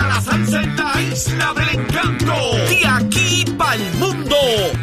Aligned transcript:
la 0.00 0.20
salsa 0.20 0.62
en 0.62 0.76
la 0.76 1.02
isla 1.02 1.54
del 1.54 1.80
encanto. 1.80 2.34
De 2.68 2.86
aquí 2.86 3.44
para 3.56 3.74
el 3.74 3.94
mundo. 3.94 4.36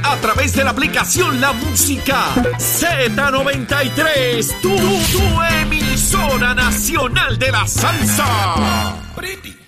A 0.03 0.15
través 0.17 0.53
de 0.53 0.63
la 0.63 0.71
aplicación 0.71 1.39
La 1.41 1.53
Música 1.53 2.25
Z93. 2.57 4.61
Tu, 4.61 4.69
tu 4.69 5.41
emisora 5.61 6.53
nacional 6.53 7.37
de 7.37 7.51
la 7.51 7.67
salsa. 7.67 8.95
Y 9.43 9.58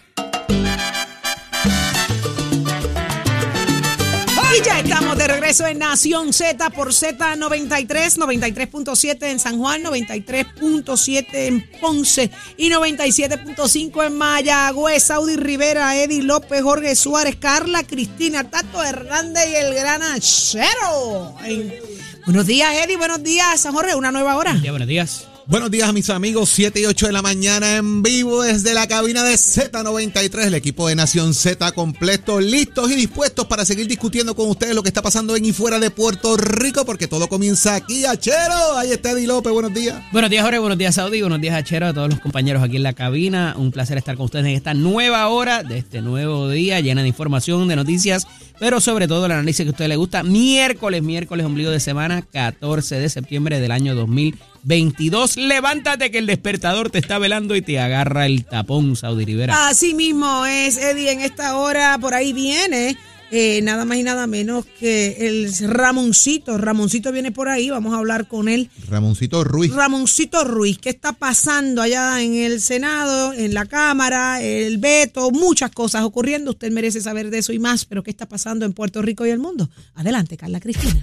regreso 5.52 5.68
en 5.68 5.80
Nación 5.80 6.32
Z 6.32 6.70
por 6.70 6.94
Z93, 6.94 8.16
93.7 8.18 9.24
en 9.32 9.38
San 9.40 9.60
Juan, 9.60 9.84
93.7 9.84 11.26
en 11.34 11.70
Ponce 11.82 12.32
y 12.56 12.70
97.5 12.70 14.06
en 14.08 14.18
Mayagüez. 14.18 15.04
Saudi 15.04 15.36
Rivera, 15.36 15.98
Eddie 15.98 16.24
López, 16.24 16.62
Jorge 16.62 16.96
Suárez, 16.96 17.36
Carla 17.36 17.84
Cristina, 17.84 18.50
Tato 18.50 18.82
Hernández 18.82 19.44
y 19.52 19.56
el 19.56 19.74
gran 19.76 20.02
Achero. 20.02 21.36
En- 21.44 21.74
Buenos 22.26 22.46
días, 22.46 22.74
Eddie. 22.86 22.96
Buenos 22.98 23.22
días, 23.22 23.60
San 23.60 23.74
Jorge. 23.74 23.94
Una 23.96 24.12
nueva 24.12 24.38
hora. 24.38 24.56
Ya, 24.64 24.72
buenos 24.72 24.88
días. 24.88 25.28
Buenos 25.48 25.72
días 25.72 25.90
a 25.90 25.92
mis 25.92 26.10
amigos, 26.12 26.50
7 26.50 26.82
y 26.82 26.86
8 26.86 27.08
de 27.08 27.12
la 27.12 27.24
mañana 27.24 27.78
en 27.78 28.04
vivo 28.04 28.44
desde 28.44 28.76
la 28.76 28.88
cabina 28.88 29.24
de 29.24 29.34
Z93, 29.34 30.46
el 30.46 30.54
equipo 30.54 30.88
de 30.88 30.96
Nación 30.96 31.34
Z 31.34 31.72
completo, 31.72 32.40
listos 32.40 32.92
y 32.92 32.96
dispuestos 32.96 33.48
para 33.48 33.66
seguir 33.66 33.88
discutiendo 33.88 34.36
con 34.36 34.50
ustedes 34.50 34.76
lo 34.76 34.84
que 34.84 34.90
está 34.90 35.02
pasando 35.02 35.36
en 35.36 35.44
y 35.44 35.52
fuera 35.52 35.80
de 35.80 35.90
Puerto 35.90 36.38
Rico, 36.38 36.86
porque 36.86 37.08
todo 37.08 37.28
comienza 37.28 37.74
aquí, 37.74 38.06
Achero. 38.06 38.78
Ahí 38.78 38.92
está 38.92 39.12
Eddie 39.12 39.26
López, 39.26 39.52
buenos 39.52 39.74
días. 39.74 40.02
Buenos 40.12 40.30
días, 40.30 40.44
Jorge. 40.44 40.60
Buenos 40.60 40.78
días, 40.78 40.96
Saudi. 40.96 41.22
Buenos 41.22 41.42
días, 41.42 41.56
Achero, 41.56 41.88
a 41.88 41.94
todos 41.94 42.10
los 42.10 42.20
compañeros 42.20 42.62
aquí 42.62 42.76
en 42.76 42.84
la 42.84 42.94
cabina. 42.94 43.56
Un 43.58 43.72
placer 43.72 43.98
estar 43.98 44.16
con 44.16 44.26
ustedes 44.26 44.46
en 44.46 44.52
esta 44.52 44.76
nueva 44.76 45.28
hora 45.28 45.64
de 45.64 45.80
este 45.80 46.02
nuevo 46.02 46.50
día, 46.50 46.80
llena 46.82 47.02
de 47.02 47.08
información, 47.08 47.68
de 47.68 47.76
noticias, 47.76 48.28
pero 48.60 48.80
sobre 48.80 49.08
todo 49.08 49.26
el 49.26 49.32
análisis 49.32 49.64
que 49.64 49.70
a 49.70 49.72
ustedes 49.72 49.90
les 49.90 49.98
gusta. 49.98 50.22
Miércoles, 50.22 51.02
miércoles, 51.02 51.46
ombligo 51.46 51.72
de 51.72 51.80
semana, 51.80 52.22
14 52.22 53.00
de 53.00 53.10
septiembre 53.10 53.60
del 53.60 53.72
año 53.72 53.96
2022. 54.64 55.38
Levántate 55.38 56.12
que 56.12 56.18
el 56.20 56.28
despertador 56.28 56.90
te 56.90 57.00
está 57.00 57.18
velando 57.18 57.56
y 57.56 57.62
te 57.62 57.80
agarra 57.80 58.26
el 58.26 58.46
tapón, 58.46 58.96
Saudi 58.96 59.26
Rivera. 59.26 59.68
Así 59.68 59.94
mismo 59.94 60.46
es, 60.46 60.78
Eddie. 60.78 61.12
En 61.12 61.22
esta 61.22 61.58
hora 61.58 61.98
por 62.00 62.14
ahí 62.14 62.34
viene 62.34 62.98
eh, 63.34 63.62
nada 63.64 63.86
más 63.86 63.98
y 63.98 64.04
nada 64.04 64.28
menos 64.28 64.66
que 64.78 65.16
el 65.22 65.54
Ramoncito. 65.70 66.58
Ramoncito 66.58 67.14
viene 67.14 67.32
por 67.32 67.48
ahí. 67.48 67.70
Vamos 67.70 67.94
a 67.94 67.98
hablar 67.98 68.28
con 68.28 68.50
él. 68.50 68.70
Ramoncito 68.90 69.46
Ruiz. 69.46 69.74
Ramoncito 69.74 70.44
Ruiz, 70.44 70.78
¿qué 70.80 70.90
está 70.90 71.14
pasando 71.14 71.82
allá 71.82 72.22
en 72.22 72.36
el 72.36 72.60
Senado, 72.60 73.32
en 73.32 73.54
la 73.54 73.66
Cámara, 73.66 74.42
el 74.42 74.80
veto, 74.80 75.32
muchas 75.32 75.72
cosas 75.72 76.04
ocurriendo? 76.04 76.52
Usted 76.52 76.72
merece 76.72 77.00
saber 77.00 77.30
de 77.30 77.38
eso 77.38 77.54
y 77.54 77.60
más, 77.60 77.86
pero 77.86 78.04
¿qué 78.04 78.12
está 78.12 78.28
pasando 78.28 78.66
en 78.66 78.74
Puerto 78.74 79.02
Rico 79.02 79.26
y 79.26 79.30
el 79.30 79.40
mundo? 79.40 79.70
Adelante, 79.96 80.36
Carla 80.36 80.60
Cristina. 80.60 81.00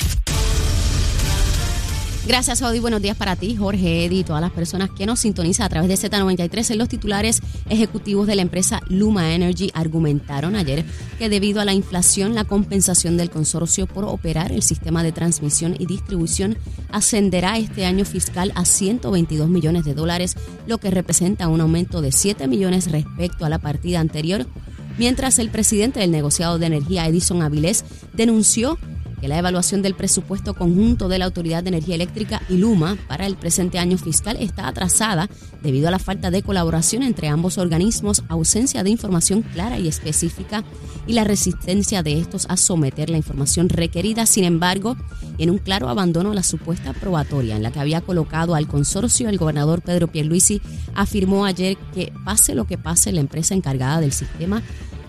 Gracias, 2.28 2.60
Audi. 2.60 2.78
Buenos 2.78 3.00
días 3.00 3.16
para 3.16 3.36
ti, 3.36 3.56
Jorge, 3.56 4.04
Eddy 4.04 4.18
y 4.18 4.22
todas 4.22 4.42
las 4.42 4.50
personas 4.50 4.90
que 4.90 5.06
nos 5.06 5.18
sintonizan 5.20 5.64
a 5.64 5.70
través 5.70 5.88
de 5.88 6.10
Z93. 6.10 6.72
En 6.72 6.76
los 6.76 6.90
titulares 6.90 7.40
ejecutivos 7.70 8.26
de 8.26 8.34
la 8.34 8.42
empresa 8.42 8.82
Luma 8.90 9.32
Energy 9.32 9.70
argumentaron 9.72 10.54
ayer 10.54 10.84
que 11.18 11.30
debido 11.30 11.62
a 11.62 11.64
la 11.64 11.72
inflación, 11.72 12.34
la 12.34 12.44
compensación 12.44 13.16
del 13.16 13.30
consorcio 13.30 13.86
por 13.86 14.04
operar 14.04 14.52
el 14.52 14.62
sistema 14.62 15.02
de 15.02 15.12
transmisión 15.12 15.74
y 15.78 15.86
distribución 15.86 16.58
ascenderá 16.90 17.56
este 17.56 17.86
año 17.86 18.04
fiscal 18.04 18.52
a 18.56 18.66
122 18.66 19.48
millones 19.48 19.86
de 19.86 19.94
dólares, 19.94 20.36
lo 20.66 20.76
que 20.76 20.90
representa 20.90 21.48
un 21.48 21.62
aumento 21.62 22.02
de 22.02 22.12
7 22.12 22.46
millones 22.46 22.92
respecto 22.92 23.46
a 23.46 23.48
la 23.48 23.58
partida 23.58 24.00
anterior. 24.00 24.46
Mientras 24.98 25.38
el 25.38 25.48
presidente 25.48 26.00
del 26.00 26.10
negociado 26.10 26.58
de 26.58 26.66
energía, 26.66 27.06
Edison 27.06 27.40
Avilés, 27.40 27.86
denunció 28.12 28.78
que 29.20 29.28
la 29.28 29.38
evaluación 29.38 29.82
del 29.82 29.94
presupuesto 29.94 30.54
conjunto 30.54 31.08
de 31.08 31.18
la 31.18 31.24
Autoridad 31.24 31.62
de 31.62 31.70
Energía 31.70 31.94
Eléctrica 31.94 32.42
y 32.48 32.56
Luma 32.56 32.96
para 33.08 33.26
el 33.26 33.36
presente 33.36 33.78
año 33.78 33.98
fiscal 33.98 34.36
está 34.40 34.68
atrasada 34.68 35.28
debido 35.62 35.88
a 35.88 35.90
la 35.90 35.98
falta 35.98 36.30
de 36.30 36.42
colaboración 36.42 37.02
entre 37.02 37.28
ambos 37.28 37.58
organismos, 37.58 38.22
ausencia 38.28 38.82
de 38.82 38.90
información 38.90 39.42
clara 39.42 39.78
y 39.78 39.88
específica 39.88 40.64
y 41.06 41.14
la 41.14 41.24
resistencia 41.24 42.02
de 42.02 42.18
estos 42.20 42.46
a 42.48 42.56
someter 42.56 43.10
la 43.10 43.16
información 43.16 43.68
requerida. 43.68 44.26
Sin 44.26 44.44
embargo, 44.44 44.96
en 45.38 45.50
un 45.50 45.58
claro 45.58 45.88
abandono 45.88 46.32
a 46.32 46.34
la 46.34 46.42
supuesta 46.42 46.92
probatoria 46.92 47.56
en 47.56 47.62
la 47.62 47.70
que 47.70 47.80
había 47.80 48.00
colocado 48.00 48.54
al 48.54 48.68
consorcio, 48.68 49.28
el 49.28 49.38
gobernador 49.38 49.82
Pedro 49.82 50.08
Pierluisi 50.08 50.60
afirmó 50.94 51.44
ayer 51.44 51.76
que 51.94 52.12
pase 52.24 52.54
lo 52.54 52.66
que 52.66 52.78
pase, 52.78 53.12
la 53.12 53.20
empresa 53.20 53.54
encargada 53.54 54.00
del 54.00 54.12
sistema 54.12 54.62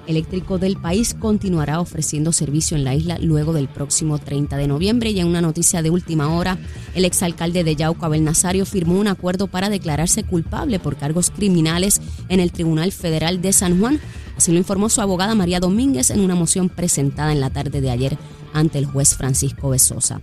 eléctrico 0.09 0.57
del 0.57 0.75
país 0.75 1.13
continuará 1.13 1.79
ofreciendo 1.79 2.31
servicio 2.31 2.75
en 2.75 2.83
la 2.83 2.95
isla 2.95 3.19
luego 3.19 3.53
del 3.53 3.67
próximo 3.67 4.17
30 4.17 4.57
de 4.57 4.67
noviembre. 4.67 5.11
Y 5.11 5.19
en 5.19 5.27
una 5.27 5.39
noticia 5.39 5.83
de 5.83 5.91
última 5.91 6.35
hora, 6.35 6.57
el 6.95 7.05
exalcalde 7.05 7.63
de 7.63 7.75
Yauco, 7.75 8.05
Abel 8.05 8.23
Nazario, 8.23 8.65
firmó 8.65 8.99
un 8.99 9.07
acuerdo 9.07 9.47
para 9.47 9.69
declararse 9.69 10.23
culpable 10.23 10.79
por 10.79 10.97
cargos 10.97 11.29
criminales 11.29 12.01
en 12.27 12.39
el 12.39 12.51
Tribunal 12.51 12.91
Federal 12.91 13.41
de 13.41 13.53
San 13.53 13.79
Juan. 13.79 13.99
Así 14.35 14.51
lo 14.51 14.57
informó 14.57 14.89
su 14.89 15.01
abogada 15.01 15.35
María 15.35 15.59
Domínguez 15.59 16.09
en 16.09 16.21
una 16.21 16.33
moción 16.33 16.69
presentada 16.69 17.31
en 17.31 17.39
la 17.39 17.51
tarde 17.51 17.79
de 17.79 17.91
ayer 17.91 18.17
ante 18.51 18.79
el 18.79 18.85
juez 18.85 19.15
Francisco 19.15 19.69
Besosa. 19.69 20.21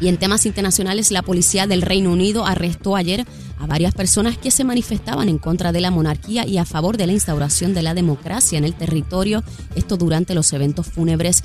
Y 0.00 0.08
en 0.08 0.18
temas 0.18 0.44
internacionales, 0.44 1.10
la 1.10 1.22
policía 1.22 1.66
del 1.66 1.82
Reino 1.82 2.12
Unido 2.12 2.44
arrestó 2.44 2.96
ayer 2.96 3.24
a 3.58 3.66
varias 3.66 3.94
personas 3.94 4.36
que 4.36 4.50
se 4.50 4.64
manifestaban 4.64 5.28
en 5.28 5.38
contra 5.38 5.72
de 5.72 5.80
la 5.80 5.90
monarquía 5.90 6.46
y 6.46 6.58
a 6.58 6.66
favor 6.66 6.96
de 6.96 7.06
la 7.06 7.12
instauración 7.14 7.72
de 7.72 7.82
la 7.82 7.94
democracia 7.94 8.58
en 8.58 8.64
el 8.64 8.74
territorio, 8.74 9.42
esto 9.74 9.96
durante 9.96 10.34
los 10.34 10.52
eventos 10.52 10.86
fúnebres 10.86 11.42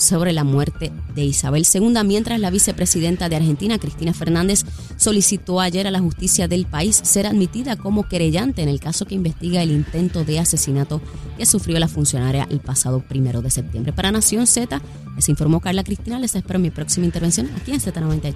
sobre 0.00 0.32
la 0.32 0.44
muerte 0.44 0.92
de 1.14 1.24
Isabel 1.24 1.66
II, 1.72 1.94
mientras 2.04 2.40
la 2.40 2.50
vicepresidenta 2.50 3.28
de 3.28 3.36
Argentina, 3.36 3.78
Cristina 3.78 4.14
Fernández, 4.14 4.64
solicitó 4.96 5.60
ayer 5.60 5.86
a 5.86 5.90
la 5.90 6.00
justicia 6.00 6.48
del 6.48 6.66
país 6.66 7.00
ser 7.04 7.26
admitida 7.26 7.76
como 7.76 8.08
querellante 8.08 8.62
en 8.62 8.68
el 8.68 8.80
caso 8.80 9.06
que 9.06 9.14
investiga 9.14 9.62
el 9.62 9.70
intento 9.70 10.24
de 10.24 10.38
asesinato 10.38 11.00
que 11.36 11.46
sufrió 11.46 11.78
la 11.78 11.88
funcionaria 11.88 12.46
el 12.50 12.60
pasado 12.60 13.00
primero 13.00 13.42
de 13.42 13.50
septiembre. 13.50 13.92
Para 13.92 14.10
Nación 14.10 14.46
Z, 14.46 14.80
les 15.16 15.28
informó 15.28 15.60
Carla 15.60 15.84
Cristina. 15.84 16.18
Les 16.18 16.34
espero 16.34 16.58
mi 16.58 16.70
próxima 16.70 17.06
intervención 17.06 17.50
aquí 17.56 17.72
en 17.72 17.80
Z93. 17.80 18.34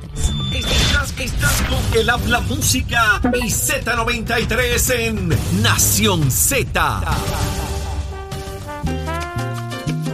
Estás, 1.19 1.63
con 1.63 1.99
el 1.99 2.47
música 2.49 3.21
y 3.35 3.51
Z93 3.51 4.95
en 4.99 5.29
Nación 5.63 6.31
Z. 6.31 7.74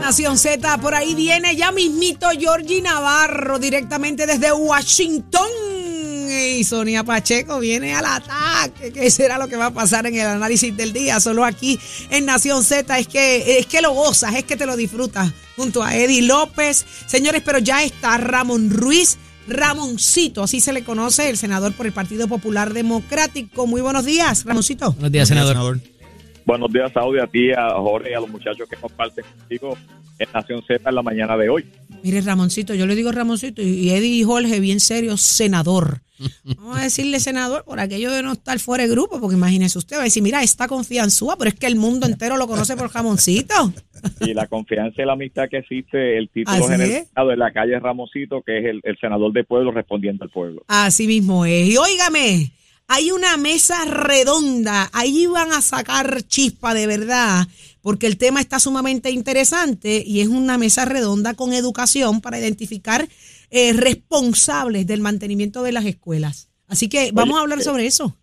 Nación 0.00 0.38
Z, 0.38 0.78
por 0.78 0.94
ahí 0.94 1.14
viene 1.14 1.54
ya 1.54 1.72
mismito 1.72 2.26
Georgie 2.30 2.80
Navarro 2.80 3.58
directamente 3.58 4.26
desde 4.26 4.50
Washington. 4.50 5.48
Y 6.56 6.64
Sonia 6.64 7.04
Pacheco 7.04 7.60
viene 7.60 7.94
al 7.94 8.06
ataque. 8.06 8.92
¿Qué 8.92 9.10
será 9.10 9.36
lo 9.36 9.46
que 9.46 9.56
va 9.56 9.66
a 9.66 9.70
pasar 9.70 10.06
en 10.06 10.14
el 10.14 10.26
análisis 10.26 10.74
del 10.76 10.92
día? 10.92 11.20
Solo 11.20 11.44
aquí 11.44 11.78
en 12.08 12.24
Nación 12.24 12.64
Z 12.64 12.98
es 12.98 13.08
que, 13.08 13.58
es 13.58 13.66
que 13.66 13.82
lo 13.82 13.92
gozas, 13.92 14.34
es 14.34 14.44
que 14.44 14.56
te 14.56 14.66
lo 14.66 14.74
disfrutas 14.76 15.30
junto 15.54 15.82
a 15.82 15.94
Eddie 15.94 16.22
López. 16.22 16.86
Señores, 17.06 17.42
pero 17.44 17.58
ya 17.58 17.84
está 17.84 18.16
Ramón 18.16 18.70
Ruiz. 18.70 19.18
Ramoncito, 19.48 20.44
así 20.44 20.60
se 20.60 20.72
le 20.72 20.84
conoce, 20.84 21.28
el 21.28 21.36
senador 21.36 21.72
por 21.74 21.84
el 21.86 21.92
Partido 21.92 22.28
Popular 22.28 22.72
Democrático. 22.72 23.66
Muy 23.66 23.80
buenos 23.80 24.04
días, 24.04 24.44
Ramoncito. 24.44 24.92
Buenos 24.92 25.12
días, 25.12 25.28
senador. 25.28 25.80
Buenos 26.44 26.72
días, 26.72 26.92
Saudi, 26.92 27.18
a 27.18 27.26
ti, 27.26 27.52
a 27.52 27.70
Jorge 27.70 28.10
y 28.10 28.14
a 28.14 28.20
los 28.20 28.28
muchachos 28.28 28.68
que 28.68 28.76
comparten 28.76 29.24
contigo 29.38 29.76
en 30.18 30.28
Nación 30.32 30.62
Z 30.66 30.88
en 30.88 30.94
la 30.94 31.02
mañana 31.02 31.36
de 31.36 31.48
hoy. 31.48 31.64
Mire, 32.02 32.20
Ramoncito, 32.22 32.74
yo 32.74 32.86
le 32.86 32.94
digo 32.94 33.12
Ramoncito 33.12 33.62
y 33.62 33.90
Eddie 33.90 34.20
y 34.20 34.22
Jorge, 34.22 34.60
bien 34.60 34.80
serio, 34.80 35.16
senador. 35.16 36.00
Vamos 36.56 36.78
a 36.78 36.82
decirle 36.82 37.20
senador 37.20 37.64
por 37.64 37.80
aquello 37.80 38.10
de 38.10 38.22
no 38.22 38.32
estar 38.32 38.58
fuera 38.58 38.84
de 38.84 38.90
grupo, 38.90 39.20
porque 39.20 39.36
imagínese 39.36 39.78
usted, 39.78 39.96
va 39.96 40.00
a 40.02 40.04
decir, 40.04 40.22
mira, 40.22 40.42
está 40.42 40.68
confianzúa, 40.68 41.36
pero 41.36 41.48
es 41.48 41.54
que 41.54 41.66
el 41.66 41.76
mundo 41.76 42.06
entero 42.06 42.36
lo 42.36 42.46
conoce 42.46 42.76
por 42.76 42.92
Ramoncito. 42.92 43.54
Y 44.20 44.32
la 44.32 44.46
confianza 44.46 45.02
y 45.02 45.04
la 45.04 45.12
amistad 45.12 45.46
que 45.50 45.58
existe, 45.58 46.16
el 46.16 46.30
título 46.30 46.66
general 46.66 47.28
de 47.28 47.36
la 47.36 47.52
calle 47.52 47.78
Ramosito, 47.78 48.40
que 48.40 48.58
es 48.58 48.64
el, 48.64 48.80
el 48.82 48.96
senador 48.98 49.30
de 49.30 49.44
pueblo 49.44 49.72
respondiendo 49.72 50.24
al 50.24 50.30
pueblo. 50.30 50.62
Así 50.68 51.06
mismo 51.06 51.44
es. 51.44 51.68
Y 51.68 51.76
óigame, 51.76 52.50
hay 52.92 53.12
una 53.12 53.36
mesa 53.36 53.84
redonda, 53.86 54.88
ahí 54.92 55.24
van 55.28 55.52
a 55.52 55.60
sacar 55.60 56.22
chispa 56.26 56.74
de 56.74 56.88
verdad, 56.88 57.46
porque 57.84 58.08
el 58.08 58.18
tema 58.18 58.40
está 58.40 58.58
sumamente 58.58 59.12
interesante 59.12 60.02
y 60.04 60.22
es 60.22 60.26
una 60.26 60.58
mesa 60.58 60.86
redonda 60.86 61.34
con 61.34 61.52
educación 61.52 62.20
para 62.20 62.40
identificar 62.40 63.02
eh, 63.52 63.72
responsables 63.74 64.88
del 64.88 65.02
mantenimiento 65.02 65.62
de 65.62 65.70
las 65.70 65.86
escuelas. 65.86 66.50
Así 66.66 66.88
que 66.88 67.10
vamos 67.12 67.38
a 67.38 67.42
hablar 67.42 67.60
sobre 67.60 67.86
eso. 67.86 68.16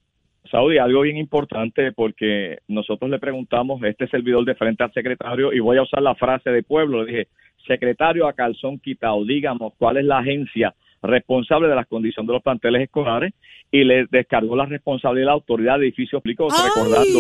Saudi, 0.52 0.80
algo 0.80 1.02
bien 1.02 1.16
importante 1.16 1.94
porque 1.94 2.58
nosotros 2.68 3.10
le 3.10 3.20
preguntamos 3.20 3.82
a 3.82 3.88
este 3.88 4.10
servidor 4.10 4.44
de 4.44 4.56
frente 4.56 4.84
al 4.84 4.92
secretario 4.92 5.54
y 5.54 5.62
voy 5.62 5.78
a 5.78 5.84
usar 5.84 6.02
la 6.02 6.16
frase 6.16 6.50
de 6.50 6.64
pueblo, 6.64 7.06
le 7.06 7.12
dije, 7.12 7.28
secretario 7.66 8.28
a 8.28 8.34
calzón 8.34 8.80
quitado, 8.80 9.24
dígamos 9.24 9.74
cuál 9.78 9.96
es 9.96 10.04
la 10.04 10.20
agencia 10.20 10.76
responsable 11.02 11.68
de 11.68 11.76
las 11.76 11.88
condiciones 11.88 12.28
de 12.28 12.34
los 12.34 12.44
planteles 12.44 12.84
escolares 12.84 13.34
y 13.72 13.84
le 13.84 14.06
descargó 14.10 14.56
la 14.56 14.66
responsabilidad 14.66 15.24
de 15.24 15.26
la 15.28 15.34
autoridad 15.34 15.80
de 15.80 15.86
edificios 15.86 16.22
públicos, 16.22 16.54
recordando 16.64 17.20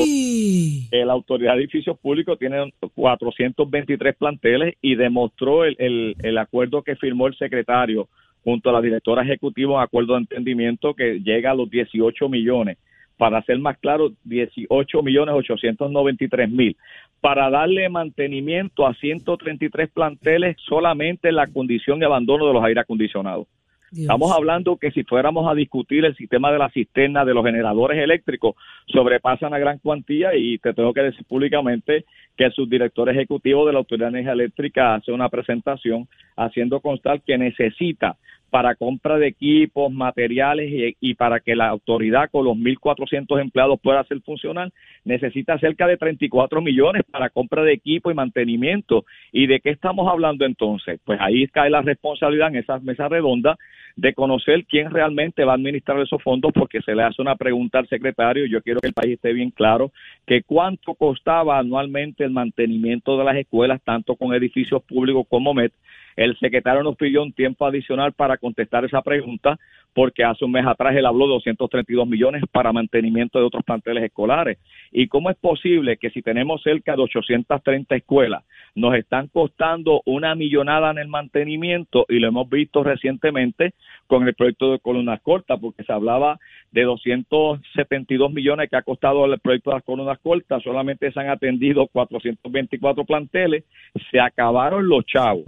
que 0.90 1.06
la 1.06 1.14
autoridad 1.14 1.54
de 1.54 1.60
edificios 1.60 1.98
públicos 2.00 2.40
tiene 2.40 2.72
423 2.96 4.16
planteles 4.16 4.76
y 4.82 4.96
demostró 4.96 5.66
el, 5.66 5.76
el, 5.80 6.16
el 6.20 6.38
acuerdo 6.38 6.82
que 6.82 6.96
firmó 6.96 7.28
el 7.28 7.36
secretario 7.36 8.08
junto 8.44 8.70
a 8.70 8.74
la 8.74 8.82
directora 8.82 9.24
ejecutiva, 9.24 9.76
un 9.76 9.82
acuerdo 9.82 10.14
de 10.14 10.20
entendimiento 10.22 10.94
que 10.94 11.20
llega 11.20 11.52
a 11.52 11.56
los 11.56 11.70
18 11.70 12.30
millones. 12.30 12.78
Para 13.18 13.42
ser 13.42 13.60
más 13.60 13.78
claro, 13.80 14.12
18 14.24 15.02
millones 15.02 15.36
893 15.36 16.50
mil, 16.50 16.78
para 17.20 17.50
darle 17.50 17.90
mantenimiento 17.90 18.86
a 18.86 18.94
133 18.94 19.90
planteles 19.90 20.56
solamente 20.66 21.30
en 21.30 21.36
la 21.36 21.48
condición 21.48 22.00
de 22.00 22.06
abandono 22.06 22.48
de 22.48 22.54
los 22.54 22.64
aire 22.64 22.80
acondicionados. 22.80 23.48
Estamos 23.92 24.32
hablando 24.32 24.78
que 24.78 24.92
si 24.92 25.04
fuéramos 25.04 25.50
a 25.50 25.56
discutir 25.56 26.04
el 26.04 26.16
sistema 26.16 26.52
de 26.52 26.60
la 26.60 26.70
cisterna 26.70 27.24
de 27.24 27.34
los 27.34 27.46
generadores 27.46 27.98
eléctricos, 27.98 28.56
sobrepasan 28.88 29.54
a 29.54 29.60
gran 29.60 29.80
cuantía 29.80 30.36
y 30.36 30.58
te 30.58 30.74
tengo 30.74 30.94
que 30.94 31.04
decir 31.04 31.26
públicamente 31.26 32.06
que 32.36 32.46
el 32.46 32.54
subdirector 32.54 33.10
ejecutivo 33.10 33.66
de 33.66 33.74
la 33.74 33.80
Autoridad 33.80 34.08
de 34.08 34.20
Energía 34.20 34.34
Eléctrica 34.34 34.96
hace 34.96 35.12
una 35.12 35.30
presentación 35.30 36.08
haciendo 36.36 36.82
constar 36.82 37.22
que 37.22 37.38
necesita 37.38 38.18
para 38.50 38.76
compra 38.76 39.18
de 39.18 39.28
equipos, 39.28 39.92
materiales 39.92 40.96
y, 41.00 41.14
para 41.16 41.40
que 41.40 41.56
la 41.56 41.68
autoridad 41.68 42.30
con 42.32 42.46
los 42.46 42.56
1.400 42.56 43.42
empleados 43.42 43.80
pueda 43.82 44.00
hacer 44.00 44.22
funcionar, 44.22 44.72
necesita 45.04 45.58
cerca 45.60 45.88
de 45.88 45.98
34 45.98 46.62
millones 46.62 47.04
para 47.10 47.30
compra 47.30 47.64
de 47.64 47.74
equipo 47.74 48.12
y 48.12 48.14
mantenimiento. 48.14 49.06
¿Y 49.32 49.48
de 49.48 49.60
qué 49.60 49.72
estamos 49.72 50.08
hablando 50.12 50.46
entonces? 50.46 51.00
Pues 51.04 51.20
ahí 51.22 51.48
cae 51.48 51.70
la 51.70 51.82
responsabilidad 51.82 52.50
en 52.50 52.58
esa 52.58 52.80
mesa 52.80 53.08
redonda 53.08 53.58
de 53.98 54.14
conocer 54.14 54.64
quién 54.66 54.92
realmente 54.92 55.44
va 55.44 55.54
a 55.54 55.56
administrar 55.56 56.00
esos 56.00 56.22
fondos 56.22 56.52
porque 56.54 56.82
se 56.84 56.94
le 56.94 57.02
hace 57.02 57.20
una 57.20 57.36
pregunta 57.36 57.80
al 57.80 57.88
secretario 57.88 58.46
yo 58.46 58.62
quiero 58.62 58.80
que 58.80 58.88
el 58.88 58.94
país 58.94 59.14
esté 59.14 59.34
bien 59.34 59.50
claro 59.50 59.92
que 60.28 60.44
cuánto 60.44 60.94
costaba 60.94 61.58
anualmente 61.58 62.24
el 62.24 62.30
mantenimiento 62.30 63.18
de 63.18 63.26
las 63.26 63.36
escuelas, 63.36 63.82
tanto 63.84 64.16
con 64.16 64.36
edificios 64.36 64.84
públicos 64.84 65.26
como 65.28 65.54
MET, 65.56 65.74
el 66.16 66.38
secretario 66.38 66.84
nos 66.84 66.96
pidió 66.96 67.24
un 67.24 67.34
tiempo 67.34 67.66
adicional 67.66 68.14
para 68.14 68.38
contestar 68.38 68.86
esa 68.86 69.02
pregunta 69.02 69.60
porque 69.98 70.24
hace 70.24 70.46
un 70.46 70.52
mes 70.52 70.64
atrás 70.64 70.96
él 70.96 71.08
habló 71.08 71.26
de 71.26 71.34
232 71.34 72.08
millones 72.08 72.44
para 72.52 72.72
mantenimiento 72.72 73.40
de 73.40 73.46
otros 73.46 73.64
planteles 73.64 74.04
escolares. 74.04 74.60
¿Y 74.92 75.08
cómo 75.08 75.32
es 75.32 75.38
posible 75.38 75.98
que 75.98 76.12
si 76.12 76.22
tenemos 76.22 76.62
cerca 76.62 76.96
de 76.96 77.02
830 77.02 77.96
escuelas, 77.96 78.44
nos 78.76 78.94
están 78.94 79.28
costando 79.28 80.04
una 80.06 80.36
millonada 80.36 80.92
en 80.92 81.00
el 81.00 81.08
mantenimiento 81.08 82.06
y 82.10 82.20
lo 82.20 82.28
hemos 82.28 82.48
visto 82.48 82.84
recientemente 82.84 83.74
con 84.06 84.28
el 84.28 84.36
proyecto 84.36 84.72
de 84.72 84.78
columnas 84.78 85.20
cortas, 85.24 85.60
porque 85.60 85.84
se 85.84 85.92
hablaba 85.92 86.38
de 86.72 86.84
272 86.84 88.32
millones 88.32 88.70
que 88.70 88.76
ha 88.76 88.84
costado 88.84 89.26
el 89.26 89.40
proyecto 89.40 89.72
de 89.72 89.78
las 89.78 89.84
columnas 89.84 90.20
cortas, 90.20 90.62
solamente 90.62 91.12
se 91.12 91.20
han 91.20 91.30
atendido 91.30 91.88
424 91.88 93.04
planteles, 93.04 93.64
se 94.12 94.20
acabaron 94.20 94.88
los 94.88 95.04
chavos 95.08 95.46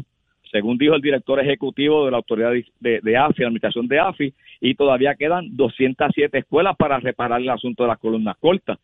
según 0.52 0.78
dijo 0.78 0.96
el 0.96 1.02
director 1.02 1.40
ejecutivo 1.40 2.06
de 2.06 2.12
la 2.12 2.18
autoridad 2.18 2.52
de, 2.80 3.18
AFI, 3.18 3.42
la 3.42 3.48
administración 3.48 3.88
de 3.88 4.00
AFI, 4.00 4.34
y 4.62 4.76
todavía 4.76 5.16
quedan 5.16 5.56
207 5.56 6.38
escuelas 6.38 6.76
para 6.76 7.00
reparar 7.00 7.42
el 7.42 7.50
asunto 7.50 7.84
de 7.84 7.90
las 7.90 8.00
columnas 8.00 8.36
cortas. 8.38 8.80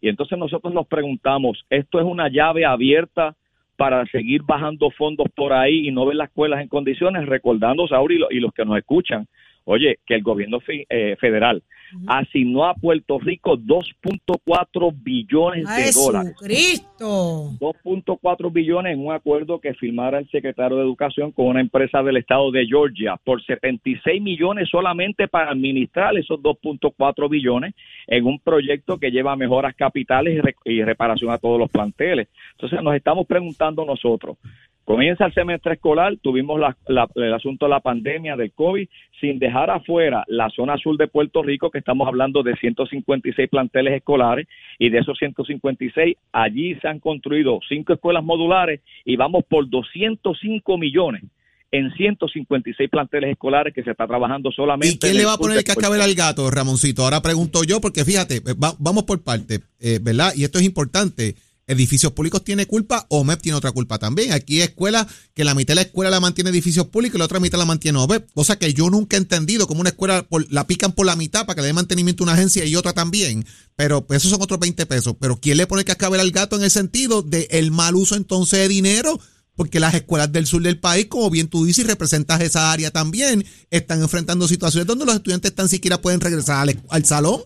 Y 0.00 0.08
entonces 0.08 0.38
nosotros 0.38 0.74
nos 0.74 0.86
preguntamos, 0.86 1.64
¿esto 1.70 1.98
es 1.98 2.04
una 2.04 2.28
llave 2.28 2.64
abierta 2.64 3.34
para 3.76 4.04
seguir 4.06 4.42
bajando 4.42 4.90
fondos 4.90 5.28
por 5.34 5.52
ahí 5.52 5.88
y 5.88 5.92
no 5.92 6.06
ver 6.06 6.16
las 6.16 6.28
escuelas 6.28 6.60
en 6.60 6.68
condiciones? 6.68 7.26
Recordando, 7.26 7.86
Sauri, 7.88 8.20
y 8.30 8.40
los 8.40 8.52
que 8.52 8.64
nos 8.64 8.76
escuchan, 8.76 9.26
oye, 9.64 9.98
que 10.06 10.14
el 10.14 10.22
gobierno 10.22 10.58
eh, 10.68 11.16
federal 11.20 11.62
asignó 12.06 12.64
a 12.64 12.74
Puerto 12.74 13.18
Rico 13.18 13.56
2.4 13.56 14.92
billones 15.02 15.64
de 15.64 15.92
dólares. 15.92 16.34
Cristo! 16.40 17.52
2.4 17.60 18.52
billones 18.52 18.94
en 18.94 19.06
un 19.06 19.12
acuerdo 19.12 19.60
que 19.60 19.74
firmara 19.74 20.18
el 20.18 20.28
secretario 20.30 20.76
de 20.76 20.82
Educación 20.82 21.32
con 21.32 21.46
una 21.46 21.60
empresa 21.60 22.02
del 22.02 22.16
estado 22.16 22.50
de 22.50 22.66
Georgia 22.66 23.16
por 23.22 23.44
76 23.44 24.20
millones 24.20 24.68
solamente 24.70 25.28
para 25.28 25.50
administrar 25.50 26.16
esos 26.16 26.40
2.4 26.40 27.28
billones 27.28 27.74
en 28.06 28.26
un 28.26 28.38
proyecto 28.38 28.98
que 28.98 29.10
lleva 29.10 29.36
mejoras 29.36 29.74
capitales 29.74 30.42
y 30.64 30.82
reparación 30.82 31.30
a 31.30 31.38
todos 31.38 31.58
los 31.58 31.70
planteles. 31.70 32.28
Entonces 32.52 32.82
nos 32.82 32.94
estamos 32.94 33.26
preguntando 33.26 33.84
nosotros, 33.84 34.36
Comienza 34.84 35.24
el 35.24 35.32
semestre 35.32 35.74
escolar, 35.74 36.14
tuvimos 36.20 36.60
el 36.86 37.32
asunto 37.32 37.64
de 37.64 37.70
la 37.70 37.80
pandemia 37.80 38.36
del 38.36 38.52
COVID, 38.52 38.86
sin 39.18 39.38
dejar 39.38 39.70
afuera 39.70 40.24
la 40.28 40.50
zona 40.50 40.76
sur 40.76 40.98
de 40.98 41.08
Puerto 41.08 41.42
Rico, 41.42 41.70
que 41.70 41.78
estamos 41.78 42.06
hablando 42.06 42.42
de 42.42 42.54
156 42.56 43.48
planteles 43.48 43.94
escolares, 43.94 44.46
y 44.78 44.90
de 44.90 44.98
esos 44.98 45.16
156, 45.18 46.16
allí 46.32 46.74
se 46.76 46.88
han 46.88 47.00
construido 47.00 47.60
cinco 47.66 47.94
escuelas 47.94 48.22
modulares 48.22 48.80
y 49.06 49.16
vamos 49.16 49.44
por 49.48 49.70
205 49.70 50.76
millones 50.76 51.22
en 51.70 51.90
156 51.92 52.88
planteles 52.90 53.30
escolares 53.30 53.74
que 53.74 53.82
se 53.82 53.90
está 53.90 54.06
trabajando 54.06 54.52
solamente. 54.52 54.94
¿Y 54.94 54.98
quién 54.98 55.16
le 55.16 55.24
va 55.24 55.32
a 55.32 55.38
poner 55.38 55.58
el 55.58 55.64
cascabel 55.64 56.02
al 56.02 56.14
gato, 56.14 56.48
Ramoncito? 56.50 57.02
Ahora 57.02 57.22
pregunto 57.22 57.64
yo, 57.64 57.80
porque 57.80 58.04
fíjate, 58.04 58.42
vamos 58.78 59.04
por 59.04 59.24
parte, 59.24 59.60
eh, 59.80 59.98
¿verdad? 60.00 60.32
Y 60.36 60.44
esto 60.44 60.58
es 60.58 60.64
importante 60.64 61.34
edificios 61.66 62.12
públicos 62.12 62.44
tiene 62.44 62.66
culpa, 62.66 63.06
OMEP 63.08 63.40
tiene 63.40 63.56
otra 63.56 63.72
culpa 63.72 63.98
también. 63.98 64.32
Aquí 64.32 64.56
hay 64.56 64.68
escuelas 64.68 65.06
que 65.34 65.44
la 65.44 65.54
mitad 65.54 65.72
de 65.72 65.76
la 65.76 65.82
escuela 65.82 66.10
la 66.10 66.20
mantiene 66.20 66.50
edificios 66.50 66.88
públicos 66.88 67.16
y 67.16 67.18
la 67.18 67.24
otra 67.24 67.40
mitad 67.40 67.58
la 67.58 67.64
mantiene 67.64 67.98
OMEP. 67.98 68.30
Cosa 68.34 68.56
que 68.56 68.72
yo 68.74 68.90
nunca 68.90 69.16
he 69.16 69.20
entendido 69.20 69.66
como 69.66 69.80
una 69.80 69.90
escuela 69.90 70.26
la 70.50 70.66
pican 70.66 70.92
por 70.92 71.06
la 71.06 71.16
mitad 71.16 71.46
para 71.46 71.56
que 71.56 71.60
le 71.62 71.68
dé 71.68 71.72
mantenimiento 71.72 72.22
a 72.22 72.26
una 72.26 72.32
agencia 72.34 72.64
y 72.64 72.76
otra 72.76 72.92
también. 72.92 73.46
Pero 73.76 74.06
pues, 74.06 74.18
esos 74.18 74.30
son 74.30 74.42
otros 74.42 74.60
20 74.60 74.86
pesos. 74.86 75.14
Pero 75.18 75.40
¿quién 75.40 75.56
le 75.56 75.66
pone 75.66 75.84
cascabel 75.84 76.20
al 76.20 76.30
gato 76.30 76.56
en 76.56 76.64
el 76.64 76.70
sentido 76.70 77.22
de 77.22 77.48
el 77.50 77.70
mal 77.70 77.94
uso 77.96 78.14
entonces 78.14 78.58
de 78.58 78.68
dinero? 78.68 79.18
Porque 79.56 79.78
las 79.78 79.94
escuelas 79.94 80.32
del 80.32 80.46
sur 80.46 80.62
del 80.62 80.80
país, 80.80 81.06
como 81.06 81.30
bien 81.30 81.46
tú 81.46 81.64
dices 81.64 81.84
y 81.84 81.88
representas 81.88 82.40
esa 82.40 82.72
área 82.72 82.90
también, 82.90 83.44
están 83.70 84.02
enfrentando 84.02 84.48
situaciones 84.48 84.86
donde 84.86 85.04
los 85.04 85.14
estudiantes 85.14 85.54
tan 85.54 85.68
siquiera 85.68 86.00
pueden 86.00 86.20
regresar 86.20 86.68
al 86.88 87.04
salón. 87.04 87.42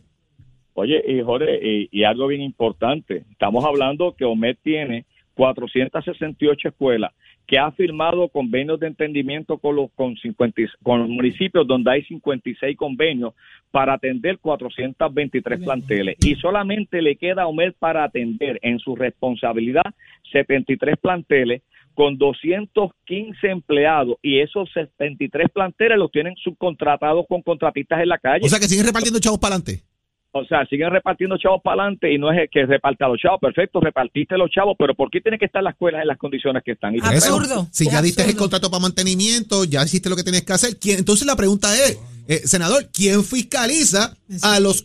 Oye, 0.79 1.03
y 1.09 1.21
Jorge, 1.23 1.89
y, 1.91 2.05
algo 2.05 2.29
bien 2.29 2.41
importante, 2.41 3.25
estamos 3.33 3.65
hablando 3.65 4.15
que 4.17 4.25
OMED 4.25 4.59
tiene 4.63 5.07
468 5.35 6.69
escuelas 6.69 7.11
que 7.49 7.59
ha 7.59 7.73
firmado 7.73 8.29
convenios 8.29 8.79
de 8.79 8.87
entendimiento 8.87 9.59
con 9.59 9.75
los, 9.75 9.91
con, 9.97 10.15
50, 10.17 10.63
con 10.85 11.01
los 11.01 11.09
municipios 11.09 11.67
donde 11.67 11.91
hay 11.91 12.05
56 12.05 12.77
convenios 12.77 13.35
para 13.73 13.95
atender 13.95 14.39
423 14.39 15.65
planteles 15.65 16.17
y 16.21 16.37
solamente 16.37 17.03
le 17.03 17.17
queda 17.17 17.43
a 17.43 17.47
OMED 17.49 17.73
para 17.81 18.05
atender 18.05 18.61
en 18.63 18.79
su 18.79 18.95
responsabilidad 18.95 19.95
73 20.31 20.97
planteles 20.99 21.63
con 21.95 22.19
215 22.19 23.49
empleados 23.49 24.17
y 24.23 24.39
esos 24.39 24.71
73 24.73 25.49
planteles 25.53 25.99
los 25.99 26.13
tienen 26.13 26.37
subcontratados 26.37 27.27
con 27.29 27.43
contratistas 27.43 28.01
en 28.01 28.11
la 28.11 28.19
calle. 28.19 28.47
O 28.47 28.49
sea 28.49 28.61
que 28.61 28.67
siguen 28.67 28.87
repartiendo 28.87 29.19
chavos 29.19 29.41
para 29.41 29.57
adelante. 29.57 29.88
O 30.33 30.45
sea, 30.45 30.67
siguen 30.67 30.91
repartiendo 30.91 31.39
chavos 31.39 31.63
para 31.63 31.83
adelante 31.83 32.13
y 32.13 32.19
no 32.19 32.31
es 32.31 32.51
que 32.51 32.67
reparta 32.67 33.09
los 33.09 33.19
chavos. 33.19 33.41
Perfecto, 33.41 33.81
repartiste 33.81 34.37
los 34.37 34.51
chavos, 34.51 34.77
pero 34.79 34.95
¿por 34.95 35.11
qué 35.11 35.23
tiene 35.23 35.39
que 35.39 35.47
estar 35.47 35.63
la 35.63 35.71
escuela 35.71 36.03
en 36.03 36.07
las 36.07 36.19
condiciones 36.19 36.63
que 36.63 36.73
están? 36.73 36.95
absurdo. 37.03 37.67
Si 37.73 37.87
ya 37.91 38.03
diste 38.03 38.25
el 38.25 38.37
contrato 38.37 38.71
para 38.71 38.83
mantenimiento, 38.83 39.65
ya 39.65 39.83
hiciste 39.83 40.11
lo 40.11 40.17
que 40.17 40.23
tienes 40.23 40.43
que 40.43 40.53
hacer. 40.53 40.77
Entonces 40.85 41.27
la 41.27 41.35
pregunta 41.35 41.75
es, 41.75 41.99
eh, 42.29 42.43
senador, 42.47 42.91
¿quién 42.93 43.25
fiscaliza 43.25 44.15
a 44.43 44.61
los, 44.61 44.85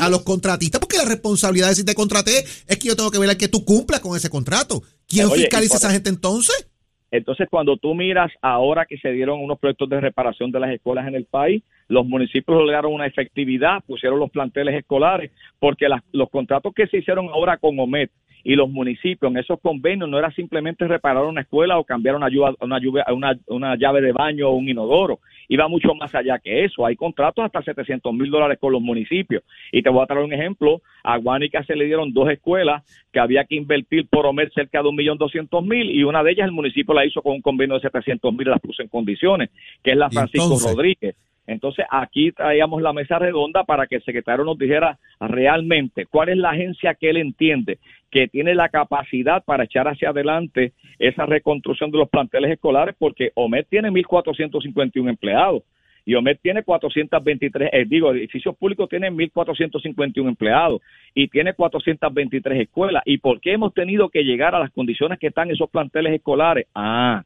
a 0.00 0.08
los 0.08 0.22
contratistas? 0.22 0.80
Porque 0.80 0.96
la 0.96 1.04
responsabilidad 1.04 1.68
de 1.68 1.74
si 1.74 1.84
te 1.84 1.94
contraté 1.94 2.44
es 2.66 2.78
que 2.78 2.88
yo 2.88 2.96
tengo 2.96 3.10
que 3.10 3.18
ver 3.18 3.36
que 3.36 3.48
tú 3.48 3.66
cumplas 3.66 4.00
con 4.00 4.16
ese 4.16 4.30
contrato. 4.30 4.82
¿Quién 5.06 5.30
fiscaliza 5.30 5.74
a 5.74 5.78
esa 5.78 5.90
gente 5.90 6.08
entonces? 6.08 6.66
Entonces, 7.10 7.48
cuando 7.50 7.76
tú 7.76 7.94
miras 7.94 8.30
ahora 8.42 8.84
que 8.84 8.98
se 8.98 9.10
dieron 9.12 9.40
unos 9.40 9.58
proyectos 9.58 9.88
de 9.88 10.00
reparación 10.00 10.50
de 10.50 10.60
las 10.60 10.70
escuelas 10.70 11.08
en 11.08 11.14
el 11.14 11.24
país, 11.24 11.62
los 11.88 12.06
municipios 12.06 12.58
lograron 12.58 12.92
una 12.92 13.06
efectividad, 13.06 13.82
pusieron 13.86 14.18
los 14.18 14.30
planteles 14.30 14.74
escolares, 14.74 15.30
porque 15.58 15.86
los 16.12 16.30
contratos 16.30 16.74
que 16.74 16.86
se 16.86 16.98
hicieron 16.98 17.28
ahora 17.28 17.56
con 17.56 17.78
OMED 17.78 18.10
y 18.44 18.54
los 18.54 18.68
municipios 18.68 19.30
en 19.30 19.38
esos 19.38 19.58
convenios 19.60 20.08
no 20.08 20.18
era 20.18 20.30
simplemente 20.32 20.86
reparar 20.86 21.24
una 21.24 21.40
escuela 21.40 21.78
o 21.78 21.84
cambiar 21.84 22.16
una, 22.16 22.28
una, 22.60 22.78
una, 23.10 23.38
una 23.46 23.76
llave 23.76 24.00
de 24.00 24.12
baño 24.12 24.48
o 24.48 24.52
un 24.52 24.68
inodoro, 24.68 25.20
iba 25.48 25.66
mucho 25.68 25.94
más 25.94 26.14
allá 26.14 26.38
que 26.38 26.64
eso. 26.64 26.84
Hay 26.86 26.94
contratos 26.96 27.44
hasta 27.44 27.62
700 27.62 28.12
mil 28.12 28.30
dólares 28.30 28.58
con 28.60 28.72
los 28.72 28.82
municipios. 28.82 29.42
Y 29.72 29.82
te 29.82 29.90
voy 29.90 30.02
a 30.02 30.06
traer 30.06 30.24
un 30.24 30.32
ejemplo. 30.32 30.82
A 31.02 31.16
Guánica 31.16 31.62
se 31.64 31.74
le 31.74 31.86
dieron 31.86 32.12
dos 32.12 32.30
escuelas 32.30 32.82
que 33.12 33.18
había 33.20 33.44
que 33.44 33.56
invertir 33.56 34.06
por 34.08 34.26
Omer 34.26 34.50
cerca 34.52 34.82
de 34.82 34.88
un 34.88 34.96
millón 34.96 35.18
doscientos 35.18 35.64
mil 35.64 35.90
y 35.90 36.04
una 36.04 36.22
de 36.22 36.32
ellas 36.32 36.46
el 36.46 36.52
municipio 36.52 36.94
la 36.94 37.04
hizo 37.06 37.22
con 37.22 37.32
un 37.34 37.42
convenio 37.42 37.76
de 37.76 37.80
700 37.80 38.32
mil, 38.34 38.48
las 38.48 38.60
puso 38.60 38.82
en 38.82 38.88
condiciones, 38.88 39.50
que 39.82 39.92
es 39.92 39.96
la 39.96 40.08
Y 40.10 40.14
Francisco 40.14 40.44
entonces- 40.44 40.72
Rodríguez. 40.74 41.16
Entonces, 41.48 41.86
aquí 41.90 42.30
traíamos 42.30 42.82
la 42.82 42.92
mesa 42.92 43.18
redonda 43.18 43.64
para 43.64 43.86
que 43.86 43.96
el 43.96 44.04
secretario 44.04 44.44
nos 44.44 44.58
dijera 44.58 44.98
realmente 45.18 46.04
cuál 46.04 46.28
es 46.28 46.36
la 46.36 46.50
agencia 46.50 46.94
que 46.94 47.08
él 47.08 47.16
entiende 47.16 47.78
que 48.10 48.28
tiene 48.28 48.54
la 48.54 48.68
capacidad 48.68 49.42
para 49.44 49.64
echar 49.64 49.88
hacia 49.88 50.10
adelante 50.10 50.72
esa 50.98 51.24
reconstrucción 51.24 51.90
de 51.90 51.98
los 51.98 52.08
planteles 52.10 52.52
escolares, 52.52 52.94
porque 52.98 53.32
OMED 53.34 53.64
tiene 53.70 53.90
1.451 53.90 55.08
empleados 55.08 55.62
y 56.04 56.14
OMED 56.14 56.38
tiene 56.42 56.62
423, 56.62 57.70
eh, 57.72 57.84
digo, 57.86 58.12
edificios 58.12 58.56
públicos 58.56 58.88
tienen 58.88 59.16
1.451 59.16 60.28
empleados 60.28 60.82
y 61.14 61.28
tiene 61.28 61.54
423 61.54 62.60
escuelas. 62.60 63.02
¿Y 63.06 63.18
por 63.18 63.40
qué 63.40 63.52
hemos 63.52 63.72
tenido 63.72 64.10
que 64.10 64.22
llegar 64.22 64.54
a 64.54 64.60
las 64.60 64.70
condiciones 64.70 65.18
que 65.18 65.28
están 65.28 65.50
esos 65.50 65.70
planteles 65.70 66.14
escolares? 66.14 66.66
Ah, 66.74 67.24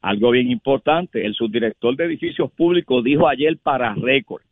algo 0.00 0.30
bien 0.30 0.50
importante, 0.50 1.24
el 1.24 1.34
subdirector 1.34 1.96
de 1.96 2.04
edificios 2.04 2.50
públicos 2.52 3.04
dijo 3.04 3.28
ayer 3.28 3.58
para 3.62 3.94
récord 3.94 4.42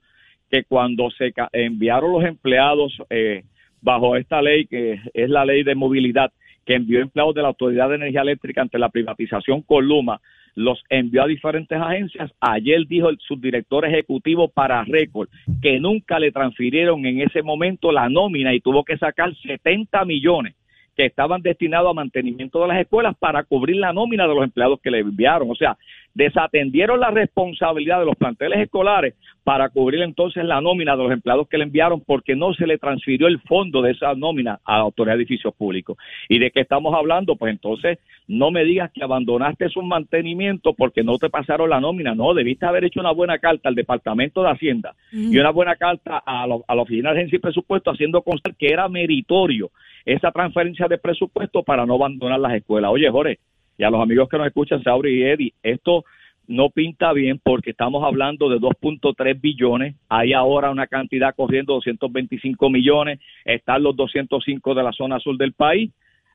que 0.50 0.64
cuando 0.64 1.10
se 1.10 1.32
enviaron 1.52 2.12
los 2.12 2.24
empleados 2.24 2.96
eh, 3.10 3.44
bajo 3.80 4.16
esta 4.16 4.42
ley, 4.42 4.66
que 4.66 5.00
es 5.14 5.30
la 5.30 5.44
ley 5.44 5.62
de 5.62 5.74
movilidad, 5.74 6.32
que 6.64 6.74
envió 6.74 7.00
empleados 7.00 7.34
de 7.34 7.42
la 7.42 7.48
Autoridad 7.48 7.88
de 7.88 7.96
Energía 7.96 8.22
Eléctrica 8.22 8.60
ante 8.60 8.78
la 8.78 8.90
privatización 8.90 9.62
con 9.62 9.86
Luma, 9.86 10.20
los 10.54 10.82
envió 10.90 11.22
a 11.22 11.26
diferentes 11.26 11.80
agencias. 11.80 12.30
Ayer 12.40 12.86
dijo 12.86 13.08
el 13.08 13.18
subdirector 13.18 13.86
ejecutivo 13.86 14.48
para 14.48 14.84
récord 14.84 15.28
que 15.62 15.78
nunca 15.78 16.18
le 16.18 16.32
transfirieron 16.32 17.06
en 17.06 17.22
ese 17.22 17.42
momento 17.42 17.92
la 17.92 18.08
nómina 18.08 18.52
y 18.54 18.60
tuvo 18.60 18.84
que 18.84 18.98
sacar 18.98 19.34
70 19.36 20.04
millones 20.04 20.56
que 20.98 21.06
estaban 21.06 21.40
destinados 21.42 21.92
a 21.92 21.94
mantenimiento 21.94 22.60
de 22.60 22.66
las 22.66 22.80
escuelas 22.80 23.16
para 23.16 23.44
cubrir 23.44 23.76
la 23.76 23.92
nómina 23.92 24.26
de 24.26 24.34
los 24.34 24.42
empleados 24.42 24.80
que 24.82 24.90
le 24.90 24.98
enviaron. 24.98 25.48
O 25.48 25.54
sea, 25.54 25.78
desatendieron 26.14 27.00
la 27.00 27.10
responsabilidad 27.10 28.00
de 28.00 28.06
los 28.06 28.16
planteles 28.16 28.58
escolares 28.60 29.14
para 29.44 29.68
cubrir 29.70 30.02
entonces 30.02 30.44
la 30.44 30.60
nómina 30.60 30.96
de 30.96 31.02
los 31.04 31.12
empleados 31.12 31.48
que 31.48 31.56
le 31.58 31.64
enviaron 31.64 32.02
porque 32.04 32.34
no 32.36 32.52
se 32.54 32.66
le 32.66 32.76
transfirió 32.76 33.28
el 33.28 33.40
fondo 33.40 33.80
de 33.82 33.92
esa 33.92 34.14
nómina 34.14 34.58
a 34.64 34.74
la 34.78 34.82
Autoridad 34.82 35.16
de 35.16 35.22
Edificios 35.22 35.54
Públicos. 35.54 35.96
¿Y 36.28 36.38
de 36.38 36.50
qué 36.50 36.60
estamos 36.60 36.92
hablando? 36.94 37.36
Pues 37.36 37.52
entonces 37.52 37.98
no 38.26 38.50
me 38.50 38.64
digas 38.64 38.90
que 38.92 39.02
abandonaste 39.02 39.68
su 39.70 39.80
mantenimiento 39.82 40.74
porque 40.74 41.02
no 41.02 41.16
te 41.18 41.30
pasaron 41.30 41.70
la 41.70 41.80
nómina. 41.80 42.14
No, 42.14 42.34
debiste 42.34 42.66
haber 42.66 42.84
hecho 42.84 43.00
una 43.00 43.12
buena 43.12 43.38
carta 43.38 43.68
al 43.68 43.74
Departamento 43.74 44.42
de 44.42 44.50
Hacienda 44.50 44.94
y 45.32 45.38
una 45.38 45.50
buena 45.50 45.76
carta 45.76 46.18
a, 46.26 46.46
lo- 46.46 46.64
a 46.68 46.74
la 46.74 46.82
Oficina 46.82 47.10
de 47.12 47.18
Agencia 47.20 47.36
y 47.36 47.40
Presupuesto 47.40 47.90
haciendo 47.90 48.22
constar 48.22 48.54
que 48.56 48.66
era 48.68 48.88
meritorio 48.88 49.70
esa 50.04 50.30
transferencia 50.32 50.88
de 50.88 50.98
presupuesto 50.98 51.62
para 51.62 51.84
no 51.86 51.94
abandonar 51.94 52.40
las 52.40 52.54
escuelas. 52.54 52.90
Oye, 52.90 53.10
Jorge, 53.10 53.38
y 53.78 53.84
a 53.84 53.90
los 53.90 54.02
amigos 54.02 54.28
que 54.28 54.36
nos 54.36 54.48
escuchan, 54.48 54.82
Sauri 54.82 55.20
y 55.20 55.22
Eddie, 55.22 55.54
esto 55.62 56.04
no 56.48 56.70
pinta 56.70 57.12
bien 57.12 57.40
porque 57.42 57.70
estamos 57.70 58.02
hablando 58.04 58.48
de 58.48 58.58
2.3 58.58 59.40
billones, 59.40 59.94
hay 60.08 60.32
ahora 60.32 60.70
una 60.70 60.86
cantidad 60.86 61.34
corriendo 61.34 61.74
225 61.74 62.70
millones, 62.70 63.20
están 63.44 63.82
los 63.82 63.94
205 63.94 64.74
de 64.74 64.82
la 64.82 64.92
zona 64.92 65.20
sur 65.20 65.36
del 65.36 65.52
país, 65.52 65.90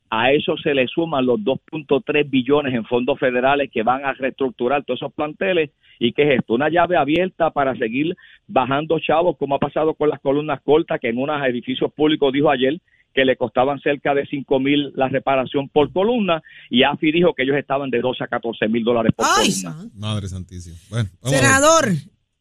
a 0.09 0.31
eso 0.31 0.55
se 0.57 0.75
le 0.75 0.87
suman 0.87 1.25
los 1.25 1.39
2.3 1.39 2.29
billones 2.29 2.73
en 2.75 2.85
fondos 2.85 3.17
federales 3.19 3.71
que 3.71 3.81
van 3.81 4.05
a 4.05 4.13
reestructurar 4.13 4.83
todos 4.83 4.99
esos 4.99 5.11
planteles. 5.11 5.71
¿Y 5.97 6.11
qué 6.11 6.21
es 6.21 6.39
esto? 6.39 6.53
Una 6.53 6.69
llave 6.69 6.97
abierta 6.97 7.49
para 7.49 7.75
seguir 7.75 8.15
bajando 8.47 8.99
chavos, 8.99 9.37
como 9.37 9.55
ha 9.55 9.59
pasado 9.59 9.95
con 9.95 10.09
las 10.09 10.19
columnas 10.19 10.61
cortas, 10.61 10.99
que 10.99 11.09
en 11.09 11.17
unos 11.17 11.43
edificios 11.43 11.91
públicos 11.93 12.31
dijo 12.31 12.51
ayer 12.51 12.77
que 13.13 13.25
le 13.25 13.35
costaban 13.37 13.79
cerca 13.81 14.13
de 14.13 14.25
5 14.25 14.59
mil 14.59 14.91
la 14.95 15.07
reparación 15.09 15.69
por 15.69 15.91
columna, 15.93 16.41
y 16.69 16.83
AFI 16.83 17.11
dijo 17.11 17.33
que 17.33 17.43
ellos 17.43 17.57
estaban 17.57 17.89
de 17.89 18.01
12 18.01 18.23
a 18.23 18.27
14 18.27 18.67
mil 18.67 18.83
dólares 18.83 19.11
por 19.15 19.25
Ay, 19.37 19.51
columna. 19.63 19.89
Madre 19.95 20.27
santísima. 20.27 20.75
Bueno. 20.89 21.09
Senador, 21.23 21.89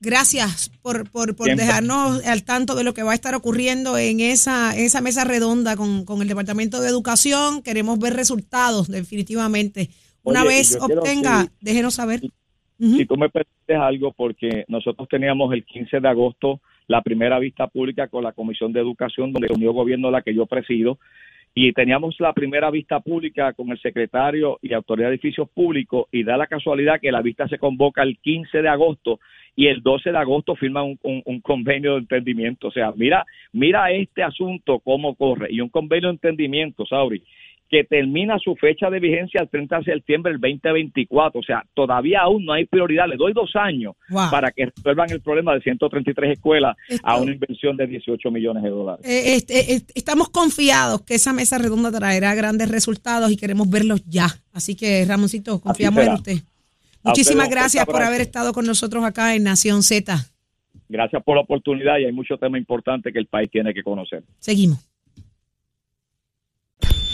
gracias 0.01 0.71
por, 0.83 1.09
por, 1.11 1.37
por 1.37 1.55
dejarnos 1.55 2.27
al 2.27 2.45
tanto 2.45 2.75
de 2.75 2.85
lo 2.85 2.95
que 2.95 3.03
va 3.03 3.13
a 3.13 3.15
estar 3.15 3.35
ocurriendo 3.35 3.97
en 3.99 4.21
esa, 4.21 4.77
esa 4.77 5.01
mesa 5.01 5.25
redonda 5.25 5.77
con, 5.77 6.05
con 6.05 6.23
el 6.23 6.29
Departamento 6.29 6.81
de 6.81 6.89
Educación. 6.89 7.63
Queremos 7.63 7.99
ver 7.99 8.15
resultados, 8.15 8.89
definitivamente. 8.89 9.91
Una 10.25 10.41
Oye, 10.43 10.49
vez 10.51 10.79
obtenga, 10.81 11.45
que- 11.47 11.53
déjenos 11.61 11.95
saber. 11.95 12.21
Si 12.79 13.07
tú 13.07 13.17
me 13.17 13.29
permites 13.29 13.77
algo, 13.79 14.13
porque 14.13 14.65
nosotros 14.67 15.07
teníamos 15.09 15.53
el 15.53 15.65
15 15.65 16.01
de 16.01 16.09
agosto 16.09 16.61
la 16.89 17.03
primera 17.03 17.39
vista 17.39 17.67
pública 17.69 18.09
con 18.09 18.25
la 18.25 18.33
Comisión 18.33 18.73
de 18.73 18.81
Educación, 18.81 19.33
donde 19.33 19.49
unió 19.55 19.73
gobierno 19.73 20.11
la 20.11 20.23
que 20.23 20.35
yo 20.35 20.47
presido, 20.47 20.99
y 21.55 21.73
teníamos 21.73 22.19
la 22.19 22.33
primera 22.33 22.71
vista 22.71 23.01
pública 23.01 23.53
con 23.53 23.71
el 23.71 23.79
secretario 23.81 24.59
y 24.63 24.73
autoridad 24.73 25.09
de 25.09 25.15
edificios 25.17 25.49
públicos, 25.51 26.07
y 26.11 26.25
da 26.25 26.37
la 26.37 26.47
casualidad 26.47 27.01
que 27.01 27.13
la 27.13 27.21
vista 27.21 27.47
se 27.49 27.59
convoca 27.59 28.03
el 28.03 28.17
15 28.19 28.63
de 28.63 28.69
agosto 28.69 29.21
y 29.55 29.67
el 29.67 29.83
12 29.83 30.13
de 30.13 30.17
agosto 30.19 30.57
firman 30.57 30.97
un, 31.03 31.23
un- 31.27 31.41
convenio 31.43 31.93
de 31.93 31.99
entendimiento. 32.01 32.69
O 32.69 32.71
sea, 32.73 32.91
mira, 32.97 33.27
mira 33.53 33.91
este 33.91 34.23
asunto 34.23 34.79
cómo 34.79 35.15
corre, 35.15 35.49
y 35.51 35.61
un 35.61 35.69
convenio 35.69 36.09
de 36.09 36.15
entendimiento, 36.15 36.87
Sauri, 36.87 37.23
que 37.73 37.85
termina 37.85 38.39
su 38.39 38.55
fecha 38.55 38.91
de 38.91 39.01
vigencia 39.01 39.41
el 39.41 39.49
30 39.49 39.79
de 39.79 39.85
septiembre 39.85 40.33
del 40.33 40.41
2024. 40.43 41.41
O 41.41 41.43
sea, 41.43 41.65
todavía 41.73 42.21
aún 42.21 42.45
no 42.45 42.53
hay 42.53 42.67
prioridad. 42.67 43.09
Le 43.09 43.17
doy 43.17 43.33
dos 43.33 43.51
años 43.57 43.95
Wow. 44.11 44.31
para 44.31 44.51
que 44.51 44.67
resuelvan 44.67 45.11
el 45.11 45.23
problema 45.23 45.55
de 45.55 45.63
133 45.63 46.33
escuelas 46.33 46.77
Esto- 46.87 47.07
a 47.09 47.17
una 47.17 47.33
inversión 47.33 47.79
de 47.79 47.87
18 47.87 48.31
millones 48.31 48.63
de 48.63 48.69
dólares. 48.69 49.07
Eh, 49.09 49.37
este, 49.37 49.73
eh, 49.75 49.81
estamos 49.95 50.29
confiados 50.29 51.01
que 51.01 51.15
esa 51.15 51.33
mesa 51.33 51.57
redonda 51.57 51.91
traerá 51.91 52.35
grandes 52.35 52.71
resultados 52.71 53.33
y 53.33 53.39
queremos 53.39 53.71
verlos 53.71 54.05
ya. 54.05 54.27
Así 54.53 54.77
que, 54.77 55.07
Ramoncito, 55.09 55.59
confiamos 55.63 56.05
en 56.05 56.13
usted. 56.13 56.37
Muchísimas 57.03 57.49
gracias 57.49 57.87
por 57.87 58.03
haber 58.03 58.21
estado 58.21 58.53
con 58.53 58.67
nosotros 58.67 59.03
acá 59.03 59.35
en 59.35 59.45
Nación 59.45 59.83
Z. 59.83 60.15
Gracias 60.91 61.23
por 61.25 61.37
la 61.37 61.41
oportunidad 61.41 61.97
y 61.99 62.05
hay 62.05 62.13
muchos 62.13 62.39
temas 62.39 62.59
importantes 62.61 63.15
que 63.15 63.19
el 63.19 63.27
país 63.29 63.49
tiene 63.51 63.73
que 63.73 63.83
conocer. 63.83 64.23
Seguimos. 64.41 64.92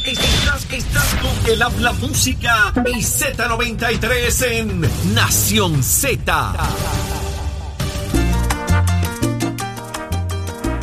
Estás, 0.08 0.66
estás 0.72 1.14
con 1.16 1.52
el 1.52 1.60
habla 1.60 1.92
música 1.92 2.72
y 2.86 3.00
Z93 3.02 4.46
en 4.52 4.80
Nación 5.14 5.82
Z. 5.82 6.54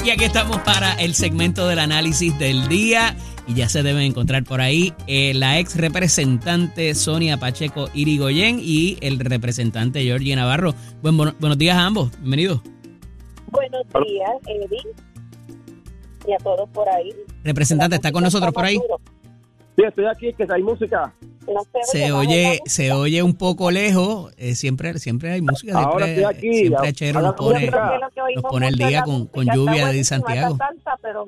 Y 0.04 0.10
aquí 0.12 0.24
estamos 0.26 0.60
para 0.60 0.94
el 0.94 1.16
segmento 1.16 1.68
del 1.68 1.80
análisis 1.80 2.38
del 2.38 2.68
día. 2.68 3.16
Y 3.48 3.56
ya 3.56 3.68
se 3.68 3.82
deben 3.82 4.04
encontrar 4.04 4.44
por 4.44 4.62
ahí 4.62 4.94
eh, 5.08 5.34
la 5.34 5.58
ex 5.58 5.76
representante 5.76 6.94
Sonia 6.94 7.38
Pacheco 7.38 7.90
Irigoyen 7.96 8.60
y 8.62 9.00
el 9.02 9.18
representante 9.18 10.04
Georgie 10.04 10.36
Navarro. 10.36 10.76
Buen, 11.02 11.18
bueno- 11.18 11.34
buenos 11.40 11.58
días 11.58 11.78
a 11.78 11.86
ambos. 11.88 12.12
Bienvenidos. 12.20 12.62
Buenos 13.48 13.88
días, 14.08 14.30
Eddie. 14.46 14.82
Y 16.28 16.34
a 16.34 16.38
todos 16.44 16.70
por 16.70 16.88
ahí. 16.90 17.12
Representante, 17.44 17.96
¿está 17.96 18.12
con 18.12 18.24
nosotros 18.24 18.54
por 18.54 18.66
ahí? 18.66 18.80
Sí, 19.76 19.84
estoy 19.86 20.06
aquí, 20.06 20.34
que 20.34 20.48
hay 20.50 20.64
música. 20.64 21.14
No 21.48 21.62
se, 21.84 21.98
Se 22.00 22.12
oye, 22.12 22.60
se 22.66 22.92
oye 22.92 23.22
un 23.22 23.36
poco 23.36 23.72
lejos. 23.72 24.34
eh, 24.38 24.56
siempre, 24.56 24.98
siempre 25.00 25.32
hay 25.32 25.42
música. 25.42 25.78
Ahora 25.78 26.06
Siempre, 26.06 26.24
estoy 26.24 26.38
aquí, 26.38 26.58
siempre 26.60 27.10
haga 27.10 27.22
nos 27.22 27.36
pone, 27.36 27.72
nos 28.36 28.44
pone 28.44 28.68
el 28.70 28.76
día 28.76 29.04
con, 29.04 29.28
con 29.28 29.46
lluvia 29.46 29.88
de 29.88 30.04
Santiago. 30.04 30.58
salsa, 30.58 30.92
pero 31.02 31.26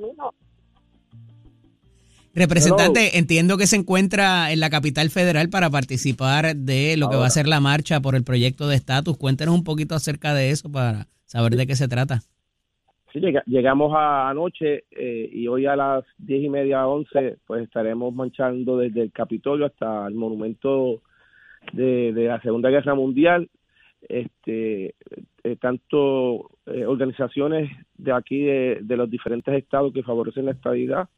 Representante, 2.33 3.17
entiendo 3.17 3.57
que 3.57 3.65
se 3.65 3.77
encuentra 3.77 4.51
en 4.51 4.59
la 4.59 4.69
capital 4.69 5.09
federal 5.09 5.49
para 5.49 5.71
participar 5.71 6.55
de 6.55 6.95
lo 6.95 7.09
que 7.09 7.15
va 7.15 7.21
a 7.23 7.25
Ahora. 7.25 7.29
ser 7.31 7.47
la 7.47 7.59
marcha 7.59 7.99
por 7.99 8.13
el 8.15 8.23
proyecto 8.23 8.67
de 8.67 8.75
estatus. 8.75 9.17
Cuéntenos 9.17 9.55
un 9.55 9.63
poquito 9.63 9.95
acerca 9.95 10.35
de 10.35 10.51
eso 10.51 10.71
para 10.71 11.07
saber 11.25 11.55
de 11.55 11.65
qué 11.65 11.75
se 11.75 11.87
trata. 11.87 12.21
Llegamos 13.45 13.93
a, 13.95 14.29
anoche 14.29 14.85
eh, 14.91 15.29
y 15.31 15.47
hoy 15.47 15.65
a 15.65 15.75
las 15.75 16.05
diez 16.17 16.43
y 16.43 16.49
media, 16.49 16.87
once, 16.87 17.37
pues 17.45 17.63
estaremos 17.63 18.13
marchando 18.13 18.77
desde 18.77 19.03
el 19.03 19.11
Capitolio 19.11 19.65
hasta 19.65 20.07
el 20.07 20.15
monumento 20.15 21.01
de, 21.73 22.13
de 22.13 22.25
la 22.25 22.41
Segunda 22.41 22.69
Guerra 22.69 22.95
Mundial. 22.95 23.49
Este, 24.07 24.95
eh, 25.43 25.55
tanto 25.59 26.51
eh, 26.65 26.85
organizaciones 26.85 27.69
de 27.97 28.11
aquí 28.11 28.43
de, 28.43 28.79
de 28.81 28.97
los 28.97 29.09
diferentes 29.09 29.53
estados 29.55 29.91
que 29.91 30.03
favorecen 30.03 30.45
la 30.45 30.51
estabilidad, 30.51 31.09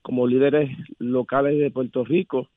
como 0.00 0.26
líderes 0.26 0.70
locales 0.98 1.58
de 1.58 1.70
Puerto 1.70 2.04
Rico, 2.04 2.48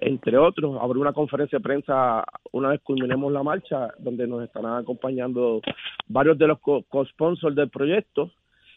entre 0.00 0.38
otros. 0.38 0.76
Habrá 0.80 0.98
una 0.98 1.12
conferencia 1.12 1.58
de 1.58 1.62
prensa 1.62 2.24
una 2.52 2.70
vez 2.70 2.80
culminemos 2.82 3.32
la 3.32 3.42
marcha, 3.42 3.88
donde 3.98 4.26
nos 4.26 4.42
estarán 4.42 4.76
acompañando 4.76 5.60
varios 6.06 6.38
de 6.38 6.46
los 6.46 6.58
co- 6.60 6.84
co-sponsors 6.88 7.54
del 7.54 7.68
proyecto. 7.68 8.30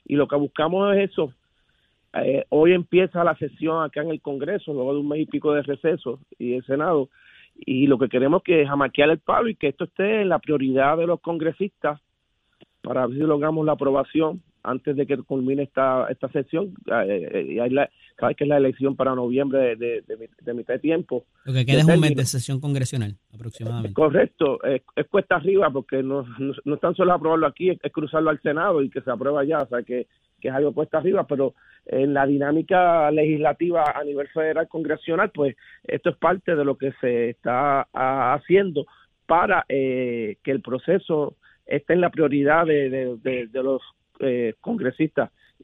Y 0.06 0.16
lo 0.16 0.28
que 0.28 0.36
buscamos 0.36 0.96
es 0.96 1.12
eso. 1.12 1.34
Eh, 2.14 2.46
hoy 2.50 2.74
empieza 2.74 3.24
la 3.24 3.36
sesión 3.36 3.84
acá 3.84 4.02
en 4.02 4.10
el 4.10 4.22
Congreso, 4.22 4.74
luego 4.74 4.94
de 4.94 5.00
un 5.00 5.08
mes 5.08 5.22
y 5.22 5.26
pico 5.26 5.54
de 5.54 5.62
receso 5.62 6.20
y 6.38 6.56
el 6.56 6.66
Senado, 6.66 7.08
y 7.56 7.88
lo 7.88 7.98
que 7.98 8.10
queremos 8.10 8.42
es 8.42 8.44
que 8.44 8.68
jamaquear 8.68 9.10
el 9.12 9.20
palo 9.20 9.48
y 9.48 9.56
que 9.56 9.70
esto 9.70 9.86
esté 9.86 10.22
en 10.22 10.30
la 10.30 10.40
prioridad 10.40 10.98
de 10.98 11.08
los 11.08 11.22
congresistas 11.22 12.02
para 12.82 13.08
ver 13.08 13.18
si 13.18 13.24
logramos 13.24 13.66
la 13.66 13.74
aprobación 13.74 14.42
antes 14.64 14.96
de 14.96 15.06
que 15.06 15.18
culmine 15.18 15.64
esta 15.64 16.08
esta 16.10 16.30
sesión. 16.30 16.74
Eh, 16.88 17.30
eh, 17.34 17.46
y 17.54 17.60
hay 17.60 17.70
la, 17.70 17.90
sabes 18.20 18.38
que 18.38 18.44
es 18.44 18.48
la 18.48 18.58
elección 18.58 18.96
para 18.96 19.16
noviembre 19.16 19.60
de, 19.60 19.76
de, 19.76 20.02
de, 20.02 20.30
de 20.42 20.54
mitad 20.54 20.76
de 20.76 20.80
tiempo. 20.80 21.26
Lo 21.46 21.54
que 21.54 21.66
queda 21.66 21.80
es 21.80 21.86
un 21.86 22.00
mes 22.00 22.16
de 22.16 22.26
sesión 22.26 22.60
congresional, 22.60 23.18
aproximadamente. 23.34 23.94
Correcto, 23.94 24.64
es, 24.64 24.82
es 24.96 25.08
cuesta 25.08 25.36
arriba 25.36 25.70
porque 25.72 26.04
no, 26.04 26.24
no, 26.40 26.54
no 26.64 26.76
es 26.76 26.82
tan 26.82 26.96
solo 26.96 27.14
aprobarlo 27.14 27.48
aquí, 27.48 27.70
es, 27.70 27.80
es 27.82 27.92
cruzarlo 27.92 28.30
al 28.30 28.42
Senado 28.42 28.82
y 28.82 28.90
que 28.90 29.02
se 29.02 29.12
aprueba 29.12 29.44
ya, 29.44 29.60
o 29.60 29.68
sea 29.68 29.84
que, 29.84 30.08
que 30.40 30.48
es 30.48 30.54
algo 30.54 30.74
cuesta 30.74 30.98
arriba, 30.98 31.26
pero 31.28 31.54
en 31.86 32.14
la 32.14 32.26
dinámica 32.26 33.10
legislativa 33.12 33.84
a 33.96 34.04
nivel 34.04 34.28
federal 34.28 34.68
congresional, 34.68 35.32
pues 35.32 35.56
esto 35.84 36.10
es 36.12 36.18
parte 36.18 36.56
de 36.56 36.66
lo 36.66 36.78
que 36.78 36.92
se 37.02 37.30
está 37.30 37.88
ah, 37.94 38.34
haciendo 38.34 38.86
para 39.26 39.66
eh, 39.70 40.38
que 40.44 40.52
el 40.52 40.62
proceso 40.62 41.38
esté 41.66 41.94
en 41.94 42.02
la 42.02 42.10
prioridad 42.10 42.66
de, 42.66 42.90
de, 42.90 43.18
de, 43.18 43.48
de 43.48 43.64
los 43.64 43.82
eh, 44.22 44.56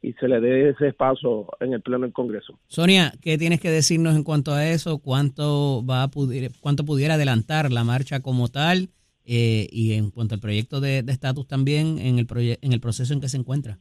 y 0.02 0.14
se 0.14 0.28
le 0.28 0.40
dé 0.40 0.70
ese 0.70 0.94
paso 0.94 1.48
en 1.60 1.74
el 1.74 1.82
pleno 1.82 2.04
del 2.04 2.14
Congreso. 2.14 2.60
Sonia, 2.68 3.14
¿qué 3.22 3.38
tienes 3.38 3.60
que 3.60 3.72
decirnos 3.72 4.16
en 4.16 4.24
cuanto 4.24 4.54
a 4.54 4.68
eso? 4.68 5.00
¿Cuánto 5.00 5.84
va 5.86 6.04
a 6.04 6.08
pudir, 6.10 6.52
cuánto 6.60 6.86
pudiera 6.86 7.16
adelantar 7.16 7.72
la 7.72 7.84
marcha 7.84 8.22
como 8.22 8.48
tal? 8.48 8.90
Eh, 9.26 9.68
y 9.72 9.94
en 9.94 10.12
cuanto 10.12 10.36
al 10.36 10.42
proyecto 10.42 10.80
de 10.80 11.00
estatus 11.08 11.48
también 11.48 11.98
en 12.00 12.20
el, 12.20 12.28
en 12.62 12.74
el 12.74 12.80
proceso 12.80 13.14
en 13.14 13.20
que 13.20 13.28
se 13.28 13.38
encuentra. 13.38 13.80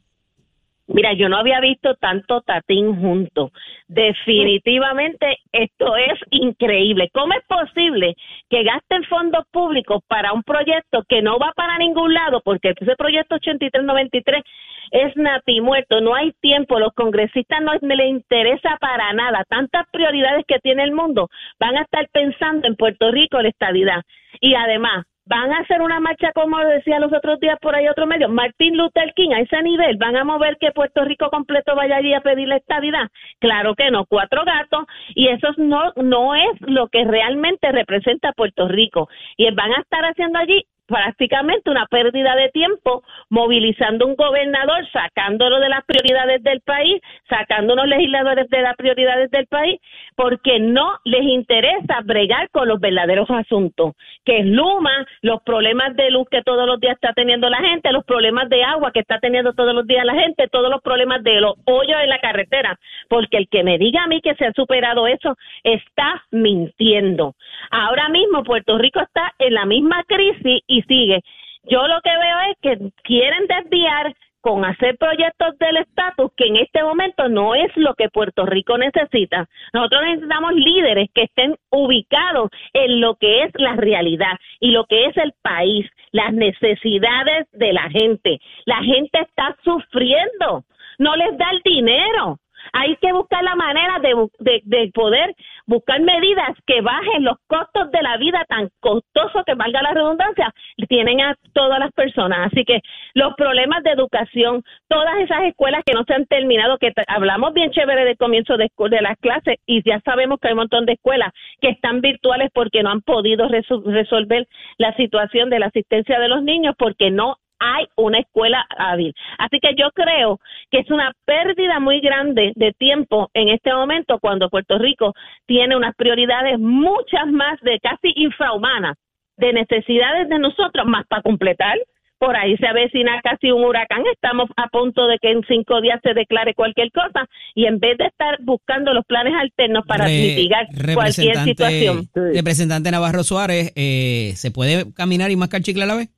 Mira, 0.87 1.11
yo 1.13 1.27
no 1.27 1.37
había 1.37 1.59
visto 1.59 1.95
tanto 1.95 2.41
tatín 2.41 2.95
junto. 2.99 3.51
Definitivamente 3.89 5.37
esto 5.51 5.97
es 5.97 6.17
increíble. 6.31 7.09
¿Cómo 7.13 7.33
es 7.33 7.45
posible 7.45 8.15
que 8.49 8.63
gasten 8.63 9.03
fondos 9.03 9.45
públicos 9.51 10.01
para 10.07 10.31
un 10.31 10.43
proyecto 10.43 11.03
que 11.07 11.21
no 11.21 11.39
va 11.39 11.51
para 11.55 11.77
ningún 11.77 12.13
lado? 12.13 12.41
Porque 12.43 12.73
ese 12.79 12.95
proyecto 12.95 13.35
8393 13.35 14.43
es 14.91 15.15
nati 15.17 15.59
muerto, 15.59 15.99
no 15.99 16.15
hay 16.15 16.31
tiempo, 16.39 16.79
los 16.79 16.93
congresistas 16.93 17.61
no 17.61 17.73
les 17.73 18.09
interesa 18.09 18.77
para 18.79 19.11
nada. 19.11 19.43
Tantas 19.49 19.85
prioridades 19.91 20.45
que 20.47 20.59
tiene 20.59 20.83
el 20.83 20.93
mundo 20.93 21.27
van 21.59 21.75
a 21.75 21.81
estar 21.81 22.07
pensando 22.13 22.65
en 22.65 22.77
Puerto 22.77 23.11
Rico 23.11 23.41
la 23.41 23.49
estabilidad. 23.49 24.03
Y 24.39 24.55
además, 24.55 25.05
van 25.27 25.51
a 25.51 25.59
hacer 25.59 25.81
una 25.81 25.99
marcha, 25.99 26.31
como 26.33 26.57
decía 26.59 26.99
los 26.99 27.13
otros 27.13 27.39
días 27.39 27.57
por 27.61 27.75
ahí 27.75 27.87
otro 27.87 28.07
medio, 28.07 28.29
Martín 28.29 28.77
Luther 28.77 29.13
King 29.15 29.31
a 29.31 29.41
ese 29.41 29.61
nivel, 29.61 29.97
van 29.97 30.15
a 30.15 30.23
mover 30.23 30.57
que 30.57 30.71
Puerto 30.71 31.03
Rico 31.03 31.29
completo 31.29 31.75
vaya 31.75 31.97
allí 31.97 32.13
a 32.13 32.21
pedir 32.21 32.47
la 32.47 32.57
estabilidad. 32.57 33.09
Claro 33.39 33.75
que 33.75 33.91
no, 33.91 34.05
cuatro 34.05 34.43
gatos, 34.45 34.85
y 35.15 35.27
eso 35.27 35.49
no, 35.57 35.91
no 35.95 36.35
es 36.35 36.61
lo 36.61 36.87
que 36.87 37.03
realmente 37.03 37.71
representa 37.71 38.31
Puerto 38.33 38.67
Rico. 38.67 39.09
Y 39.35 39.49
van 39.51 39.73
a 39.73 39.81
estar 39.81 40.03
haciendo 40.03 40.39
allí 40.39 40.65
prácticamente 40.87 41.69
una 41.69 41.85
pérdida 41.85 42.35
de 42.35 42.49
tiempo 42.49 43.03
movilizando 43.29 44.07
un 44.07 44.15
gobernador, 44.15 44.87
sacándolo 44.91 45.59
de 45.59 45.69
las 45.69 45.83
prioridades 45.85 46.41
del 46.43 46.61
país, 46.61 47.01
sacando 47.29 47.73
unos 47.73 47.87
legisladores 47.87 48.49
de 48.49 48.61
las 48.61 48.75
prioridades 48.75 49.29
del 49.31 49.47
país, 49.47 49.79
porque 50.15 50.59
no 50.59 50.97
les 51.03 51.23
interesa 51.23 52.01
bregar 52.03 52.49
con 52.49 52.67
los 52.67 52.79
verdaderos 52.79 53.29
asuntos, 53.29 53.93
que 54.25 54.39
es 54.39 54.45
Luma, 54.45 55.05
los 55.21 55.43
problemas 55.43 55.95
de 55.95 56.09
luz 56.09 56.27
que 56.29 56.41
todos 56.41 56.65
los 56.65 56.79
días 56.79 56.95
está 56.95 57.13
teniendo 57.13 57.49
la 57.49 57.59
gente, 57.59 57.91
los 57.91 58.05
problemas 58.05 58.49
de 58.49 58.63
agua 58.63 58.91
que 58.91 59.01
está 59.01 59.19
teniendo 59.19 59.53
todos 59.53 59.73
los 59.73 59.85
días 59.85 60.05
la 60.05 60.13
gente, 60.13 60.47
todos 60.47 60.69
los 60.69 60.81
problemas 60.81 61.23
de 61.23 61.41
los 61.41 61.55
hoyos 61.65 61.99
en 62.01 62.09
la 62.09 62.19
carretera, 62.19 62.79
porque 63.09 63.37
el 63.37 63.49
que 63.49 63.63
me 63.63 63.77
diga 63.77 64.03
a 64.03 64.07
mí 64.07 64.21
que 64.21 64.35
se 64.35 64.45
ha 64.45 64.53
superado 64.53 65.07
eso 65.07 65.35
está 65.63 66.23
mintiendo. 66.31 67.35
Ahora 67.71 68.09
mismo 68.09 68.43
Puerto 68.43 68.77
Rico 68.77 69.01
está 69.01 69.33
en 69.39 69.53
la 69.53 69.65
misma 69.65 70.03
crisis 70.07 70.61
y 70.67 70.76
sigue. 70.83 71.21
Yo 71.63 71.85
lo 71.87 72.01
que 72.01 72.09
veo 72.09 72.39
es 72.51 72.57
que 72.61 72.91
quieren 73.03 73.45
desviar 73.47 74.13
con 74.41 74.63
hacer 74.63 74.97
proyectos 74.97 75.57
del 75.59 75.77
estatus 75.77 76.31
que 76.37 76.45
en 76.45 76.55
este 76.57 76.81
momento 76.81 77.27
no 77.27 77.53
es 77.53 77.69
lo 77.75 77.95
que 77.95 78.09
Puerto 78.09 78.45
Rico 78.45 78.77
necesita. 78.77 79.45
Nosotros 79.73 80.03
necesitamos 80.05 80.53
líderes 80.53 81.09
que 81.13 81.23
estén 81.23 81.55
ubicados 81.69 82.49
en 82.71 83.01
lo 83.01 83.15
que 83.15 83.43
es 83.43 83.51
la 83.55 83.75
realidad 83.75 84.39
y 84.61 84.71
lo 84.71 84.85
que 84.85 85.07
es 85.07 85.17
el 85.17 85.33
país, 85.41 85.85
las 86.11 86.31
necesidades 86.31 87.47
de 87.51 87.73
la 87.73 87.89
gente. 87.89 88.39
La 88.65 88.81
gente 88.83 89.19
está 89.19 89.57
sufriendo, 89.65 90.63
no 90.99 91.15
les 91.17 91.37
da 91.37 91.49
el 91.51 91.61
dinero. 91.63 92.39
Hay 92.73 92.95
que 92.97 93.11
buscar 93.13 93.43
la 93.43 93.55
manera 93.55 93.99
de, 93.99 94.13
de, 94.39 94.61
de, 94.63 94.91
poder 94.93 95.35
buscar 95.65 95.99
medidas 96.01 96.57
que 96.65 96.81
bajen 96.81 97.23
los 97.23 97.37
costos 97.47 97.91
de 97.91 98.01
la 98.01 98.17
vida 98.17 98.43
tan 98.47 98.69
costoso 98.79 99.43
que 99.45 99.55
valga 99.55 99.81
la 99.81 99.93
redundancia, 99.93 100.53
tienen 100.87 101.21
a 101.21 101.35
todas 101.53 101.79
las 101.79 101.91
personas. 101.91 102.47
Así 102.51 102.63
que 102.63 102.81
los 103.13 103.33
problemas 103.35 103.83
de 103.83 103.91
educación, 103.91 104.63
todas 104.87 105.17
esas 105.19 105.43
escuelas 105.43 105.83
que 105.85 105.93
no 105.93 106.03
se 106.05 106.13
han 106.13 106.25
terminado, 106.25 106.77
que 106.77 106.93
hablamos 107.07 107.53
bien 107.53 107.71
chévere 107.71 108.05
del 108.05 108.17
comienzo 108.17 108.57
de, 108.57 108.69
de 108.89 109.01
las 109.01 109.17
clases 109.19 109.57
y 109.65 109.81
ya 109.83 109.99
sabemos 110.01 110.39
que 110.39 110.47
hay 110.47 110.53
un 110.53 110.59
montón 110.59 110.85
de 110.85 110.93
escuelas 110.93 111.33
que 111.61 111.69
están 111.69 112.01
virtuales 112.01 112.49
porque 112.53 112.83
no 112.83 112.91
han 112.91 113.01
podido 113.01 113.47
resolver 113.47 114.47
la 114.77 114.93
situación 114.95 115.49
de 115.49 115.59
la 115.59 115.67
asistencia 115.67 116.19
de 116.19 116.27
los 116.27 116.43
niños 116.43 116.75
porque 116.77 117.11
no 117.11 117.37
hay 117.59 117.87
una 117.95 118.19
escuela 118.19 118.65
hábil. 118.77 119.13
Así 119.37 119.59
que 119.59 119.75
yo 119.75 119.89
creo 119.93 120.39
que 120.71 120.79
es 120.79 120.89
una 120.91 121.13
pérdida 121.25 121.79
muy 121.79 121.99
grande 121.99 122.53
de 122.55 122.73
tiempo 122.73 123.29
en 123.33 123.49
este 123.49 123.73
momento 123.73 124.19
cuando 124.19 124.49
Puerto 124.49 124.77
Rico 124.77 125.13
tiene 125.45 125.75
unas 125.75 125.95
prioridades 125.95 126.59
muchas 126.59 127.27
más 127.27 127.59
de 127.61 127.79
casi 127.79 128.13
infrahumanas 128.15 128.97
de 129.37 129.53
necesidades 129.53 130.29
de 130.29 130.39
nosotros, 130.39 130.85
más 130.85 131.05
para 131.07 131.21
completar. 131.21 131.77
Por 132.19 132.35
ahí 132.35 132.57
se 132.57 132.65
avecina 132.65 133.21
casi 133.21 133.51
un 133.51 133.63
huracán. 133.63 134.01
Estamos 134.11 134.49
a 134.57 134.67
punto 134.69 135.05
de 135.05 135.19
que 135.19 135.31
en 135.31 135.43
cinco 135.47 135.81
días 135.81 135.99
se 136.01 136.15
declare 136.15 136.55
cualquier 136.55 136.91
cosa 136.91 137.27
y 137.53 137.65
en 137.67 137.77
vez 137.77 137.95
de 137.99 138.05
estar 138.05 138.39
buscando 138.41 138.91
los 138.91 139.05
planes 139.05 139.33
alternos 139.39 139.85
para 139.85 140.05
Re, 140.05 140.11
mitigar 140.11 140.65
cualquier 140.95 141.37
situación. 141.37 142.09
Representante 142.15 142.89
Navarro 142.89 143.21
Suárez, 143.21 143.71
eh, 143.75 144.31
¿se 144.35 144.49
puede 144.49 144.91
caminar 144.95 145.29
y 145.29 145.35
mascar 145.35 145.61
chicle 145.61 145.83
a 145.83 145.85
la 145.85 145.95
vez? 145.95 146.16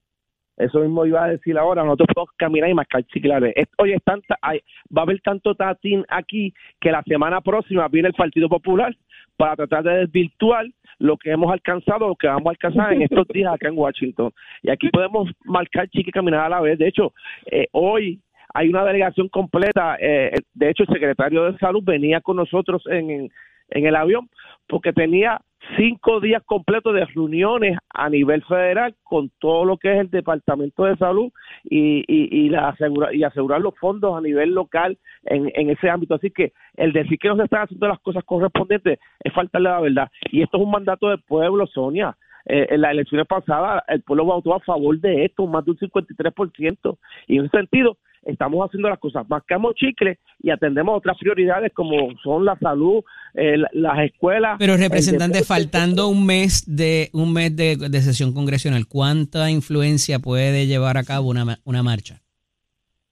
Eso 0.60 0.82
mismo 0.82 1.06
iba 1.06 1.24
a 1.24 1.30
decir 1.30 1.58
ahora, 1.58 1.84
nosotros 1.84 2.10
podemos 2.13 2.36
caminar 2.36 2.69
y 2.69 2.74
mascar 2.74 3.04
chiclares. 3.06 3.56
Oye, 3.78 3.95
es 3.95 4.02
hay, 4.41 4.60
va 4.95 5.02
a 5.02 5.06
haber 5.06 5.22
tanto 5.22 5.56
tatín 5.56 6.04
aquí 6.10 6.54
que 6.82 6.91
la 6.91 7.02
semana 7.04 7.39
próxima 7.39 7.88
viene 7.88 8.10
el 8.10 8.13
Partido 8.13 8.50
Popular 8.50 8.93
para 9.38 9.56
tratar 9.56 9.84
de 9.86 10.00
desvirtuar 10.00 10.65
lo 10.98 11.15
que 11.15 11.32
hemos 11.32 11.50
alcanzado, 11.50 12.10
lo 12.10 12.15
que 12.15 12.28
vamos 12.28 12.48
a 12.48 12.50
alcanzar 12.50 12.91
en 12.91 13.04
estos 13.04 13.26
días 13.30 13.54
acá 13.54 13.69
en 13.69 13.78
Washington. 13.78 14.32
Y 14.62 14.69
aquí 14.69 14.89
podemos 14.89 15.32
marcar 15.45 15.88
chique 15.88 16.10
y 16.10 16.12
caminar 16.12 16.41
a 16.41 16.50
la 16.50 16.60
vez. 16.60 16.78
De 16.78 16.89
hecho, 16.89 17.13
eh, 17.50 17.67
hoy 17.72 18.19
hay 18.54 18.67
una 18.67 18.84
delegación 18.84 19.30
completa. 19.30 19.95
Eh, 19.98 20.36
de 20.54 20.69
hecho, 20.69 20.84
el 20.84 20.89
secretario 20.89 21.50
de 21.50 21.58
Salud 21.58 21.84
venía 21.86 22.19
con 22.19 22.36
nosotros 22.36 22.84
en 22.89 23.32
el 23.69 23.95
avión 23.95 24.30
porque 24.67 24.91
tenía 24.91 25.39
cinco 25.78 26.19
días 26.19 26.41
completos 26.45 26.93
de 26.93 27.06
reuniones 27.06 27.78
a 27.93 28.10
nivel 28.10 28.43
federal 28.43 28.95
con 29.04 29.30
todo 29.39 29.65
lo 29.65 29.78
que 29.78 29.93
es 29.93 30.00
el 30.00 30.10
Departamento 30.10 30.86
de 30.86 30.98
Salud 30.98 31.32
y, 31.63 32.00
y, 32.08 32.45
y, 32.45 32.50
la 32.50 32.69
asegura, 32.69 33.13
y 33.13 33.24
asegurar 33.24 33.62
los 33.62 33.78
fondos 33.78 34.17
a 34.17 34.22
nivel 34.22 34.54
local 34.54 34.98
en, 35.26 35.52
en, 35.56 35.69
ese 35.69 35.89
ámbito. 35.89 36.15
Así 36.15 36.32
que 36.32 36.54
el 36.76 36.93
decir 36.93 37.19
que 37.19 37.28
no 37.28 37.36
se 37.36 37.43
están 37.43 37.63
haciendo 37.63 37.88
las 37.88 38.00
cosas 38.00 38.24
correspondientes 38.24 39.00
es 39.24 39.34
faltarle 39.34 39.69
la 39.69 39.82
verdad. 39.82 40.12
Y 40.32 40.41
esto 40.41 40.58
es 40.58 40.63
un 40.63 40.72
mandato 40.72 41.10
del 41.10 41.22
pueblo, 41.22 41.67
Sonia. 41.67 42.15
Eh, 42.45 42.67
en 42.72 42.82
las 42.82 42.91
elecciones 42.91 43.28
pasadas 43.28 43.84
el 43.88 44.02
pueblo 44.02 44.26
votó 44.26 44.56
a 44.56 44.60
favor 44.62 44.98
de 45.00 45.26
esto, 45.26 45.45
más 45.45 45.65
de 45.65 45.72
un 45.72 45.78
53%. 45.78 46.98
Y 47.28 47.38
en 47.38 47.45
ese 47.45 47.58
sentido, 47.58 47.98
estamos 48.23 48.65
haciendo 48.65 48.89
las 48.89 48.99
cosas, 48.99 49.27
mascamos 49.29 49.75
chicle 49.75 50.19
y 50.41 50.49
atendemos 50.49 50.97
otras 50.97 51.17
prioridades 51.17 51.71
como 51.73 51.95
son 52.23 52.45
la 52.45 52.58
salud, 52.60 53.03
eh, 53.34 53.58
las 53.73 53.99
escuelas. 53.99 54.58
Pero 54.60 54.77
representante, 54.77 55.43
faltando 55.43 56.08
un 56.08 56.25
mes 56.25 56.63
de 56.67 57.10
un 57.13 57.34
mes 57.34 57.55
de, 57.55 57.75
de, 57.75 58.01
sesión 58.01 58.34
congresional, 58.34 58.88
¿cuánta 58.88 59.49
influencia 59.51 60.19
puede 60.19 60.67
llevar 60.67 60.97
a 60.97 61.03
cabo 61.03 61.29
una, 61.29 61.60
una 61.63 61.84
marcha? 61.84 62.21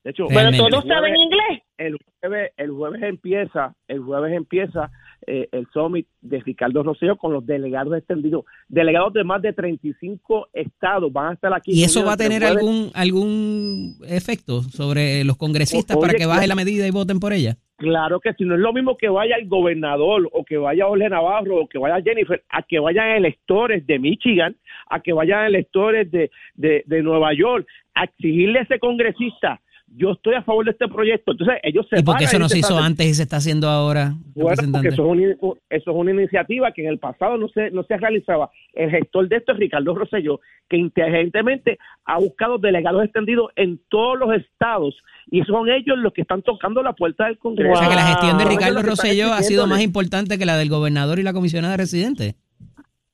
De 0.07 0.11
hecho, 0.11 0.23
bueno, 0.31 0.51
todos 0.55 0.85
saben 0.85 1.17
inglés. 1.17 1.63
El 1.77 1.97
jueves, 2.21 2.53
el 2.55 2.71
jueves 2.71 3.03
empieza, 3.03 3.75
el 3.89 3.99
jueves 3.99 4.31
empieza 4.37 4.89
eh, 5.27 5.49
el 5.51 5.67
summit 5.73 6.07
de 6.21 6.39
Ricardo 6.39 6.81
Rosselló 6.81 7.17
con 7.17 7.33
los 7.33 7.45
delegados 7.45 7.93
extendidos, 7.97 8.45
delegados 8.69 9.11
de 9.11 9.25
más 9.25 9.41
de 9.41 9.51
35 9.51 10.47
estados 10.53 11.11
van 11.11 11.31
a 11.31 11.33
estar 11.33 11.53
aquí. 11.53 11.71
¿Y 11.73 11.83
eso 11.83 12.05
va 12.05 12.13
a 12.13 12.17
tener 12.17 12.45
algún 12.45 12.89
algún 12.93 13.95
efecto 14.07 14.61
sobre 14.61 15.25
los 15.25 15.35
congresistas 15.35 15.97
o, 15.97 15.99
para 15.99 16.13
que 16.13 16.25
baje 16.25 16.45
claro, 16.45 16.55
la 16.55 16.55
medida 16.55 16.87
y 16.87 16.91
voten 16.91 17.19
por 17.19 17.33
ella? 17.33 17.57
Claro 17.75 18.21
que 18.21 18.31
si 18.35 18.45
no 18.45 18.55
es 18.55 18.61
lo 18.61 18.71
mismo 18.71 18.95
que 18.95 19.09
vaya 19.09 19.35
el 19.35 19.49
gobernador 19.49 20.29
o 20.31 20.45
que 20.45 20.55
vaya 20.55 20.85
Jorge 20.85 21.09
Navarro 21.09 21.63
o 21.63 21.67
que 21.67 21.79
vaya 21.79 22.01
Jennifer, 22.01 22.41
a 22.47 22.63
que 22.63 22.79
vayan 22.79 23.09
electores 23.09 23.85
de 23.85 23.99
Michigan, 23.99 24.55
a 24.89 25.01
que 25.01 25.11
vayan 25.11 25.47
electores 25.47 26.09
de, 26.09 26.31
de, 26.55 26.83
de 26.85 27.03
Nueva 27.03 27.33
York, 27.33 27.67
a 27.93 28.05
exigirle 28.05 28.59
a 28.59 28.61
ese 28.61 28.79
congresista 28.79 29.59
yo 29.95 30.11
estoy 30.11 30.35
a 30.35 30.43
favor 30.43 30.65
de 30.65 30.71
este 30.71 30.87
proyecto. 30.87 31.31
Entonces 31.31 31.57
ellos 31.63 31.87
se 31.89 31.99
¿Y 31.99 32.03
por 32.03 32.17
qué 32.17 32.25
eso 32.25 32.39
no 32.39 32.49
se 32.49 32.59
hizo 32.59 32.77
antes 32.77 33.05
y 33.05 33.13
se 33.13 33.23
está 33.23 33.37
haciendo 33.37 33.69
ahora? 33.69 34.13
Bueno, 34.13 34.23
porque 34.33 34.49
representante? 34.49 34.87
eso 34.89 35.03
es, 35.03 35.09
una, 35.09 35.53
eso 35.69 35.91
es 35.91 35.97
una 35.97 36.11
iniciativa 36.11 36.71
que 36.71 36.83
en 36.83 36.89
el 36.89 36.99
pasado 36.99 37.37
no 37.37 37.47
se, 37.49 37.71
no 37.71 37.83
se 37.83 37.97
realizaba. 37.97 38.49
El 38.73 38.91
gestor 38.91 39.27
de 39.29 39.37
esto 39.37 39.53
es 39.53 39.59
Ricardo 39.59 39.95
Rosselló, 39.95 40.39
que 40.69 40.77
inteligentemente 40.77 41.79
ha 42.05 42.19
buscado 42.19 42.57
delegados 42.57 43.03
extendidos 43.03 43.51
en 43.55 43.79
todos 43.89 44.19
los 44.19 44.35
estados 44.35 44.95
y 45.31 45.41
son 45.43 45.69
ellos 45.69 45.97
los 45.97 46.13
que 46.13 46.21
están 46.21 46.41
tocando 46.41 46.83
la 46.83 46.93
puerta 46.93 47.25
del 47.25 47.37
Congreso. 47.37 47.73
O 47.73 47.75
sea 47.77 47.89
que 47.89 47.95
la 47.95 48.07
gestión 48.07 48.37
de 48.37 48.45
Ricardo 48.45 48.81
Rosselló 48.81 49.33
ha 49.33 49.41
sido 49.41 49.67
más 49.67 49.81
importante 49.81 50.37
que 50.37 50.45
la 50.45 50.57
del 50.57 50.69
gobernador 50.69 51.19
y 51.19 51.23
la 51.23 51.33
comisionada 51.33 51.77
residente. 51.77 52.35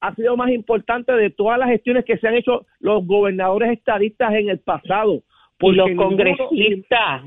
ha 0.01 0.13
sido 0.15 0.35
más 0.35 0.49
importante 0.49 1.13
de 1.13 1.29
todas 1.29 1.57
las 1.57 1.69
gestiones 1.69 2.03
que 2.03 2.17
se 2.17 2.27
han 2.27 2.35
hecho 2.35 2.65
los 2.79 3.05
gobernadores 3.05 3.71
estadistas 3.71 4.33
en 4.33 4.49
el 4.49 4.59
pasado. 4.59 5.23
Y 5.71 5.75
los 5.75 5.87
ninguno- 5.87 6.09
congresistas. 6.09 7.23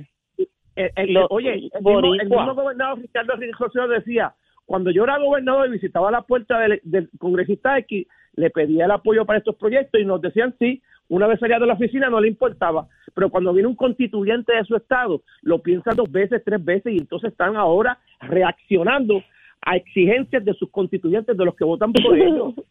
el- 0.77 0.91
el- 0.97 1.15
Los 1.15 1.27
oye, 1.31 1.55
el 1.55 1.63
mismo, 1.63 2.15
el 2.15 2.29
mismo 2.29 2.55
gobernador 2.55 2.99
Ricardo 3.01 3.89
decía, 3.89 4.35
cuando 4.67 4.91
yo 4.91 5.05
era 5.05 5.19
gobernador 5.19 5.69
y 5.69 5.73
visitaba 5.73 6.11
la 6.11 6.23
puerta 6.23 6.59
del, 6.59 6.81
del 6.85 7.09
congresista 7.19 7.79
X, 7.79 8.07
le 8.35 8.51
pedía 8.51 8.85
el 8.85 8.91
apoyo 8.91 9.25
para 9.25 9.39
estos 9.39 9.55
proyectos 9.57 10.01
y 10.01 10.05
nos 10.05 10.21
decían 10.21 10.55
sí, 10.59 10.83
una 11.09 11.27
vez 11.29 11.39
salía 11.39 11.59
de 11.59 11.67
la 11.67 11.75
oficina 11.75 12.11
no 12.11 12.21
le 12.21 12.29
importaba, 12.29 12.89
pero 13.15 13.31
cuando 13.31 13.53
viene 13.55 13.69
un 13.69 13.77
constituyente 13.77 14.55
de 14.55 14.65
su 14.65 14.75
estado, 14.77 15.23
lo 15.43 15.61
piensa 15.63 15.93
dos 15.95 16.11
veces, 16.11 16.43
tres 16.45 16.63
veces 16.63 16.93
y 16.93 16.99
entonces 16.99 17.31
están 17.31 17.57
ahora 17.57 17.99
reaccionando 18.21 19.23
a 19.63 19.77
exigencias 19.77 20.45
de 20.45 20.53
sus 20.55 20.69
constituyentes, 20.71 21.37
de 21.37 21.45
los 21.45 21.55
que 21.55 21.65
votan 21.65 21.93
por 21.93 22.17
ellos. 22.19 22.55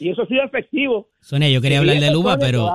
Y 0.00 0.08
eso 0.08 0.22
ha 0.22 0.26
sido 0.26 0.42
efectivo. 0.42 1.06
Sonia, 1.20 1.50
yo 1.50 1.60
quería 1.60 1.78
hablar 1.80 1.96
de 1.96 2.00
Te 2.08 2.12
pero 2.40 2.66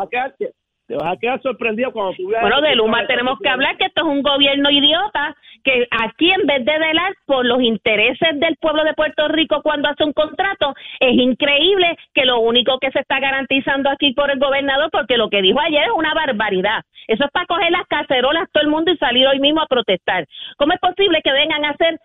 te- 0.88 0.96
vas 0.96 1.14
a 1.14 1.18
quedar 1.18 1.42
sorprendido 1.42 1.92
cuando 1.92 2.14
tú 2.14 2.28
veas... 2.28 2.42
Bueno, 2.42 2.62
de 2.62 2.76
Luma 2.76 3.06
tenemos 3.08 3.38
que 3.40 3.50
hablar 3.50 3.78
que 3.78 3.86
esto 3.86 4.02
es 4.02 4.08
un 4.08 4.22
gobierno 4.22 4.70
idiota 4.70 5.36
que 5.64 5.88
aquí 5.92 6.32
en 6.32 6.48
vez 6.48 6.64
de 6.64 6.80
velar 6.80 7.14
por 7.26 7.46
los 7.46 7.62
intereses 7.62 8.40
del 8.40 8.56
pueblo 8.58 8.84
de 8.86 8.94
Puerto 8.94 9.28
Rico 9.28 9.62
cuando 9.62 9.90
hace 9.90 10.04
un 10.06 10.14
contrato, 10.14 10.74
es 11.00 11.14
increíble 11.14 11.98
que 12.14 12.26
lo 12.26 12.40
único 12.40 12.80
que 12.80 12.92
se 12.92 13.00
está 13.00 13.20
garantizando 13.20 13.90
aquí 13.90 14.14
por 14.14 14.32
el 14.32 14.40
gobernador, 14.40 14.90
porque 14.92 15.18
lo 15.18 15.30
que 15.30 15.42
dijo 15.42 15.60
ayer 15.60 15.84
es 15.84 15.92
una 15.96 16.14
barbaridad. 16.14 16.84
Eso 17.08 17.26
es 17.26 17.32
para 17.32 17.46
coger 17.48 17.72
las 17.72 17.86
cacerolas 17.88 18.48
todo 18.54 18.64
el 18.64 18.70
mundo 18.70 18.92
y 18.92 18.98
salir 18.98 19.28
hoy 19.28 19.40
mismo 19.40 19.62
a 19.62 19.68
protestar. 19.68 20.26
¿Cómo 20.58 20.74
es 20.74 20.80
posible 20.80 21.22
que 21.22 21.32
vengan 21.34 21.66
a 21.66 21.72
hacer 21.72 22.00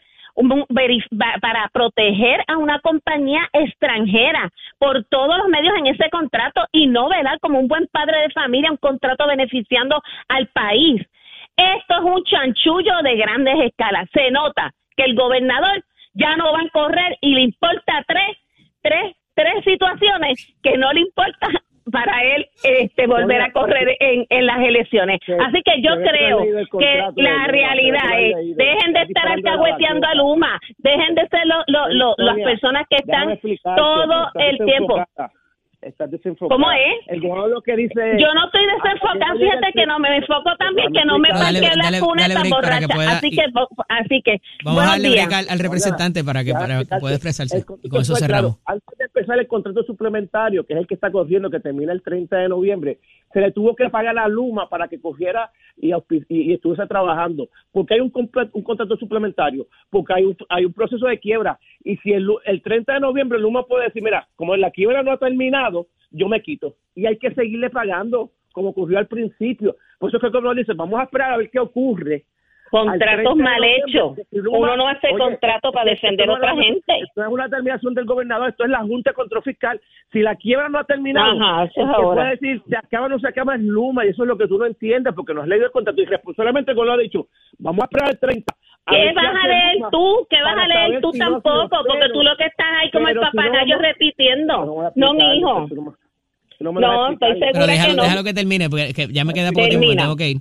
para 1.40 1.68
proteger 1.72 2.42
a 2.46 2.56
una 2.56 2.80
compañía 2.80 3.48
extranjera 3.52 4.50
por 4.78 5.04
todos 5.04 5.38
los 5.38 5.48
medios 5.48 5.74
en 5.78 5.86
ese 5.86 6.08
contrato 6.10 6.64
y 6.72 6.86
no 6.86 7.08
velar 7.08 7.38
como 7.40 7.58
un 7.58 7.68
buen 7.68 7.86
padre 7.88 8.22
de 8.22 8.30
familia 8.30 8.70
un 8.70 8.78
contrato 8.78 9.26
beneficiando 9.26 10.02
al 10.28 10.48
país. 10.48 11.02
Esto 11.56 11.94
es 11.98 12.02
un 12.02 12.24
chanchullo 12.24 13.02
de 13.02 13.16
grandes 13.16 13.54
escalas. 13.60 14.08
Se 14.12 14.30
nota 14.30 14.72
que 14.96 15.04
el 15.04 15.14
gobernador 15.14 15.84
ya 16.14 16.36
no 16.36 16.52
va 16.52 16.60
a 16.60 16.70
correr 16.70 17.18
y 17.20 17.34
le 17.34 17.42
importa 17.42 18.04
tres, 18.06 18.36
tres, 18.82 19.16
tres 19.34 19.64
situaciones 19.64 20.54
que 20.62 20.76
no 20.78 20.92
le 20.92 21.00
importa 21.00 21.48
para 21.90 22.22
él 22.22 22.46
este 22.62 23.06
volver 23.06 23.40
a 23.42 23.52
correr 23.52 23.96
en, 24.00 24.26
en 24.30 24.46
las 24.46 24.58
elecciones. 24.60 25.18
Así 25.46 25.62
que 25.64 25.80
yo 25.82 25.94
creo 25.96 26.40
que 26.78 27.02
la 27.16 27.46
realidad 27.48 28.20
es, 28.20 28.56
dejen 28.56 28.92
de 28.92 29.02
estar 29.02 29.28
alcahueteando 29.28 30.06
a. 30.06 30.14
Luma, 30.14 30.60
dejen 30.78 31.14
de 31.14 31.26
ser 31.28 31.46
lo- 31.46 31.64
lo- 31.66 31.88
lo- 31.88 32.14
las 32.18 32.36
personas 32.44 32.86
que 32.88 32.96
están 32.96 33.38
todo 33.76 34.28
el 34.34 34.58
tiempo. 34.64 35.02
Estás 35.80 36.08
desenfocada. 36.12 36.54
¿Cómo 36.56 36.70
es? 36.70 36.94
El 37.08 37.20
gobernador 37.22 37.50
lo 37.50 37.60
que 37.60 37.74
dice 37.74 38.12
es- 38.12 38.22
Yo 38.22 38.32
no 38.34 38.46
estoy 38.46 38.60
desenfocada, 38.66 39.34
fíjate 39.36 39.72
que 39.74 39.84
no 39.84 39.98
me 39.98 40.16
enfoco 40.16 40.54
también, 40.56 40.92
que 40.92 41.04
no 41.04 41.18
me 41.18 41.28
dale, 41.30 41.60
la 41.60 41.98
cuna 41.98 42.28
tan 42.28 42.42
que 42.44 42.48
borracha. 42.50 42.86
pueda- 42.86 43.10
Así 43.18 43.30
que, 43.30 43.42
así 43.88 44.22
que, 44.22 44.36
vamos 44.62 44.80
a 44.84 44.86
darle 44.90 45.20
al, 45.22 45.48
al 45.50 45.58
representante 45.58 46.22
para 46.22 46.44
que, 46.44 46.52
para 46.52 46.78
que 46.84 46.96
pueda 47.00 47.16
expresarse. 47.16 47.56
El 47.56 47.62
Y 47.62 47.64
contrato 47.64 47.90
con 47.90 48.00
eso 48.02 48.14
cerramos. 48.14 48.58
claro. 48.64 48.80
Empezar 49.22 49.38
el 49.38 49.46
contrato 49.46 49.84
suplementario, 49.84 50.66
que 50.66 50.72
es 50.72 50.80
el 50.80 50.88
que 50.88 50.94
está 50.94 51.12
corriendo, 51.12 51.48
que 51.48 51.60
termina 51.60 51.92
el 51.92 52.02
30 52.02 52.38
de 52.38 52.48
noviembre, 52.48 52.98
se 53.32 53.40
le 53.40 53.52
tuvo 53.52 53.76
que 53.76 53.88
pagar 53.88 54.18
a 54.18 54.26
Luma 54.26 54.68
para 54.68 54.88
que 54.88 55.00
cogiera 55.00 55.52
y, 55.76 55.92
estuviese 55.92 56.86
trabajando. 56.88 57.48
Porque 57.70 57.94
hay 57.94 58.00
un, 58.00 58.12
un 58.52 58.62
contrato 58.64 58.96
suplementario, 58.96 59.68
porque 59.90 60.12
hay 60.12 60.24
un, 60.24 60.36
hay 60.48 60.64
un 60.64 60.72
proceso 60.72 61.06
de 61.06 61.20
quiebra. 61.20 61.60
Y 61.84 61.98
si 61.98 62.12
el, 62.12 62.28
el 62.46 62.62
30 62.62 62.94
de 62.94 62.98
noviembre 62.98 63.38
Luma 63.38 63.62
puede 63.62 63.84
decir, 63.84 64.02
mira, 64.02 64.26
como 64.34 64.56
la 64.56 64.72
quiebra 64.72 65.04
no 65.04 65.12
ha 65.12 65.18
terminado, 65.18 65.86
yo 66.10 66.26
me 66.26 66.42
quito. 66.42 66.74
Y 66.96 67.06
hay 67.06 67.16
que 67.18 67.32
seguirle 67.32 67.70
pagando, 67.70 68.32
como 68.52 68.70
ocurrió 68.70 68.98
al 68.98 69.06
principio. 69.06 69.76
Por 70.00 70.10
eso 70.10 70.16
es 70.16 70.20
que 70.20 70.26
el 70.26 70.32
gobernador 70.32 70.56
dice, 70.56 70.72
vamos 70.74 70.98
a 70.98 71.04
esperar 71.04 71.30
a 71.30 71.36
ver 71.36 71.48
qué 71.48 71.60
ocurre. 71.60 72.24
Al 72.72 72.98
30 72.98 73.22
Contratos 73.22 73.36
mal 73.36 73.64
hechos. 73.64 74.16
si 74.30 74.38
Uno 74.38 74.76
no 74.76 74.88
hace 74.88 75.08
Oye, 75.08 75.18
contrato 75.18 75.72
para 75.72 75.90
defender 75.90 76.28
a 76.30 76.32
otra 76.32 76.52
es 76.52 76.58
gente. 76.60 76.92
Esto 77.02 77.22
es 77.22 77.28
una 77.28 77.44
determinación 77.44 77.94
del 77.94 78.06
gobernador, 78.06 78.48
esto 78.48 78.64
es 78.64 78.70
la 78.70 78.80
Junta 78.80 79.10
de 79.10 79.14
Control 79.14 79.42
Fiscal. 79.42 79.80
Si 80.10 80.20
la 80.20 80.34
quiebra 80.36 80.68
no 80.70 80.78
ha 80.78 80.84
terminado, 80.84 81.32
Ajá, 81.32 81.64
eso 81.64 81.80
es 81.82 81.86
ahora. 81.88 82.14
puede 82.22 82.30
decir 82.30 82.62
se 82.68 82.76
acaba 82.76 83.06
o 83.06 83.08
no 83.10 83.18
se 83.18 83.28
acaba 83.28 83.54
es 83.56 83.60
Luma, 83.62 84.06
y 84.06 84.08
eso 84.08 84.22
es 84.22 84.28
lo 84.28 84.38
que 84.38 84.46
tú 84.48 84.56
no 84.58 84.64
entiendes, 84.66 85.12
porque 85.14 85.34
no 85.34 85.42
has 85.42 85.48
leído 85.48 85.66
el 85.66 85.72
contrato. 85.72 86.00
Y 86.00 86.06
responsablemente 86.06 86.70
el 86.70 86.76
gobernador 86.76 87.00
ha 87.00 87.02
dicho, 87.02 87.26
vamos 87.58 87.82
a 87.82 87.84
esperar 87.84 88.10
el 88.10 88.18
30. 88.18 88.54
a 88.86 88.92
ver 88.92 89.08
¿Qué 89.08 89.14
vas 89.14 89.24
a 89.44 89.48
leer 89.48 89.74
Luma 89.76 89.90
tú? 89.90 90.26
¿Qué 90.30 90.42
vas 90.42 90.56
a 90.56 90.66
leer 90.68 91.00
tú 91.00 91.12
si 91.12 91.18
si 91.18 91.24
no, 91.24 91.40
tampoco? 91.42 91.76
Porque 91.86 92.08
tú 92.12 92.22
lo 92.22 92.36
que 92.36 92.44
estás 92.46 92.66
ahí 92.80 92.90
como 92.90 93.08
el 93.08 93.14
si 93.14 93.20
no, 93.20 93.30
papagayo 93.30 93.74
vamos- 93.76 93.82
repitiendo. 93.86 94.92
No, 94.96 95.12
mi 95.14 95.38
hijo. 95.38 95.68
no 96.60 96.72
me- 96.72 96.80
lo 96.80 97.08
estoy 97.10 97.30
explicar. 97.30 97.52
Pero 97.52 97.64
segura 97.64 97.66
déjalo, 97.66 97.90
que 97.90 97.96
no. 97.96 98.02
déjalo 98.02 98.24
que 98.24 98.34
termine, 98.34 98.70
porque 98.70 98.92
que 98.94 99.06
ya 99.12 99.24
me 99.24 99.32
queda 99.34 99.50
poco 99.52 99.66
tiempo, 99.68 99.80
Termina. 99.80 100.02
tengo 100.02 100.16
que 100.16 100.30
ir. 100.30 100.36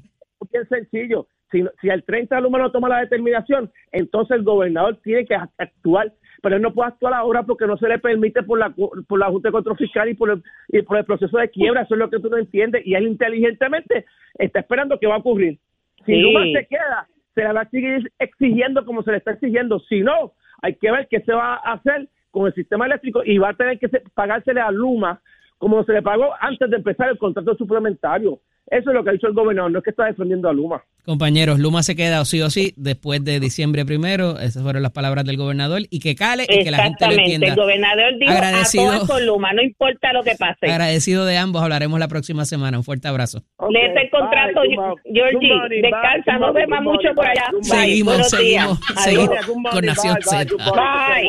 bien 0.51 0.67
sencillo. 0.69 1.25
Si, 1.51 1.63
si 1.81 1.89
el 1.89 2.03
30 2.03 2.35
de 2.35 2.41
Luma 2.41 2.59
no 2.59 2.71
toma 2.71 2.89
la 2.89 2.99
determinación, 3.01 3.69
entonces 3.91 4.37
el 4.37 4.43
gobernador 4.43 4.97
tiene 5.03 5.25
que 5.25 5.35
actuar, 5.57 6.11
pero 6.41 6.55
él 6.55 6.61
no 6.61 6.73
puede 6.73 6.89
actuar 6.89 7.13
ahora 7.13 7.43
porque 7.43 7.67
no 7.67 7.77
se 7.77 7.87
le 7.87 7.99
permite 7.99 8.41
por 8.43 8.57
la 8.59 8.69
por 9.07 9.19
la 9.19 9.27
Junta 9.27 9.49
de 9.49 9.53
Control 9.53 9.77
Fiscal 9.77 10.09
y 10.09 10.13
por 10.13 10.29
el, 10.31 10.43
y 10.69 10.81
por 10.81 10.97
el 10.97 11.05
proceso 11.05 11.37
de 11.37 11.49
quiebra. 11.49 11.81
Eso 11.81 11.95
es 11.95 11.99
lo 11.99 12.09
que 12.09 12.19
tú 12.19 12.29
no 12.29 12.37
entiendes. 12.37 12.85
Y 12.85 12.95
él 12.95 13.07
inteligentemente 13.07 14.05
está 14.35 14.59
esperando 14.61 14.97
que 14.99 15.07
va 15.07 15.15
a 15.15 15.19
ocurrir. 15.19 15.59
Si 16.05 16.13
Sí. 16.13 16.21
Luma 16.21 16.41
se 16.53 16.65
queda, 16.67 17.07
se 17.35 17.41
le 17.41 17.53
va 17.53 17.61
a 17.61 17.69
seguir 17.69 18.11
exigiendo 18.19 18.85
como 18.85 19.03
se 19.03 19.11
le 19.11 19.17
está 19.17 19.31
exigiendo. 19.31 19.79
Si 19.81 20.01
no, 20.01 20.33
hay 20.61 20.75
que 20.75 20.91
ver 20.91 21.07
qué 21.09 21.21
se 21.21 21.33
va 21.33 21.55
a 21.55 21.73
hacer 21.73 22.07
con 22.31 22.47
el 22.47 22.53
sistema 22.53 22.85
eléctrico 22.85 23.21
y 23.25 23.37
va 23.37 23.49
a 23.49 23.53
tener 23.53 23.77
que 23.77 23.89
se- 23.89 24.01
pagársele 24.13 24.61
a 24.61 24.71
Luma 24.71 25.21
como 25.57 25.83
se 25.83 25.93
le 25.93 26.01
pagó 26.01 26.31
antes 26.39 26.69
de 26.71 26.77
empezar 26.77 27.09
el 27.09 27.17
contrato 27.19 27.53
suplementario. 27.55 28.39
Eso 28.67 28.89
es 28.89 28.95
lo 28.95 29.03
que 29.03 29.09
ha 29.09 29.13
dicho 29.13 29.27
el 29.27 29.33
gobernador, 29.33 29.69
no 29.71 29.77
es 29.79 29.83
que 29.83 29.89
está 29.91 30.05
defendiendo 30.05 30.49
a 30.49 30.53
Luma. 30.53 30.81
Compañeros, 31.05 31.59
Luma 31.59 31.83
se 31.83 31.95
queda 31.95 32.21
o 32.21 32.25
sí 32.25 32.41
o 32.41 32.49
sí 32.49 32.73
después 32.77 33.23
de 33.23 33.39
diciembre 33.39 33.85
primero. 33.85 34.39
Esas 34.39 34.61
fueron 34.63 34.83
las 34.83 34.91
palabras 34.91 35.25
del 35.25 35.37
gobernador. 35.37 35.81
Y 35.89 35.99
que 35.99 36.15
cale 36.15 36.45
y 36.47 36.63
que 36.63 36.71
la 36.71 36.83
gente 36.83 37.07
lo 37.07 37.13
entienda. 37.13 37.47
El 37.47 37.55
gobernador 37.55 38.17
dijo 38.19 38.31
Agradecido. 38.31 38.89
a 38.91 38.93
todas 38.95 39.09
con 39.09 39.25
Luma, 39.25 39.53
no 39.53 39.61
importa 39.63 40.13
lo 40.13 40.23
que 40.23 40.35
pase. 40.35 40.67
Agradecido 40.69 41.25
de 41.25 41.37
ambos. 41.37 41.63
Hablaremos 41.63 41.99
la 41.99 42.07
próxima 42.07 42.45
semana. 42.45 42.77
Un 42.77 42.83
fuerte 42.83 43.07
abrazo. 43.07 43.43
Léete 43.69 44.01
el 44.03 44.09
contrato, 44.11 44.61
Bye, 44.61 44.75
good 44.75 44.83
mo- 44.83 44.95
Georgie. 45.05 45.81
Descansa, 45.81 46.37
bye, 46.53 46.67
no 46.67 46.67
morning, 46.75 46.83
mucho 46.83 47.15
por 47.15 47.25
allá. 47.25 47.45
Seguimos, 47.61 48.29
seguimos, 48.29 48.79
Adiós. 48.95 49.03
seguimos 49.03 49.71
con 49.71 49.85
Nación 49.85 50.17
Z. 50.21 50.45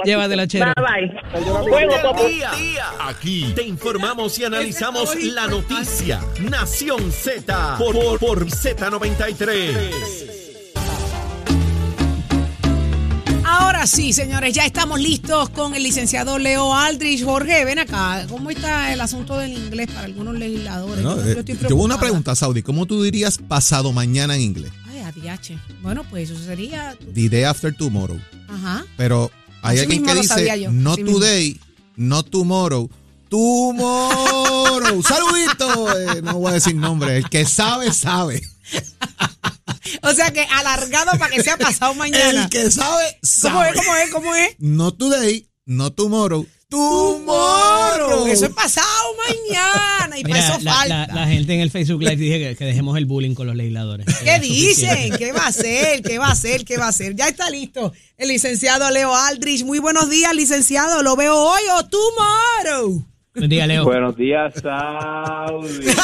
Llévatelo, 0.04 0.46
chero. 0.46 0.72
Bye, 0.76 1.06
bye. 1.08 2.42
Aquí 3.08 3.52
te 3.54 3.62
informamos 3.62 4.38
y 4.38 4.44
analizamos 4.44 5.14
la 5.22 5.46
noticia. 5.46 6.20
Nación 6.50 7.10
Z 7.10 7.76
por, 7.78 7.94
por, 7.94 8.18
por 8.18 8.46
Z93. 8.46 9.61
Ahora 13.44 13.86
sí, 13.86 14.12
señores, 14.12 14.54
ya 14.54 14.64
estamos 14.64 15.00
listos 15.00 15.50
con 15.50 15.74
el 15.74 15.82
licenciado 15.82 16.38
Leo 16.38 16.74
Aldrich. 16.74 17.24
Jorge, 17.24 17.64
ven 17.64 17.78
acá. 17.80 18.26
¿Cómo 18.28 18.50
está 18.50 18.92
el 18.92 19.00
asunto 19.00 19.36
del 19.36 19.52
inglés 19.52 19.88
para 19.88 20.04
algunos 20.04 20.36
legisladores? 20.36 21.02
Yo, 21.02 21.12
eh, 21.22 21.34
yo 21.34 21.40
estoy 21.40 21.56
yo 21.58 21.68
tengo 21.68 21.82
una 21.82 21.98
pregunta, 21.98 22.34
Saudi. 22.34 22.62
¿Cómo 22.62 22.86
tú 22.86 23.02
dirías 23.02 23.38
pasado 23.38 23.92
mañana 23.92 24.36
en 24.36 24.42
inglés? 24.42 24.72
Ay, 24.88 25.00
adiache. 25.00 25.58
Bueno, 25.82 26.04
pues 26.08 26.30
eso 26.30 26.42
sería. 26.42 26.96
The 27.14 27.28
day 27.28 27.42
after 27.44 27.74
tomorrow. 27.74 28.18
Ajá. 28.48 28.84
Pero 28.96 29.30
hay 29.62 29.78
Así 29.78 29.84
alguien 29.84 30.04
que 30.06 30.14
dice 30.14 30.68
no 30.70 30.92
así 30.92 31.02
mismo. 31.02 31.18
today, 31.18 31.60
no 31.96 32.22
tomorrow. 32.22 32.88
Tomorrow. 33.28 35.02
Saludito. 35.06 35.98
Eh, 35.98 36.22
no 36.22 36.34
voy 36.34 36.50
a 36.50 36.54
decir 36.54 36.74
nombre. 36.76 37.16
El 37.16 37.28
que 37.28 37.44
sabe, 37.44 37.92
sabe. 37.92 38.42
O 40.04 40.12
sea 40.12 40.32
que 40.32 40.40
alargado 40.42 41.12
para 41.18 41.32
que 41.32 41.42
sea 41.42 41.56
pasado 41.56 41.94
mañana. 41.94 42.44
El 42.44 42.48
que 42.50 42.70
sabe, 42.70 43.04
¿Cómo 43.42 43.60
sabe. 43.60 43.70
es? 43.70 43.76
¿Cómo 43.76 43.94
es? 43.96 44.10
¿Cómo 44.10 44.34
es? 44.34 44.56
No 44.58 44.92
today, 44.94 45.48
no 45.66 45.92
tomorrow. 45.92 46.46
Tomorrow. 46.68 48.26
Eso 48.26 48.46
es 48.46 48.52
pasado 48.52 48.86
mañana 49.28 50.18
y 50.18 50.22
para 50.22 50.34
Mira, 50.34 50.48
eso 50.48 50.58
la, 50.62 50.72
falta. 50.74 51.06
la- 51.06 51.14
la 51.14 51.26
gente 51.28 51.54
en 51.54 51.60
el 51.60 51.70
Facebook 51.70 52.00
Live 52.02 52.16
dice 52.16 52.38
que, 52.38 52.56
que 52.56 52.64
dejemos 52.64 52.96
el 52.96 53.04
bullying 53.04 53.34
con 53.34 53.46
los 53.46 53.54
legisladores. 53.54 54.06
¿Qué 54.24 54.38
dicen? 54.40 55.16
¿Qué 55.18 55.32
va 55.32 55.44
a 55.44 55.48
hacer? 55.48 56.02
¿Qué 56.02 56.18
va 56.18 56.28
a 56.28 56.32
hacer? 56.32 56.64
¿Qué 56.64 56.78
va 56.78 56.86
a 56.86 56.88
hacer? 56.88 57.14
Ya 57.14 57.28
está 57.28 57.50
listo 57.50 57.92
el 58.16 58.28
licenciado 58.28 58.90
Leo 58.90 59.14
Aldrich. 59.14 59.64
Muy 59.64 59.78
buenos 59.80 60.08
días, 60.10 60.34
licenciado. 60.34 61.02
¿Lo 61.02 61.14
veo 61.14 61.36
hoy 61.36 61.62
o 61.76 61.84
tomorrow? 61.86 63.04
Buen 63.34 63.50
día, 63.50 63.66
Leo. 63.66 63.84
Buenos 63.84 64.16
días, 64.16 64.52
Saudi. 64.60 65.86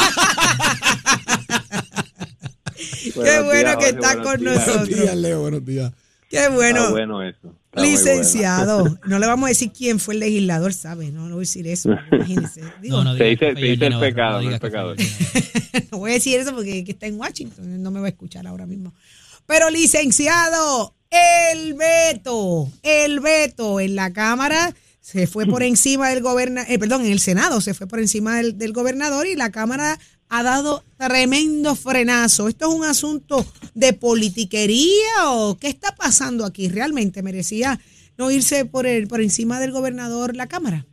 Qué 3.13 3.41
bueno 3.41 3.77
que 3.77 3.89
está 3.89 4.15
con 4.15 4.23
Buenos 4.23 4.67
nosotros. 4.67 4.87
días, 4.87 5.15
Leo, 5.15 5.41
buenos 5.41 5.65
días. 5.65 5.91
Qué 6.29 6.47
bueno. 6.49 6.79
Está 6.79 6.91
bueno 6.91 7.23
eso. 7.23 7.55
Está 7.69 7.81
Licenciado, 7.81 8.99
no 9.07 9.19
le 9.19 9.27
vamos 9.27 9.47
a 9.47 9.49
decir 9.49 9.71
quién 9.71 9.99
fue 9.99 10.15
el 10.15 10.21
legislador, 10.21 10.73
¿sabe? 10.73 11.11
No, 11.11 11.27
no 11.27 11.35
voy 11.35 11.41
a 11.41 11.47
decir 11.47 11.67
eso, 11.67 11.89
imagínese. 12.11 12.61
Digo, 12.81 12.97
No, 12.97 13.03
no 13.03 13.17
Se 13.17 13.25
dice, 13.25 13.53
se 13.53 13.61
dice 13.61 13.87
el 13.87 13.99
pecado, 13.99 14.41
no 14.41 14.49
no 14.49 14.55
el. 14.55 14.59
Georgie 14.59 15.09
no 15.91 15.97
voy 15.97 16.11
a 16.11 16.13
decir 16.15 16.39
eso 16.39 16.53
porque 16.53 16.83
que 16.83 16.91
está 16.91 17.05
en 17.05 17.19
Washington, 17.19 17.81
no 17.81 17.91
me 17.91 17.99
va 17.99 18.07
a 18.07 18.09
escuchar 18.09 18.47
ahora 18.47 18.65
mismo. 18.65 18.93
Pero 19.45 19.69
licenciado, 19.69 20.95
el 21.09 21.73
veto, 21.73 22.71
el 22.83 23.19
veto 23.19 23.79
en 23.79 23.95
la 23.95 24.11
Cámara 24.13 24.73
se 25.01 25.25
fue 25.27 25.45
por 25.45 25.63
encima 25.63 26.09
del 26.09 26.21
gobernador, 26.21 26.79
perdón, 26.79 27.05
en 27.05 27.11
el 27.11 27.19
Senado 27.19 27.61
se 27.61 27.73
fue 27.73 27.87
por 27.87 27.99
encima 27.99 28.37
del, 28.37 28.57
del 28.57 28.73
gobernador 28.73 29.25
y 29.25 29.35
la 29.35 29.51
Cámara 29.51 29.99
ha 30.29 30.43
dado 30.43 30.83
tremendo 30.97 31.75
frenazo. 31.75 32.47
¿Esto 32.47 32.69
es 32.69 32.75
un 32.75 32.85
asunto 32.85 33.37
de 33.73 33.93
politiquería 33.93 35.31
o 35.33 35.57
qué 35.59 35.67
está 35.67 35.95
pasando 35.95 36.45
aquí? 36.45 36.69
¿Realmente 36.69 37.23
merecía 37.23 37.79
no 38.17 38.31
irse 38.31 38.65
por, 38.65 38.85
el, 38.85 39.07
por 39.07 39.21
encima 39.21 39.59
del 39.59 39.71
gobernador 39.71 40.35
la 40.35 40.47
Cámara? 40.47 40.85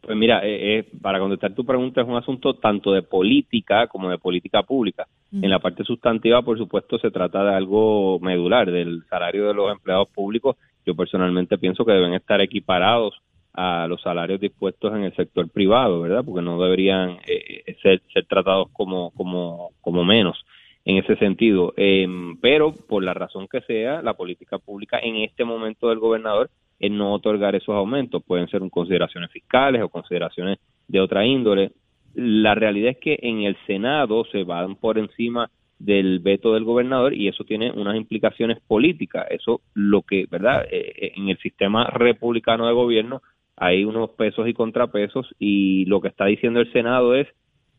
Pues 0.00 0.16
mira, 0.16 0.40
eh, 0.44 0.78
eh, 0.78 0.88
para 1.00 1.18
contestar 1.18 1.54
tu 1.54 1.64
pregunta 1.64 2.00
es 2.00 2.08
un 2.08 2.16
asunto 2.16 2.54
tanto 2.54 2.92
de 2.92 3.02
política 3.02 3.86
como 3.86 4.08
de 4.08 4.18
política 4.18 4.62
pública. 4.62 5.06
Mm. 5.30 5.44
En 5.44 5.50
la 5.50 5.58
parte 5.58 5.84
sustantiva, 5.84 6.42
por 6.42 6.56
supuesto, 6.56 6.98
se 6.98 7.10
trata 7.10 7.44
de 7.44 7.54
algo 7.54 8.18
medular, 8.20 8.70
del 8.70 9.04
salario 9.08 9.48
de 9.48 9.54
los 9.54 9.70
empleados 9.70 10.08
públicos. 10.08 10.56
Yo 10.86 10.94
personalmente 10.94 11.58
pienso 11.58 11.84
que 11.84 11.92
deben 11.92 12.14
estar 12.14 12.40
equiparados 12.40 13.14
a 13.52 13.86
los 13.88 14.00
salarios 14.02 14.40
dispuestos 14.40 14.94
en 14.94 15.04
el 15.04 15.14
sector 15.16 15.48
privado, 15.50 16.00
¿verdad? 16.00 16.24
Porque 16.24 16.42
no 16.42 16.60
deberían 16.60 17.18
eh, 17.26 17.76
ser, 17.82 18.00
ser 18.12 18.26
tratados 18.26 18.68
como, 18.72 19.10
como, 19.12 19.70
como 19.80 20.04
menos 20.04 20.44
en 20.84 20.98
ese 20.98 21.16
sentido. 21.16 21.72
Eh, 21.76 22.06
pero 22.40 22.72
por 22.72 23.02
la 23.02 23.14
razón 23.14 23.48
que 23.48 23.60
sea, 23.62 24.02
la 24.02 24.14
política 24.14 24.58
pública 24.58 24.98
en 25.02 25.16
este 25.16 25.44
momento 25.44 25.88
del 25.88 25.98
gobernador 25.98 26.50
es 26.78 26.90
no 26.90 27.12
otorgar 27.12 27.54
esos 27.54 27.74
aumentos. 27.74 28.22
Pueden 28.24 28.48
ser 28.48 28.62
consideraciones 28.70 29.30
fiscales 29.30 29.82
o 29.82 29.88
consideraciones 29.88 30.58
de 30.88 31.00
otra 31.00 31.26
índole. 31.26 31.72
La 32.14 32.54
realidad 32.54 32.92
es 32.92 32.98
que 32.98 33.18
en 33.22 33.42
el 33.42 33.56
Senado 33.66 34.24
se 34.32 34.44
van 34.44 34.76
por 34.76 34.98
encima 34.98 35.50
del 35.78 36.18
veto 36.18 36.54
del 36.54 36.64
gobernador 36.64 37.14
y 37.14 37.28
eso 37.28 37.44
tiene 37.44 37.70
unas 37.70 37.96
implicaciones 37.96 38.60
políticas. 38.60 39.26
Eso 39.30 39.60
lo 39.74 40.02
que, 40.02 40.26
¿verdad? 40.30 40.66
Eh, 40.70 41.12
en 41.16 41.28
el 41.28 41.38
sistema 41.38 41.84
republicano 41.84 42.66
de 42.66 42.72
gobierno 42.72 43.22
hay 43.60 43.84
unos 43.84 44.10
pesos 44.10 44.48
y 44.48 44.54
contrapesos 44.54 45.28
y 45.38 45.84
lo 45.84 46.00
que 46.00 46.08
está 46.08 46.24
diciendo 46.24 46.60
el 46.60 46.72
Senado 46.72 47.14
es 47.14 47.28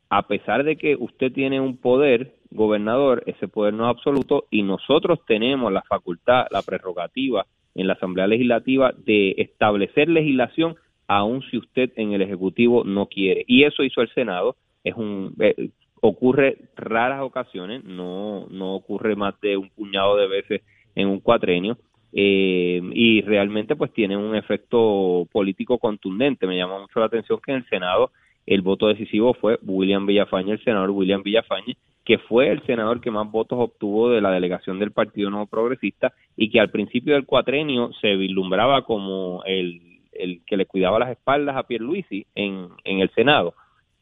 a 0.10 0.28
pesar 0.28 0.64
de 0.64 0.76
que 0.76 0.96
usted 0.96 1.34
tiene 1.34 1.60
un 1.60 1.78
poder 1.78 2.36
gobernador, 2.52 3.24
ese 3.26 3.48
poder 3.48 3.74
no 3.74 3.86
es 3.86 3.96
absoluto 3.96 4.46
y 4.52 4.62
nosotros 4.62 5.20
tenemos 5.26 5.72
la 5.72 5.82
facultad, 5.82 6.46
la 6.52 6.62
prerrogativa 6.62 7.48
en 7.74 7.88
la 7.88 7.94
Asamblea 7.94 8.28
Legislativa 8.28 8.94
de 8.96 9.34
establecer 9.38 10.08
legislación 10.08 10.76
aun 11.08 11.42
si 11.50 11.58
usted 11.58 11.92
en 11.96 12.14
el 12.14 12.22
Ejecutivo 12.22 12.84
no 12.84 13.08
quiere. 13.08 13.44
Y 13.48 13.64
eso 13.64 13.84
hizo 13.84 14.02
el 14.02 14.14
Senado. 14.14 14.56
Es 14.84 14.96
un 14.96 15.36
eh, 15.40 15.72
ocurre 16.00 16.58
raras 16.76 17.22
ocasiones, 17.22 17.84
no 17.84 18.46
no 18.52 18.76
ocurre 18.76 19.16
más 19.16 19.40
de 19.42 19.58
un 19.58 19.70
puñado 19.70 20.16
de 20.18 20.28
veces 20.28 20.62
en 20.94 21.08
un 21.08 21.22
cuatrenio. 21.22 21.78
Eh, 22.14 22.82
y 22.94 23.22
realmente 23.22 23.76
pues 23.76 23.92
tiene 23.94 24.18
un 24.18 24.36
efecto 24.36 25.28
político 25.32 25.78
contundente. 25.78 26.48
Me 26.48 26.58
llama 26.58 26.80
mucho 26.80 27.00
la 27.00 27.06
atención 27.06 27.40
que 27.44 27.52
en 27.52 27.58
el 27.58 27.70
Senado 27.70 28.12
el 28.46 28.62
voto 28.62 28.88
decisivo 28.88 29.34
fue 29.34 29.60
William 29.64 30.06
Villafañe, 30.06 30.54
el 30.54 30.64
senador 30.64 30.90
William 30.92 31.22
Villafañe, 31.24 31.78
que 32.04 32.18
fue 32.18 32.50
el 32.50 32.64
senador 32.64 33.00
que 33.00 33.12
más 33.12 33.30
votos 33.30 33.60
obtuvo 33.60 34.10
de 34.10 34.22
la 34.22 34.32
delegación 34.32 34.80
del 34.80 34.92
Partido 34.92 35.30
Nuevo 35.30 35.46
Progresista 35.46 36.14
y 36.36 36.50
que 36.50 36.60
al 36.60 36.72
principio 36.72 37.14
del 37.14 37.26
cuatrenio 37.26 37.92
se 38.02 38.16
vislumbraba 38.16 38.84
como 38.84 39.44
el, 39.46 40.00
el 40.12 40.42
que 40.46 40.58
le 40.58 40.66
cuidaba 40.66 41.00
las 41.00 41.12
espaldas 41.12 41.56
a 41.56 41.64
Pierluisi 41.64 42.26
en, 42.36 42.70
en 42.84 43.00
el 43.00 43.10
Senado. 43.12 43.54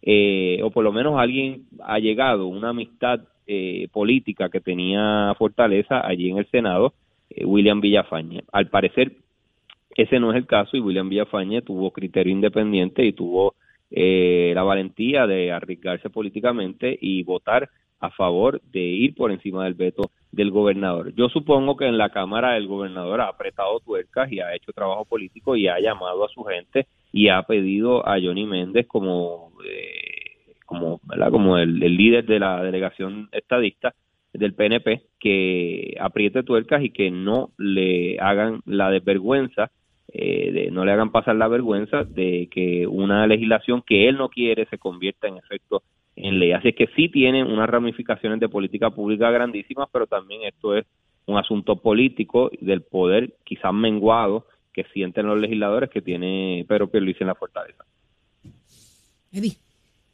Eh, 0.02 0.62
o 0.64 0.72
por 0.72 0.86
lo 0.86 0.94
menos 0.94 1.20
alguien 1.20 1.66
ha 1.84 2.00
llegado, 2.00 2.48
una 2.48 2.70
amistad 2.70 3.20
eh, 3.46 3.90
política 3.92 4.50
que 4.50 4.62
tenía 4.62 5.36
fortaleza 5.38 6.06
allí 6.08 6.30
en 6.30 6.38
el 6.38 6.48
Senado, 6.50 6.94
eh, 7.30 7.46
William 7.46 7.82
Villafañe. 7.82 8.44
Al 8.52 8.70
parecer, 8.70 9.14
ese 9.96 10.20
no 10.20 10.32
es 10.32 10.38
el 10.38 10.46
caso 10.46 10.78
y 10.78 10.80
William 10.80 11.10
Villafañe 11.10 11.62
tuvo 11.62 11.92
criterio 11.92 12.32
independiente 12.32 13.06
y 13.06 13.14
tuvo 13.14 13.56
eh, 13.92 14.52
la 14.56 14.64
valentía 14.64 15.28
de 15.28 15.52
arriesgarse 15.52 16.10
políticamente 16.10 16.98
y 17.00 17.24
votar 17.24 17.70
a 18.00 18.10
favor 18.12 18.62
de 18.72 18.80
ir 18.80 19.16
por 19.16 19.32
encima 19.32 19.66
del 19.66 19.74
veto 19.74 20.12
del 20.32 20.52
gobernador. 20.52 21.14
Yo 21.16 21.28
supongo 21.28 21.76
que 21.76 21.88
en 21.88 21.98
la 21.98 22.10
Cámara 22.10 22.56
el 22.56 22.68
gobernador 22.68 23.20
ha 23.22 23.28
apretado 23.28 23.80
tuercas 23.80 24.32
y 24.32 24.40
ha 24.40 24.56
hecho 24.56 24.72
trabajo 24.72 25.06
político 25.06 25.56
y 25.56 25.68
ha 25.68 25.80
llamado 25.80 26.24
a 26.24 26.30
su 26.30 26.44
gente 26.44 26.88
y 27.12 27.30
ha 27.30 27.42
pedido 27.44 28.08
a 28.08 28.20
Johnny 28.22 28.46
Méndez 28.46 28.88
como 28.88 29.52
eh, 29.66 30.56
como 30.66 31.58
el 31.58 31.80
líder 31.80 32.26
de 32.26 32.40
la 32.40 32.64
delegación 32.64 33.28
estadista 33.32 33.96
del 34.34 34.54
PNP 34.54 35.04
que 35.20 35.96
apriete 36.00 36.44
tuercas 36.44 36.84
y 36.84 36.92
que 36.92 37.12
no 37.12 37.52
le 37.58 38.20
hagan 38.20 38.62
la 38.66 38.90
desvergüenza 38.92 39.72
eh, 40.12 40.52
de, 40.52 40.72
no 40.72 40.86
le 40.86 40.92
hagan 40.92 41.12
pasar 41.12 41.36
la 41.36 41.48
vergüenza 41.48 42.04
de 42.04 42.48
que 42.52 42.88
una 42.88 43.28
legislación 43.28 43.84
que 43.86 44.10
él 44.10 44.18
no 44.18 44.30
quiere 44.30 44.66
se 44.66 44.80
convierta 44.80 45.28
en 45.28 45.38
efecto 45.38 45.84
en 46.16 46.40
ley. 46.40 46.52
Así 46.52 46.70
es 46.70 46.76
que 46.76 46.88
sí 46.96 47.10
tienen 47.10 47.46
unas 47.46 47.70
ramificaciones 47.70 48.40
de 48.40 48.50
política 48.50 48.90
pública 48.90 49.30
grandísimas, 49.30 49.88
pero 49.92 50.08
también 50.08 50.42
esto 50.44 50.76
es 50.76 50.86
un 51.28 51.38
asunto 51.38 51.76
político 51.76 52.50
del 52.60 52.82
poder 52.82 53.36
quizás 53.44 53.74
menguado 53.74 54.48
que 54.74 54.84
sienten 54.86 55.28
los 55.28 55.40
legisladores 55.40 55.90
que 55.90 56.02
tiene 56.02 56.66
Pedro 56.68 56.90
Pierluisi 56.90 57.20
en 57.22 57.28
la 57.28 57.36
fortaleza. 57.36 57.86
Eddie. 59.32 59.58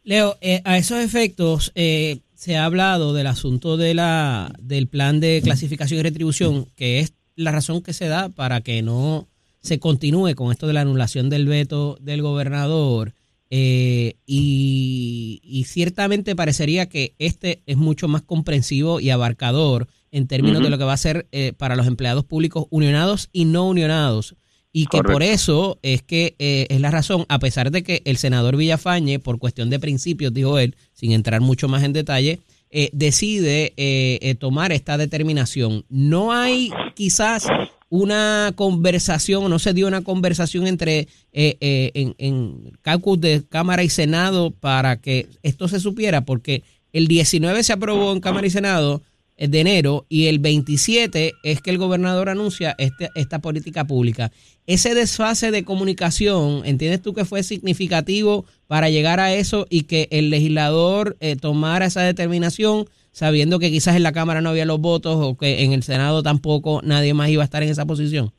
Leo, 0.04 0.36
eh, 0.41 0.62
a 0.65 0.78
esos 0.78 0.99
efectos 0.99 1.71
eh, 1.73 2.19
se 2.36 2.58
ha 2.58 2.65
hablado 2.65 3.13
del 3.13 3.28
asunto 3.28 3.78
de 3.78 3.93
la 3.93 4.54
del 4.60 4.88
plan 4.88 5.19
de 5.19 5.41
clasificación 5.43 6.00
y 6.00 6.04
retribución, 6.04 6.67
que 6.76 7.00
es 7.00 7.13
la 7.36 7.52
razón 7.52 7.82
que 7.82 7.93
se 7.93 8.08
da 8.08 8.30
para 8.30 8.62
que 8.62 8.82
no 8.82 9.28
se 9.62 9.80
continúe 9.80 10.36
con 10.36 10.52
esto 10.52 10.67
de 10.67 10.74
la 10.74 10.82
anulación 10.82 11.30
del 11.30 11.48
veto 11.48 11.98
del 12.02 12.21
gobernador. 12.21 13.13
eh, 13.52 14.15
y, 14.26 15.39
y 15.43 15.63
ciertamente 15.65 16.36
parecería 16.36 16.88
que 16.88 17.13
este 17.19 17.62
es 17.67 17.78
mucho 17.78 18.08
más 18.08 18.24
comprensivo 18.24 19.00
y 19.00 19.12
abarcador 19.12 19.88
en 20.12 20.28
términos 20.28 20.63
de 20.63 20.69
lo 20.69 20.78
que 20.78 20.84
va 20.84 20.93
a 20.93 20.98
ser 20.98 21.28
eh, 21.32 21.54
para 21.58 21.76
los 21.76 21.88
empleados 21.88 22.26
públicos 22.26 22.65
unionados 22.69 23.30
y 23.32 23.45
no 23.45 23.67
unionados. 23.67 24.36
Y 24.77 24.88
que 24.88 25.01
por 25.03 25.23
eso 25.23 25.79
es 25.83 26.01
que 26.01 26.35
eh, 26.38 26.67
es 26.69 26.81
la 26.81 26.91
razón, 26.91 27.25
a 27.29 27.39
pesar 27.39 27.71
de 27.71 27.81
que 27.81 28.01
el 28.03 28.17
senador 28.17 28.57
Villafañe, 28.57 29.19
por 29.19 29.39
cuestión 29.39 29.69
de 29.69 29.79
principios, 29.79 30.33
dijo 30.33 30.59
él, 30.59 30.75
sin 30.91 31.13
entrar 31.13 31.39
mucho 31.39 31.69
más 31.69 31.81
en 31.83 31.93
detalle, 31.93 32.41
eh, 32.71 32.89
decide 32.91 33.71
eh, 33.77 34.19
eh, 34.21 34.35
tomar 34.35 34.73
esta 34.73 34.97
determinación. 34.97 35.85
No 35.88 36.33
hay 36.33 36.71
quizás 36.93 37.47
una 37.88 38.51
conversación, 38.53 39.49
no 39.49 39.59
se 39.59 39.73
dio 39.73 39.88
una 39.88 40.01
conversación 40.01 40.67
entre 40.67 41.07
en, 41.31 42.15
en 42.17 42.73
caucus 42.81 43.21
de 43.21 43.43
Cámara 43.47 43.81
y 43.81 43.89
Senado 43.89 44.51
para 44.51 44.97
que 44.97 45.29
esto 45.41 45.69
se 45.69 45.79
supiera, 45.79 46.25
porque 46.25 46.63
el 46.91 47.07
19 47.07 47.63
se 47.63 47.71
aprobó 47.71 48.11
en 48.11 48.19
Cámara 48.19 48.47
y 48.47 48.49
Senado 48.49 49.01
de 49.38 49.60
enero 49.60 50.06
y 50.10 50.28
el 50.28 50.39
27 50.39 51.34
es 51.43 51.62
que 51.62 51.69
el 51.69 51.78
gobernador 51.78 52.30
anuncia 52.30 52.76
este, 52.78 53.10
esta 53.15 53.39
política 53.39 53.86
pública. 53.86 54.32
Ese 54.67 54.95
desfase 54.95 55.52
de 55.52 55.63
comunicación, 55.63 56.62
¿entiendes 56.65 57.02
tú 57.02 57.13
que 57.13 57.26
fue 57.26 57.43
significativo 57.43 58.45
para 58.67 58.89
llegar 58.89 59.19
a 59.19 59.34
eso 59.34 59.67
y 59.69 59.84
que 59.84 60.08
el 60.12 60.30
legislador 60.30 61.17
eh, 61.19 61.36
tomara 61.36 61.86
esa 61.86 62.02
determinación 62.02 62.86
sabiendo 63.12 63.60
que 63.60 63.71
quizás 63.71 63.95
en 63.95 64.04
la 64.04 64.12
Cámara 64.12 64.41
no 64.41 64.50
había 64.50 64.65
los 64.65 64.82
votos 64.82 65.17
o 65.17 65.38
que 65.38 65.63
en 65.63 65.71
el 65.71 65.84
Senado 65.84 66.24
tampoco 66.24 66.82
nadie 66.84 67.13
más 67.13 67.30
iba 67.30 67.43
a 67.43 67.45
estar 67.45 67.63
en 67.63 67.69
esa 67.69 67.86
posición? 67.86 68.32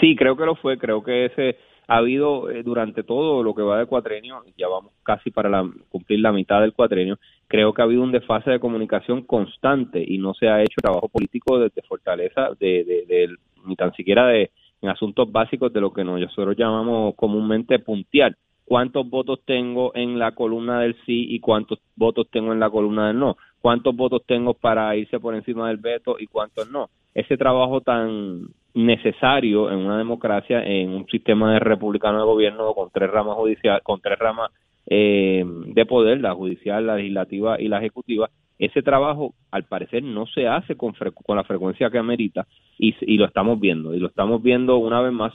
Sí, 0.00 0.14
creo 0.16 0.36
que 0.36 0.44
lo 0.44 0.54
fue. 0.54 0.78
Creo 0.78 1.02
que 1.02 1.26
ese 1.26 1.56
ha 1.88 1.96
habido 1.96 2.50
eh, 2.50 2.62
durante 2.62 3.02
todo 3.02 3.42
lo 3.42 3.54
que 3.54 3.62
va 3.62 3.78
de 3.78 3.86
cuatrenio, 3.86 4.42
ya 4.56 4.68
vamos 4.68 4.92
casi 5.02 5.30
para 5.30 5.48
la- 5.48 5.68
cumplir 5.88 6.20
la 6.20 6.32
mitad 6.32 6.60
del 6.60 6.74
cuatrenio, 6.74 7.18
creo 7.48 7.72
que 7.72 7.82
ha 7.82 7.86
habido 7.86 8.02
un 8.02 8.12
desfase 8.12 8.50
de 8.50 8.60
comunicación 8.60 9.22
constante 9.22 10.04
y 10.06 10.18
no 10.18 10.34
se 10.34 10.48
ha 10.48 10.60
hecho 10.60 10.80
trabajo 10.82 11.08
político 11.08 11.58
desde 11.58 11.82
Fortaleza, 11.82 12.50
de, 12.60 12.84
de- 12.84 13.04
de- 13.06 13.36
ni 13.66 13.74
tan 13.74 13.92
siquiera 13.94 14.26
de 14.28 14.50
en 14.80 14.90
asuntos 14.90 15.30
básicos 15.32 15.72
de 15.72 15.80
lo 15.80 15.92
que 15.92 16.04
nosotros 16.04 16.56
llamamos 16.56 17.14
comúnmente 17.16 17.80
puntear. 17.80 18.36
¿Cuántos 18.64 19.08
votos 19.08 19.40
tengo 19.46 19.92
en 19.94 20.18
la 20.18 20.32
columna 20.32 20.80
del 20.80 20.94
sí 21.06 21.26
y 21.30 21.40
cuántos 21.40 21.78
votos 21.96 22.28
tengo 22.30 22.52
en 22.52 22.60
la 22.60 22.68
columna 22.70 23.08
del 23.08 23.18
no? 23.18 23.36
¿Cuántos 23.60 23.94
votos 23.94 24.22
tengo 24.26 24.54
para 24.54 24.94
irse 24.96 25.18
por 25.18 25.34
encima 25.34 25.68
del 25.68 25.78
veto 25.78 26.16
y 26.18 26.26
cuántos 26.26 26.70
no? 26.70 26.90
Ese 27.14 27.36
trabajo 27.36 27.80
tan 27.80 28.48
necesario 28.74 29.70
en 29.70 29.78
una 29.78 29.98
democracia, 29.98 30.62
en 30.64 30.90
un 30.90 31.06
sistema 31.06 31.52
de 31.52 31.58
republicano 31.58 32.18
de 32.18 32.24
gobierno 32.24 32.72
con 32.74 32.90
tres 32.90 33.10
ramas 33.10 33.36
judicial, 33.36 33.80
con 33.82 34.00
tres 34.00 34.18
ramas 34.18 34.50
eh, 34.86 35.44
de 35.44 35.86
poder, 35.86 36.20
la 36.20 36.34
judicial, 36.34 36.86
la 36.86 36.96
legislativa 36.96 37.60
y 37.60 37.68
la 37.68 37.78
ejecutiva, 37.78 38.30
ese 38.58 38.82
trabajo 38.82 39.34
al 39.50 39.64
parecer 39.64 40.02
no 40.02 40.26
se 40.26 40.48
hace 40.48 40.76
con, 40.76 40.92
con 40.92 41.36
la 41.36 41.44
frecuencia 41.44 41.90
que 41.90 41.98
amerita 41.98 42.46
y, 42.78 42.94
y 43.00 43.16
lo 43.16 43.26
estamos 43.26 43.60
viendo 43.60 43.94
y 43.94 44.00
lo 44.00 44.08
estamos 44.08 44.42
viendo 44.42 44.78
una 44.78 45.00
vez 45.00 45.12
más 45.12 45.32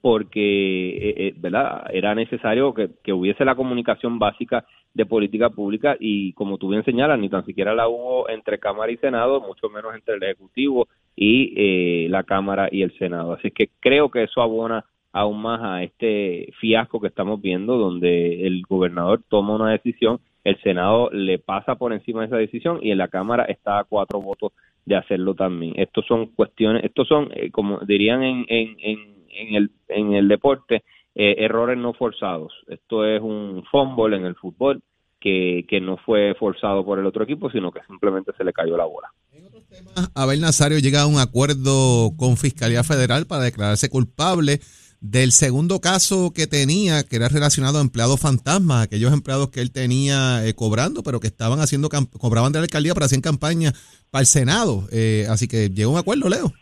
porque 0.00 0.90
eh, 0.90 1.14
eh, 1.16 1.34
¿verdad? 1.36 1.84
era 1.92 2.14
necesario 2.14 2.74
que, 2.74 3.12
hubiese 3.12 3.44
la 3.44 3.54
comunicación 3.54 4.18
básica 4.18 4.64
de 4.94 5.06
política 5.06 5.50
pública 5.50 5.96
y 5.98 6.32
como 6.32 6.58
tú 6.58 6.68
bien 6.68 6.84
señalas, 6.84 7.18
ni 7.18 7.28
tan 7.28 7.44
siquiera 7.44 7.74
la 7.74 7.88
hubo 7.88 8.28
entre 8.28 8.58
Cámara 8.58 8.90
y 8.90 8.96
Senado, 8.96 9.40
mucho 9.40 9.68
menos 9.68 9.94
entre 9.94 10.16
el 10.16 10.22
Ejecutivo 10.22 10.88
y 11.14 11.52
eh, 11.56 12.08
la 12.08 12.24
Cámara 12.24 12.68
y 12.70 12.82
el 12.82 12.96
Senado. 12.98 13.34
Así 13.34 13.50
que 13.50 13.70
creo 13.80 14.10
que 14.10 14.24
eso 14.24 14.42
abona 14.42 14.84
aún 15.12 15.42
más 15.42 15.60
a 15.62 15.82
este 15.82 16.52
fiasco 16.60 17.00
que 17.00 17.08
estamos 17.08 17.40
viendo, 17.40 17.76
donde 17.76 18.46
el 18.46 18.62
gobernador 18.68 19.20
toma 19.28 19.54
una 19.54 19.72
decisión, 19.72 20.20
el 20.44 20.60
Senado 20.62 21.10
le 21.12 21.38
pasa 21.38 21.74
por 21.74 21.92
encima 21.92 22.20
de 22.20 22.26
esa 22.26 22.36
decisión 22.36 22.78
y 22.82 22.90
en 22.90 22.98
la 22.98 23.08
Cámara 23.08 23.44
está 23.44 23.78
a 23.78 23.84
cuatro 23.84 24.20
votos 24.20 24.52
de 24.86 24.96
hacerlo 24.96 25.34
también. 25.34 25.74
Estos 25.76 26.06
son 26.06 26.26
cuestiones, 26.28 26.84
estos 26.84 27.06
son, 27.06 27.28
como 27.52 27.78
dirían 27.80 28.22
en, 28.22 28.46
en, 28.48 28.76
en 28.80 29.19
en 29.30 29.54
el, 29.54 29.70
en 29.88 30.12
el 30.12 30.28
deporte 30.28 30.84
eh, 31.14 31.36
errores 31.38 31.78
no 31.78 31.92
forzados. 31.92 32.52
Esto 32.68 33.04
es 33.04 33.20
un 33.20 33.64
fumble 33.70 34.16
en 34.16 34.24
el 34.24 34.36
fútbol 34.36 34.82
que, 35.18 35.64
que 35.68 35.80
no 35.80 35.96
fue 35.98 36.34
forzado 36.38 36.84
por 36.84 36.98
el 36.98 37.06
otro 37.06 37.24
equipo, 37.24 37.50
sino 37.50 37.70
que 37.70 37.80
simplemente 37.86 38.32
se 38.36 38.44
le 38.44 38.52
cayó 38.52 38.76
la 38.76 38.84
bola. 38.84 39.08
Abel 40.14 40.40
Nazario 40.40 40.78
llega 40.78 41.02
a 41.02 41.06
un 41.06 41.18
acuerdo 41.18 42.12
con 42.16 42.36
Fiscalía 42.36 42.82
Federal 42.82 43.26
para 43.26 43.44
declararse 43.44 43.88
culpable 43.88 44.60
del 45.00 45.32
segundo 45.32 45.80
caso 45.80 46.32
que 46.32 46.46
tenía, 46.46 47.02
que 47.04 47.16
era 47.16 47.28
relacionado 47.28 47.78
a 47.78 47.80
empleados 47.80 48.20
fantasmas, 48.20 48.84
aquellos 48.84 49.12
empleados 49.12 49.48
que 49.48 49.60
él 49.60 49.72
tenía 49.72 50.46
eh, 50.46 50.54
cobrando, 50.54 51.02
pero 51.02 51.20
que 51.20 51.26
estaban 51.26 51.60
haciendo, 51.60 51.88
cobraban 51.88 52.52
de 52.52 52.58
la 52.58 52.64
alcaldía 52.64 52.92
para 52.92 53.06
hacer 53.06 53.20
campaña 53.22 53.72
para 54.10 54.20
el 54.20 54.26
Senado. 54.26 54.86
Eh, 54.92 55.26
así 55.30 55.48
que 55.48 55.70
llegó 55.70 55.90
a 55.90 55.94
un 55.94 55.98
acuerdo, 56.00 56.28
Leo. 56.28 56.52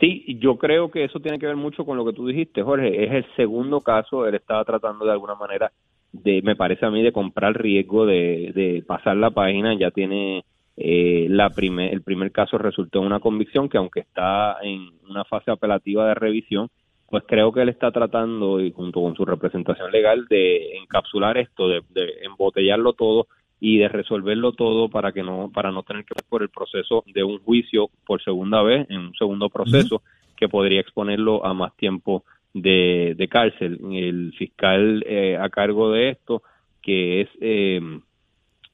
Sí, 0.00 0.38
yo 0.40 0.56
creo 0.56 0.90
que 0.90 1.04
eso 1.04 1.20
tiene 1.20 1.38
que 1.38 1.46
ver 1.46 1.56
mucho 1.56 1.84
con 1.84 1.98
lo 1.98 2.06
que 2.06 2.14
tú 2.14 2.26
dijiste, 2.26 2.62
Jorge. 2.62 3.04
Es 3.04 3.12
el 3.12 3.26
segundo 3.36 3.82
caso, 3.82 4.26
él 4.26 4.34
estaba 4.34 4.64
tratando 4.64 5.04
de 5.04 5.12
alguna 5.12 5.34
manera 5.34 5.70
de, 6.12 6.40
me 6.42 6.56
parece 6.56 6.86
a 6.86 6.90
mí, 6.90 7.02
de 7.02 7.12
comprar 7.12 7.60
riesgo 7.60 8.06
de, 8.06 8.52
de 8.54 8.82
pasar 8.86 9.16
la 9.16 9.30
página. 9.30 9.74
Ya 9.74 9.90
tiene 9.90 10.44
eh, 10.78 11.26
la 11.28 11.50
primer, 11.50 11.92
el 11.92 12.02
primer 12.02 12.32
caso 12.32 12.56
resultó 12.56 13.00
en 13.00 13.06
una 13.06 13.20
convicción 13.20 13.68
que 13.68 13.76
aunque 13.76 14.00
está 14.00 14.56
en 14.62 14.88
una 15.08 15.24
fase 15.24 15.50
apelativa 15.50 16.08
de 16.08 16.14
revisión, 16.14 16.68
pues 17.10 17.24
creo 17.26 17.52
que 17.52 17.60
él 17.60 17.68
está 17.68 17.90
tratando, 17.90 18.60
y 18.60 18.70
junto 18.70 19.02
con 19.02 19.14
su 19.16 19.26
representación 19.26 19.90
legal, 19.90 20.26
de 20.30 20.78
encapsular 20.78 21.36
esto, 21.36 21.68
de, 21.68 21.82
de 21.90 22.08
embotellarlo 22.22 22.94
todo 22.94 23.26
y 23.60 23.78
de 23.78 23.88
resolverlo 23.88 24.52
todo 24.52 24.88
para 24.88 25.12
que 25.12 25.22
no 25.22 25.50
para 25.52 25.70
no 25.70 25.82
tener 25.82 26.04
que 26.04 26.14
ir 26.16 26.24
por 26.28 26.42
el 26.42 26.48
proceso 26.48 27.04
de 27.06 27.22
un 27.22 27.38
juicio 27.40 27.90
por 28.06 28.22
segunda 28.22 28.62
vez 28.62 28.88
en 28.88 29.00
un 29.00 29.14
segundo 29.14 29.50
proceso 29.50 30.02
que 30.36 30.48
podría 30.48 30.80
exponerlo 30.80 31.44
a 31.44 31.52
más 31.52 31.76
tiempo 31.76 32.24
de, 32.54 33.14
de 33.16 33.28
cárcel. 33.28 33.78
El 33.92 34.32
fiscal 34.36 35.04
eh, 35.06 35.36
a 35.36 35.48
cargo 35.50 35.92
de 35.92 36.10
esto 36.10 36.42
que 36.82 37.20
es 37.20 37.28
eh, 37.40 37.80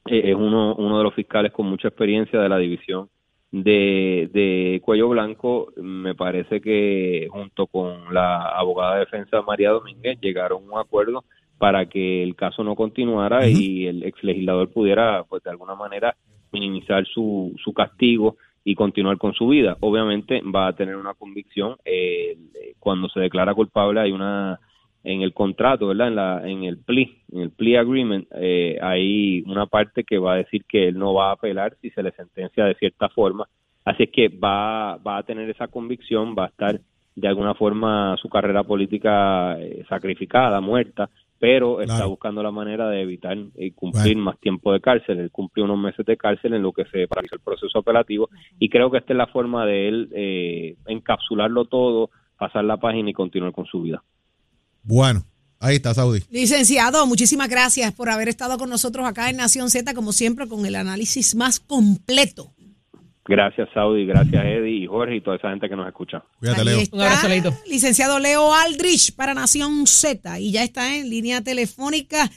es 0.05 0.35
uno 0.35 0.73
uno 0.75 0.97
de 0.97 1.03
los 1.03 1.13
fiscales 1.13 1.51
con 1.51 1.67
mucha 1.67 1.89
experiencia 1.89 2.39
de 2.39 2.49
la 2.49 2.57
división 2.57 3.09
de, 3.51 4.29
de 4.33 4.81
Cuello 4.83 5.09
Blanco, 5.09 5.71
me 5.77 6.15
parece 6.15 6.59
que 6.59 7.27
junto 7.31 7.67
con 7.67 8.13
la 8.13 8.49
abogada 8.49 8.95
de 8.95 8.99
defensa 9.01 9.41
María 9.41 9.71
Domínguez 9.71 10.19
llegaron 10.19 10.63
a 10.63 10.73
un 10.73 10.79
acuerdo 10.79 11.23
para 11.57 11.87
que 11.87 12.23
el 12.23 12.35
caso 12.35 12.63
no 12.63 12.75
continuara 12.75 13.47
y 13.47 13.87
el 13.87 14.03
ex 14.03 14.23
legislador 14.23 14.71
pudiera, 14.71 15.23
pues 15.23 15.43
de 15.43 15.49
alguna 15.49 15.75
manera, 15.75 16.15
minimizar 16.51 17.05
su, 17.05 17.55
su 17.63 17.73
castigo 17.73 18.37
y 18.63 18.75
continuar 18.75 19.17
con 19.17 19.33
su 19.33 19.47
vida. 19.47 19.77
Obviamente 19.79 20.41
va 20.43 20.67
a 20.67 20.75
tener 20.75 20.95
una 20.95 21.13
convicción. 21.13 21.77
Eh, 21.85 22.37
cuando 22.79 23.09
se 23.09 23.19
declara 23.19 23.53
culpable 23.53 24.01
hay 24.01 24.11
una 24.11 24.59
en 25.03 25.21
el 25.21 25.33
contrato, 25.33 25.87
¿verdad? 25.87 26.09
En, 26.09 26.15
la, 26.15 26.41
en 26.49 26.63
el 26.65 26.77
plea, 26.79 27.07
en 27.31 27.39
el 27.39 27.51
plea 27.51 27.79
agreement, 27.79 28.27
eh, 28.35 28.77
hay 28.81 29.41
una 29.47 29.65
parte 29.65 30.03
que 30.03 30.17
va 30.17 30.33
a 30.33 30.37
decir 30.37 30.65
que 30.67 30.89
él 30.89 30.99
no 30.99 31.13
va 31.13 31.29
a 31.29 31.33
apelar 31.33 31.77
si 31.81 31.89
se 31.91 32.03
le 32.03 32.11
sentencia 32.11 32.65
de 32.65 32.75
cierta 32.75 33.07
forma. 33.09 33.47
Así 33.85 34.03
es 34.03 34.09
que 34.11 34.27
va, 34.27 34.97
va 34.97 35.17
a 35.17 35.23
tener 35.23 35.49
esa 35.49 35.69
convicción, 35.69 36.35
va 36.37 36.45
a 36.45 36.49
estar 36.49 36.81
de 37.15 37.27
alguna 37.27 37.53
forma 37.55 38.17
su 38.21 38.27
carrera 38.27 38.63
política 38.63 39.57
eh, 39.59 39.85
sacrificada, 39.87 40.59
muerta, 40.59 41.09
pero 41.39 41.81
está 41.81 42.05
buscando 42.05 42.41
la 42.41 42.51
manera 42.51 42.89
de 42.89 43.01
evitar 43.01 43.37
y 43.55 43.71
cumplir 43.71 44.17
más 44.17 44.39
tiempo 44.39 44.73
de 44.73 44.81
cárcel. 44.81 45.19
Él 45.19 45.31
cumplió 45.31 45.65
unos 45.65 45.77
meses 45.77 46.05
de 46.05 46.17
cárcel 46.17 46.53
en 46.53 46.63
lo 46.63 46.71
que 46.71 46.85
se 46.85 47.07
paralizó 47.07 47.35
el 47.35 47.41
proceso 47.41 47.79
operativo 47.79 48.29
y 48.59 48.69
creo 48.69 48.89
que 48.89 48.97
esta 48.97 49.13
es 49.13 49.17
la 49.17 49.27
forma 49.27 49.65
de 49.65 49.87
él 49.87 50.09
eh, 50.15 50.75
encapsularlo 50.87 51.65
todo, 51.65 52.09
pasar 52.37 52.63
la 52.63 52.77
página 52.77 53.09
y 53.09 53.13
continuar 53.13 53.51
con 53.51 53.65
su 53.65 53.81
vida. 53.81 54.03
Bueno, 54.83 55.23
ahí 55.59 55.75
está 55.75 55.93
Saudi. 55.93 56.21
Licenciado, 56.31 57.05
muchísimas 57.05 57.49
gracias 57.49 57.93
por 57.93 58.09
haber 58.09 58.29
estado 58.29 58.57
con 58.57 58.69
nosotros 58.69 59.05
acá 59.05 59.29
en 59.29 59.37
Nación 59.37 59.69
Z, 59.69 59.93
como 59.93 60.13
siempre, 60.13 60.47
con 60.47 60.65
el 60.65 60.75
análisis 60.75 61.35
más 61.35 61.59
completo 61.59 62.56
Gracias, 63.27 63.67
Saudi, 63.73 64.05
gracias, 64.05 64.45
Eddie 64.45 64.83
y 64.83 64.87
Jorge 64.87 65.17
y 65.17 65.21
toda 65.21 65.35
esa 65.35 65.49
gente 65.49 65.67
que 65.67 65.75
nos 65.75 65.85
escucha. 65.87 66.23
Cuídate, 66.39 66.63
Leo. 66.63 66.79
Un 66.91 67.01
abrazo, 67.01 67.27
Licenciado 67.67 68.19
Leo 68.19 68.53
Aldrich 68.53 69.15
para 69.15 69.33
Nación 69.33 69.85
Z 69.85 70.39
y 70.39 70.53
ya 70.53 70.63
está 70.63 70.95
en 70.95 71.09
línea 71.09 71.41
telefónica. 71.41 72.29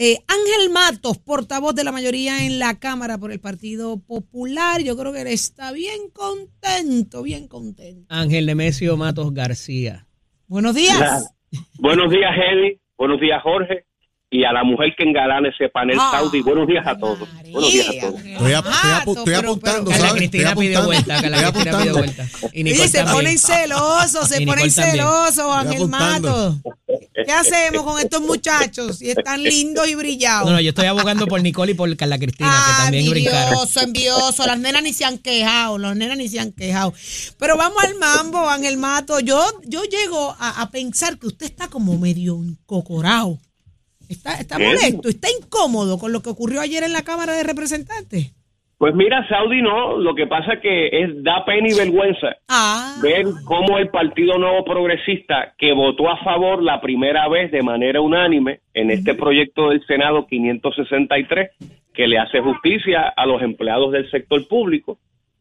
Eh, 0.00 0.18
Ángel 0.28 0.70
Matos, 0.72 1.18
portavoz 1.18 1.74
de 1.74 1.82
la 1.82 1.90
mayoría 1.90 2.46
en 2.46 2.60
la 2.60 2.78
Cámara 2.78 3.18
por 3.18 3.32
el 3.32 3.40
Partido 3.40 3.98
Popular. 3.98 4.80
Yo 4.80 4.96
creo 4.96 5.12
que 5.12 5.22
él 5.22 5.26
está 5.26 5.72
bien 5.72 6.08
contento, 6.12 7.24
bien 7.24 7.48
contento. 7.48 8.06
Ángel 8.08 8.46
Nemesio 8.46 8.96
Matos 8.96 9.34
García. 9.34 10.06
Buenos 10.46 10.76
días. 10.76 11.34
Buenos 11.80 12.12
días, 12.12 12.30
Eddie. 12.36 12.78
Buenos 12.96 13.20
días, 13.20 13.42
Jorge 13.42 13.87
y 14.30 14.44
a 14.44 14.52
la 14.52 14.62
mujer 14.62 14.94
que 14.96 15.04
engalane 15.04 15.48
ese 15.48 15.70
panel 15.70 15.96
ah, 15.98 16.10
Saudi. 16.12 16.42
Buenos 16.42 16.66
días 16.66 16.86
a 16.86 16.98
todos. 16.98 17.26
Buenos 17.50 17.72
días 17.72 17.88
a 17.88 18.00
todos. 18.00 18.20
Estoy, 18.22 19.34
apuntando, 19.34 19.90
¿sabes? 19.90 20.12
Cristina 20.12 20.54
pide 20.54 20.80
vuelta, 20.82 21.20
que 21.20 21.30
la 21.30 21.50
Cristina 21.50 21.78
pide 21.78 21.92
vuelta. 21.92 22.26
Y, 22.52 22.74
se 22.74 23.04
ponen 23.04 23.38
celosos, 23.38 24.28
se 24.28 24.44
ponen 24.44 24.70
celosos, 24.70 25.46
Ángel 25.50 25.88
Mato. 25.88 26.58
¿Qué 27.14 27.32
hacemos 27.32 27.82
con 27.82 27.98
estos 27.98 28.20
muchachos? 28.20 29.00
Y 29.00 29.10
están 29.10 29.42
lindos 29.42 29.88
y 29.88 29.94
brillados. 29.94 30.46
No, 30.46 30.56
no, 30.56 30.60
yo 30.60 30.70
estoy 30.70 30.86
abogando 30.86 31.26
por 31.26 31.42
Nicole 31.42 31.72
y 31.72 31.74
por 31.74 31.94
Carla 31.96 32.18
Cristina, 32.18 32.50
que 32.50 32.82
también 32.82 33.06
envidioso, 33.06 33.30
brincaron. 33.30 33.52
Envidioso, 33.54 33.80
envidioso. 33.80 34.46
Las 34.46 34.58
nenas 34.58 34.82
ni 34.82 34.92
se 34.92 35.04
han 35.04 35.18
quejado, 35.18 35.78
las 35.78 35.96
nenas 35.96 36.18
ni 36.18 36.28
se 36.28 36.38
han 36.38 36.52
quejado. 36.52 36.92
Pero 37.38 37.56
vamos 37.56 37.82
al 37.82 37.94
mambo, 37.96 38.48
Ángel 38.48 38.76
Mato. 38.76 39.20
Yo, 39.20 39.42
yo 39.64 39.82
llego 39.84 40.36
a, 40.38 40.62
a 40.62 40.70
pensar 40.70 41.18
que 41.18 41.26
usted 41.26 41.46
está 41.46 41.68
como 41.68 41.98
medio 41.98 42.36
encocorado. 42.36 43.38
Está, 44.08 44.40
está 44.40 44.58
molesto, 44.58 45.08
está 45.08 45.28
incómodo 45.30 45.98
con 45.98 46.12
lo 46.12 46.22
que 46.22 46.30
ocurrió 46.30 46.60
ayer 46.60 46.82
en 46.82 46.92
la 46.92 47.02
Cámara 47.02 47.34
de 47.34 47.42
Representantes. 47.42 48.32
Pues 48.78 48.94
mira, 48.94 49.26
Saudi 49.28 49.60
no, 49.60 49.98
lo 49.98 50.14
que 50.14 50.28
pasa 50.28 50.52
es 50.54 50.60
que 50.60 50.86
es, 50.86 51.24
da 51.24 51.44
pena 51.44 51.66
y 51.68 51.74
vergüenza 51.76 52.36
ah. 52.48 52.94
ver 53.02 53.24
cómo 53.44 53.76
el 53.76 53.88
Partido 53.88 54.38
Nuevo 54.38 54.64
Progresista, 54.64 55.52
que 55.58 55.72
votó 55.72 56.08
a 56.08 56.22
favor 56.22 56.62
la 56.62 56.80
primera 56.80 57.28
vez 57.28 57.50
de 57.50 57.62
manera 57.64 58.00
unánime 58.00 58.60
en 58.74 58.92
este 58.92 59.14
proyecto 59.14 59.70
del 59.70 59.84
Senado 59.84 60.28
563, 60.28 61.50
que 61.92 62.06
le 62.06 62.18
hace 62.18 62.40
justicia 62.40 63.12
a 63.16 63.26
los 63.26 63.42
empleados 63.42 63.90
del 63.90 64.08
sector 64.12 64.46
público, 64.46 64.98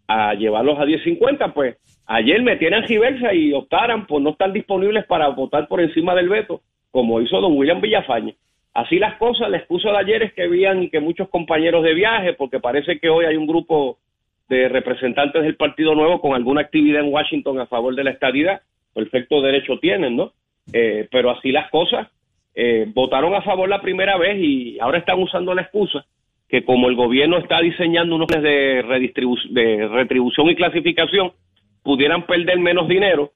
a 0.08 0.34
llevarlos 0.34 0.80
a 0.80 0.86
1050, 0.86 1.54
pues 1.54 1.78
ayer 2.08 2.42
metieran 2.42 2.88
Giversa 2.88 3.36
y 3.36 3.54
optaran 3.54 4.08
por 4.08 4.20
no 4.20 4.32
estar 4.32 4.52
disponibles 4.52 5.06
para 5.06 5.28
votar 5.28 5.68
por 5.68 5.80
encima 5.80 6.16
del 6.16 6.30
veto, 6.30 6.62
como 6.90 7.22
hizo 7.22 7.40
don 7.40 7.56
William 7.56 7.82
Villafañe. 7.82 8.36
Así 8.78 9.00
las 9.00 9.16
cosas, 9.16 9.50
la 9.50 9.58
excusa 9.58 9.90
de 9.90 9.98
ayer 9.98 10.22
es 10.22 10.34
que 10.34 10.44
habían 10.44 10.84
y 10.84 10.92
que 10.92 11.00
muchos 11.00 11.30
compañeros 11.30 11.84
de 11.84 11.96
viaje, 11.96 12.34
porque 12.34 12.60
parece 12.60 13.00
que 13.00 13.10
hoy 13.10 13.26
hay 13.26 13.36
un 13.36 13.48
grupo 13.48 13.98
de 14.50 14.70
representantes 14.70 15.42
del 15.42 15.56
Partido 15.56 15.96
Nuevo 15.96 16.22
con 16.22 16.36
alguna 16.36 16.62
actividad 16.62 17.02
en 17.02 17.12
Washington 17.12 17.60
a 17.60 17.66
favor 17.66 17.96
de 17.96 18.04
la 18.04 18.12
estadidad, 18.12 18.62
perfecto 18.94 19.42
derecho 19.42 19.80
tienen, 19.80 20.16
¿no? 20.16 20.32
Eh, 20.72 21.08
pero 21.12 21.32
así 21.32 21.52
las 21.52 21.72
cosas, 21.72 22.08
eh, 22.54 22.86
votaron 22.94 23.34
a 23.34 23.42
favor 23.42 23.68
la 23.68 23.82
primera 23.82 24.16
vez 24.16 24.38
y 24.38 24.78
ahora 24.80 25.00
están 25.00 25.20
usando 25.24 25.56
la 25.56 25.64
excusa 25.64 26.06
que 26.48 26.64
como 26.64 26.88
el 26.88 26.96
gobierno 26.96 27.40
está 27.40 27.60
diseñando 27.62 28.14
unos 28.14 28.28
planes 28.28 28.44
de, 28.44 28.84
de 29.50 29.88
retribución 29.88 30.50
y 30.50 30.56
clasificación, 30.56 31.32
pudieran 31.82 32.28
perder 32.28 32.60
menos 32.60 32.88
dinero 32.88 33.32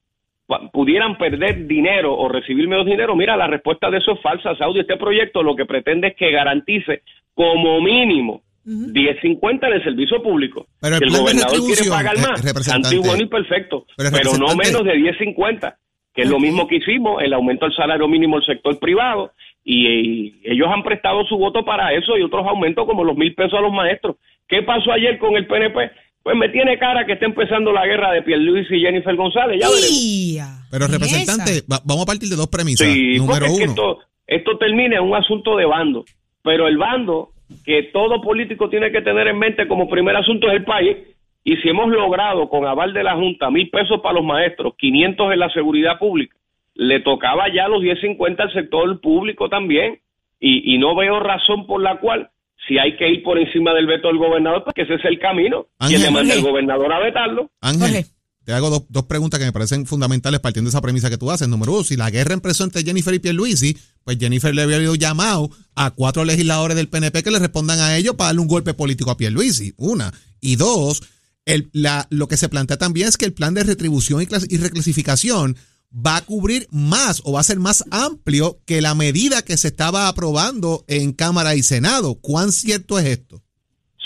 pudieran 0.72 1.16
perder 1.16 1.66
dinero 1.66 2.16
o 2.16 2.28
recibir 2.28 2.68
menos 2.68 2.86
dinero, 2.86 3.16
mira, 3.16 3.36
la 3.36 3.46
respuesta 3.46 3.90
de 3.90 3.98
eso 3.98 4.12
es 4.12 4.20
falsa, 4.20 4.56
Saudi. 4.56 4.80
Este 4.80 4.96
proyecto 4.96 5.42
lo 5.42 5.56
que 5.56 5.64
pretende 5.64 6.08
es 6.08 6.16
que 6.16 6.30
garantice 6.30 7.02
como 7.34 7.80
mínimo 7.80 8.42
10.50 8.64 9.66
en 9.66 9.72
el 9.72 9.84
servicio 9.84 10.22
público. 10.22 10.66
Pero 10.80 10.96
el, 10.96 11.10
gobernador 11.10 11.58
quiere 11.66 11.88
pagar 11.88 12.16
más, 12.18 12.68
antiguo 12.72 13.16
y 13.16 13.26
perfecto, 13.26 13.86
pero, 13.96 14.36
no 14.38 14.54
menos 14.54 14.84
de 14.84 14.94
10.50. 14.94 15.74
que 16.14 16.22
es 16.22 16.30
lo 16.30 16.38
mismo 16.38 16.68
que 16.68 16.76
hicimos, 16.76 17.22
el 17.22 17.32
aumento 17.32 17.66
del 17.66 17.74
salario 17.74 18.06
mínimo 18.06 18.36
del 18.36 18.46
sector 18.46 18.78
privado, 18.78 19.32
y, 19.64 19.88
y 19.88 20.40
ellos 20.44 20.68
han 20.72 20.82
prestado 20.82 21.24
su 21.24 21.36
voto 21.36 21.64
para 21.64 21.92
eso 21.92 22.16
y 22.16 22.22
otros 22.22 22.46
aumentos 22.46 22.86
como 22.86 23.04
los 23.04 23.16
mil 23.16 23.34
pesos 23.34 23.58
a 23.58 23.62
los 23.62 23.72
maestros. 23.72 24.16
¿Qué 24.46 24.62
pasó 24.62 24.92
ayer 24.92 25.18
con 25.18 25.36
el 25.36 25.46
PNP? 25.46 25.90
Pues 26.22 26.36
me 26.36 26.48
tiene 26.50 26.78
cara 26.78 27.04
que 27.04 27.14
está 27.14 27.26
empezando 27.26 27.72
la 27.72 27.84
guerra 27.86 28.12
de 28.12 28.22
Pierluis 28.22 28.70
y 28.70 28.80
Jennifer 28.80 29.14
González, 29.16 29.60
ya 29.60 29.68
veremos. 29.68 30.68
Pero 30.70 30.86
representante, 30.86 31.62
va- 31.70 31.80
vamos 31.84 32.04
a 32.04 32.06
partir 32.06 32.28
de 32.28 32.36
dos 32.36 32.46
premisas. 32.48 32.86
Sí, 32.86 33.18
Número 33.18 33.40
porque 33.40 33.46
es 33.52 33.58
que 33.58 33.64
uno. 33.64 33.72
esto, 33.72 33.98
esto 34.26 34.58
termina 34.58 34.96
en 34.98 35.02
un 35.02 35.14
asunto 35.16 35.56
de 35.56 35.64
bando, 35.66 36.04
pero 36.42 36.68
el 36.68 36.78
bando 36.78 37.30
que 37.64 37.82
todo 37.92 38.22
político 38.22 38.70
tiene 38.70 38.90
que 38.92 39.02
tener 39.02 39.26
en 39.28 39.38
mente 39.38 39.66
como 39.68 39.88
primer 39.88 40.16
asunto 40.16 40.46
es 40.48 40.54
el 40.54 40.64
país, 40.64 40.96
y 41.44 41.56
si 41.56 41.68
hemos 41.68 41.88
logrado 41.90 42.48
con 42.48 42.64
aval 42.66 42.94
de 42.94 43.02
la 43.02 43.14
Junta 43.16 43.50
mil 43.50 43.68
pesos 43.68 44.00
para 44.00 44.14
los 44.14 44.24
maestros, 44.24 44.74
500 44.78 45.32
en 45.32 45.38
la 45.40 45.50
seguridad 45.50 45.98
pública, 45.98 46.36
le 46.74 47.00
tocaba 47.00 47.52
ya 47.52 47.66
los 47.68 47.82
10.50 47.82 48.40
al 48.40 48.52
sector 48.52 49.00
público 49.00 49.48
también, 49.48 49.98
y, 50.40 50.74
y 50.74 50.78
no 50.78 50.94
veo 50.94 51.20
razón 51.20 51.66
por 51.66 51.82
la 51.82 51.98
cual 51.98 52.30
si 52.68 52.78
hay 52.78 52.96
que 52.96 53.08
ir 53.08 53.22
por 53.22 53.38
encima 53.38 53.72
del 53.74 53.86
veto 53.86 54.08
del 54.08 54.18
gobernador, 54.18 54.62
pues 54.64 54.74
que 54.74 54.82
ese 54.82 54.94
es 54.94 55.04
el 55.04 55.18
camino, 55.18 55.66
y 55.80 55.84
Ángel. 55.86 56.02
le 56.02 56.10
manda 56.10 56.34
el 56.34 56.42
gobernador 56.42 56.92
a 56.92 57.00
vetarlo. 57.00 57.50
Ángel, 57.60 58.06
te 58.44 58.52
hago 58.52 58.70
dos, 58.70 58.82
dos 58.88 59.04
preguntas 59.04 59.38
que 59.38 59.46
me 59.46 59.52
parecen 59.52 59.86
fundamentales 59.86 60.40
partiendo 60.40 60.68
de 60.68 60.72
esa 60.72 60.80
premisa 60.80 61.08
que 61.10 61.18
tú 61.18 61.30
haces. 61.30 61.48
Número 61.48 61.72
uno, 61.72 61.84
si 61.84 61.96
la 61.96 62.10
guerra 62.10 62.34
empezó 62.34 62.64
entre 62.64 62.82
Jennifer 62.82 63.14
y 63.14 63.18
Pierluisi, 63.20 63.76
pues 64.04 64.18
Jennifer 64.18 64.52
le 64.54 64.62
había 64.62 64.76
habido 64.76 64.94
llamado 64.96 65.48
a 65.76 65.90
cuatro 65.92 66.24
legisladores 66.24 66.76
del 66.76 66.88
PNP 66.88 67.22
que 67.22 67.30
le 67.30 67.38
respondan 67.38 67.78
a 67.80 67.96
ellos 67.96 68.14
para 68.16 68.28
darle 68.28 68.40
un 68.42 68.48
golpe 68.48 68.74
político 68.74 69.10
a 69.12 69.16
Pierluisi. 69.16 69.74
Una. 69.76 70.12
Y 70.40 70.56
dos, 70.56 71.02
el, 71.44 71.68
la, 71.72 72.06
lo 72.10 72.26
que 72.26 72.36
se 72.36 72.48
plantea 72.48 72.78
también 72.78 73.06
es 73.08 73.16
que 73.16 73.26
el 73.26 73.32
plan 73.32 73.54
de 73.54 73.62
retribución 73.64 74.20
y, 74.22 74.26
clas- 74.26 74.46
y 74.48 74.56
reclasificación 74.56 75.56
va 75.94 76.16
a 76.16 76.24
cubrir 76.24 76.62
más 76.72 77.22
o 77.24 77.34
va 77.34 77.40
a 77.40 77.44
ser 77.44 77.58
más 77.58 77.84
amplio 77.92 78.56
que 78.66 78.80
la 78.80 78.94
medida 78.94 79.44
que 79.46 79.56
se 79.56 79.68
estaba 79.68 80.08
aprobando 80.08 80.84
en 80.88 81.12
Cámara 81.12 81.54
y 81.54 81.62
Senado. 81.62 82.14
¿Cuán 82.20 82.50
cierto 82.50 82.98
es 82.98 83.06
esto? 83.06 83.36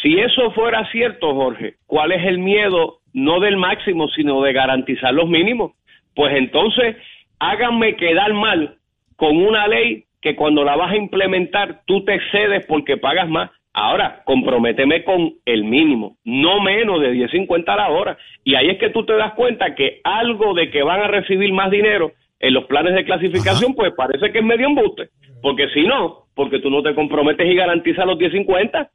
Si 0.03 0.18
eso 0.18 0.51
fuera 0.53 0.89
cierto, 0.93 1.34
Jorge, 1.34 1.76
¿cuál 1.87 2.12
es 2.12 2.24
el 2.26 2.39
miedo 2.39 3.01
no 3.12 3.41
del 3.41 3.57
máximo, 3.57 4.09
sino 4.09 4.43
de 4.43 4.53
garantizar 4.53 5.14
los 5.14 5.28
mínimos? 5.28 5.72
Pues 6.14 6.34
entonces 6.37 6.97
háganme 7.39 7.97
quedar 7.97 8.32
mal 8.34 8.78
con 9.16 9.37
una 9.37 9.66
ley 9.66 10.05
que 10.20 10.37
cuando 10.37 10.64
la 10.64 10.76
vas 10.76 10.93
a 10.93 10.97
implementar 10.97 11.82
tú 11.87 12.05
te 12.05 12.14
excedes 12.14 12.66
porque 12.66 12.97
pagas 12.97 13.28
más. 13.28 13.51
Ahora, 13.79 14.22
comprométeme 14.24 15.05
con 15.05 15.35
el 15.45 15.64
mínimo, 15.64 16.16
no 16.24 16.62
menos 16.62 16.99
de 17.03 17.12
10.50 17.12 17.64
a 17.68 17.77
la 17.77 17.91
hora. 17.91 18.16
Y 18.43 18.55
ahí 18.55 18.70
es 18.70 18.79
que 18.79 18.89
tú 18.89 19.05
te 19.05 19.12
das 19.12 19.35
cuenta 19.35 19.74
que 19.74 20.01
algo 20.03 20.55
de 20.55 20.70
que 20.70 20.83
van 20.83 21.01
a 21.03 21.09
recibir 21.09 21.53
más 21.53 21.70
dinero 21.70 22.12
en 22.41 22.55
los 22.55 22.64
planes 22.64 22.95
de 22.95 23.05
clasificación, 23.05 23.74
pues 23.74 23.93
parece 23.95 24.33
que 24.33 24.39
es 24.39 24.45
medio 24.45 24.66
embuste. 24.66 25.11
Porque 25.43 25.68
si 25.74 25.83
no, 25.83 26.27
porque 26.35 26.59
tú 26.59 26.70
no 26.70 26.83
te 26.83 26.95
comprometes 26.95 27.47
y 27.47 27.55
garantizas 27.55 28.07
los 28.07 28.16
10.50. 28.18 28.89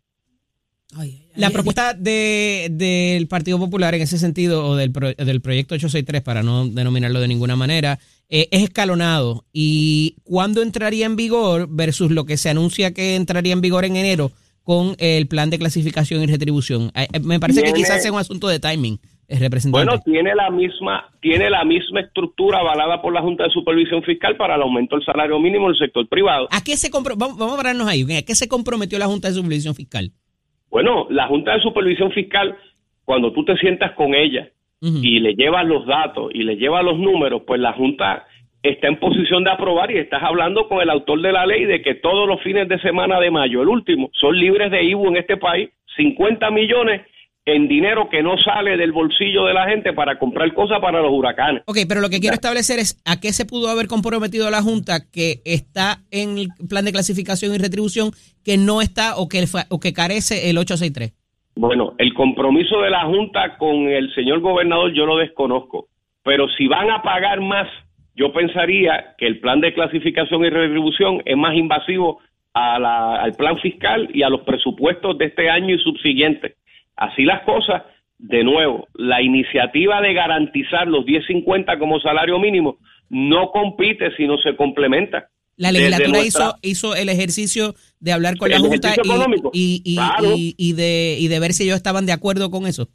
La 1.36 1.52
propuesta 1.52 1.94
de, 1.94 2.68
del 2.72 3.28
Partido 3.28 3.60
Popular 3.60 3.94
en 3.94 4.02
ese 4.02 4.18
sentido, 4.18 4.66
o 4.68 4.76
del, 4.76 4.92
pro- 4.92 5.14
del 5.14 5.42
proyecto 5.42 5.76
863, 5.76 6.22
para 6.24 6.42
no 6.44 6.68
denominarlo 6.68 7.20
de 7.22 7.28
ninguna 7.28 7.56
manera, 7.56 8.00
eh, 8.30 8.48
es 8.52 8.64
escalonado. 8.64 9.46
¿Y 9.54 10.16
cuándo 10.24 10.62
entraría 10.64 11.06
en 11.06 11.16
vigor 11.16 11.68
versus 11.70 12.10
lo 12.12 12.26
que 12.26 12.36
se 12.36 12.50
anuncia 12.50 12.94
que 12.94 13.16
entraría 13.16 13.54
en 13.54 13.62
vigor 13.62 13.86
en 13.86 13.96
enero 13.96 14.32
con 14.64 14.96
el 15.00 15.28
plan 15.28 15.50
de 15.50 15.60
clasificación 15.60 16.24
y 16.24 16.28
retribución? 16.28 16.92
Eh, 16.96 17.08
eh, 17.14 17.20
me 17.20 17.40
parece 17.40 17.64
que 17.64 17.74
quizás 17.74 18.02
sea 18.02 18.12
un 18.12 18.20
asunto 18.20 18.48
de 18.48 18.60
timing, 18.60 19.00
eh, 19.28 19.40
representante. 19.40 19.86
Bueno, 19.86 20.02
tiene 20.04 20.36
la 20.36 20.50
misma 20.50 21.10
tiene 21.22 21.50
la 21.50 21.64
misma 21.64 22.02
estructura 22.02 22.60
avalada 22.60 23.02
por 23.02 23.14
la 23.14 23.22
Junta 23.22 23.46
de 23.46 23.50
Supervisión 23.52 24.04
Fiscal 24.04 24.36
para 24.38 24.56
el 24.56 24.62
aumento 24.62 24.96
del 24.96 25.06
salario 25.06 25.40
mínimo 25.40 25.68
del 25.68 25.78
sector 25.78 26.08
privado. 26.08 26.48
¿A 26.52 26.64
qué 26.64 26.78
se 26.78 26.90
vamos, 26.92 27.38
vamos 27.38 27.54
a 27.54 27.58
pararnos 27.58 27.88
ahí. 27.88 28.04
¿A 28.16 28.24
qué 28.24 28.36
se 28.36 28.48
comprometió 28.48 28.98
la 29.00 29.08
Junta 29.08 29.28
de 29.28 29.36
Supervisión 29.36 29.76
Fiscal? 29.76 30.12
Bueno, 30.70 31.08
la 31.10 31.28
Junta 31.28 31.54
de 31.54 31.62
Supervisión 31.62 32.12
Fiscal, 32.12 32.58
cuando 33.04 33.34
tú 33.34 33.44
te 33.44 33.56
sientas 33.58 33.92
con 33.94 34.16
ella 34.16 34.50
y 34.84 35.20
le 35.20 35.36
llevas 35.36 35.64
los 35.68 35.86
datos 35.86 36.32
y 36.34 36.42
le 36.42 36.56
llevas 36.56 36.84
los 36.84 36.98
números, 36.98 37.44
pues 37.46 37.62
la 37.62 37.72
Junta 37.74 38.26
está 38.64 38.88
en 38.88 39.00
posición 39.00 39.44
de 39.44 39.52
aprobar 39.52 39.92
y 39.92 39.98
estás 39.98 40.22
hablando 40.24 40.68
con 40.68 40.82
el 40.82 40.90
autor 40.90 41.22
de 41.22 41.32
la 41.32 41.46
ley 41.46 41.66
de 41.66 41.82
que 41.82 41.96
todos 41.96 42.28
los 42.28 42.42
fines 42.42 42.68
de 42.68 42.80
semana 42.80 43.20
de 43.20 43.32
mayo, 43.32 43.62
el 43.62 43.70
último, 43.70 44.10
son 44.14 44.38
libres 44.38 44.72
de 44.72 44.84
IVU 44.84 45.08
en 45.08 45.18
este 45.18 45.38
país, 45.38 45.70
50 45.98 46.50
millones 46.52 47.02
en 47.46 47.68
dinero 47.68 48.08
que 48.10 48.22
no 48.22 48.38
sale 48.38 48.78
del 48.78 48.92
bolsillo 48.92 49.46
de 49.46 49.54
la 49.54 49.68
gente 49.68 49.94
para 49.94 50.20
comprar 50.20 50.54
cosas 50.54 50.80
para 50.80 51.02
los 51.02 51.12
huracanes. 51.12 51.64
Ok, 51.66 51.80
pero 51.88 52.02
lo 52.02 52.10
que 52.10 52.20
quiero 52.20 52.36
establecer 52.36 52.78
es 52.78 53.02
a 53.04 53.20
qué 53.20 53.34
se 53.34 53.46
pudo 53.46 53.70
haber 53.70 53.88
comprometido 53.88 54.50
la 54.52 54.62
Junta 54.62 55.00
que 55.12 55.42
está 55.44 55.98
en 56.12 56.38
el 56.38 56.50
plan 56.70 56.86
de 56.86 56.92
clasificación 56.92 57.56
y 57.56 57.58
retribución 57.58 58.12
que 58.46 58.58
no 58.58 58.82
está 58.82 59.18
o 59.18 59.28
que, 59.28 59.44
o 59.70 59.80
que 59.80 59.94
carece 59.94 60.50
el 60.50 60.58
863. 60.60 61.14
Bueno, 61.56 61.94
el 61.98 62.14
compromiso 62.14 62.80
de 62.82 62.92
la 62.92 63.06
Junta 63.06 63.58
con 63.58 63.88
el 63.88 64.14
señor 64.14 64.40
gobernador 64.40 64.94
yo 64.94 65.06
lo 65.06 65.18
desconozco, 65.18 65.88
pero 66.24 66.48
si 66.58 66.68
van 66.68 66.92
a 66.92 67.02
pagar 67.02 67.42
más, 67.42 67.68
yo 68.16 68.34
pensaría 68.34 69.16
que 69.18 69.28
el 69.28 69.40
plan 69.40 69.62
de 69.62 69.74
clasificación 69.74 70.44
y 70.46 70.50
retribución 70.50 71.22
es 71.26 71.38
más 71.38 71.56
invasivo 71.56 72.20
a 72.54 72.78
la- 72.80 73.16
al 73.22 73.34
plan 73.34 73.58
fiscal 73.60 74.10
y 74.14 74.24
a 74.24 74.30
los 74.30 74.42
presupuestos 74.42 75.18
de 75.18 75.26
este 75.26 75.50
año 75.50 75.74
y 75.76 75.80
subsiguiente. 75.80 76.56
Así 76.98 77.24
las 77.24 77.42
cosas, 77.44 77.84
de 78.20 78.44
nuevo, 78.44 78.88
la 78.94 79.22
iniciativa 79.22 80.02
de 80.02 80.14
garantizar 80.14 80.88
los 80.88 81.06
10.50 81.06 81.80
como 81.80 82.00
salario 82.00 82.38
mínimo 82.40 82.78
no 83.10 83.52
compite, 83.52 84.16
sino 84.18 84.38
se 84.38 84.56
complementa. 84.56 85.30
La 85.58 85.72
legislatura 85.72 86.20
nuestra- 86.20 86.56
hizo, 86.62 86.92
hizo 86.92 86.96
el 86.96 87.10
ejercicio 87.10 87.76
de 88.00 88.12
hablar 88.14 88.38
con 88.38 88.50
la 88.50 88.58
Junta 88.60 88.76
ejercicio 88.90 89.04
y, 89.04 89.08
económico. 89.16 89.52
y, 89.54 89.82
y- 89.86 89.96
Claro. 89.96 90.34
y- 90.36 90.56
y 90.58 90.74
de, 90.74 91.18
y 91.20 91.28
de 91.28 91.40
ver 91.40 91.54
si 91.54 91.64
ellos 91.64 91.76
estaban 91.78 92.06
de 92.06 92.14
acuerdo 92.14 92.50
con 92.52 92.68
eso, 92.68 92.88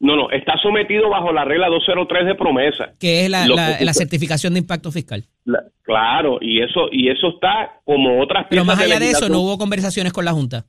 No, 0.00 0.16
no, 0.16 0.30
está 0.30 0.54
sometido 0.62 1.10
bajo 1.10 1.30
la 1.30 1.44
regla 1.44 1.68
203 1.68 2.24
de 2.26 2.34
promesa. 2.34 2.92
que 2.98 3.24
es 3.24 3.30
la, 3.30 3.46
la- 3.46 3.76
que- 3.78 3.84
la 3.84 3.92
certificación 3.92 4.54
de 4.54 4.60
impacto 4.60 4.90
fiscal. 4.90 5.24
La- 5.44 5.62
claro, 5.82 6.38
y 6.40 6.62
eso 6.62 6.88
y 6.90 7.08
eso 7.10 7.28
está 7.28 7.80
como 7.84 8.20
otras 8.22 8.46
Pero 8.48 8.64
más 8.64 8.80
allá 8.80 8.98
de 8.98 9.10
eso, 9.10 9.28
no 9.28 9.40
hubo 9.40 9.58
conversaciones 9.58 10.12
con 10.12 10.24
la 10.24 10.32
Junta. 10.32 10.64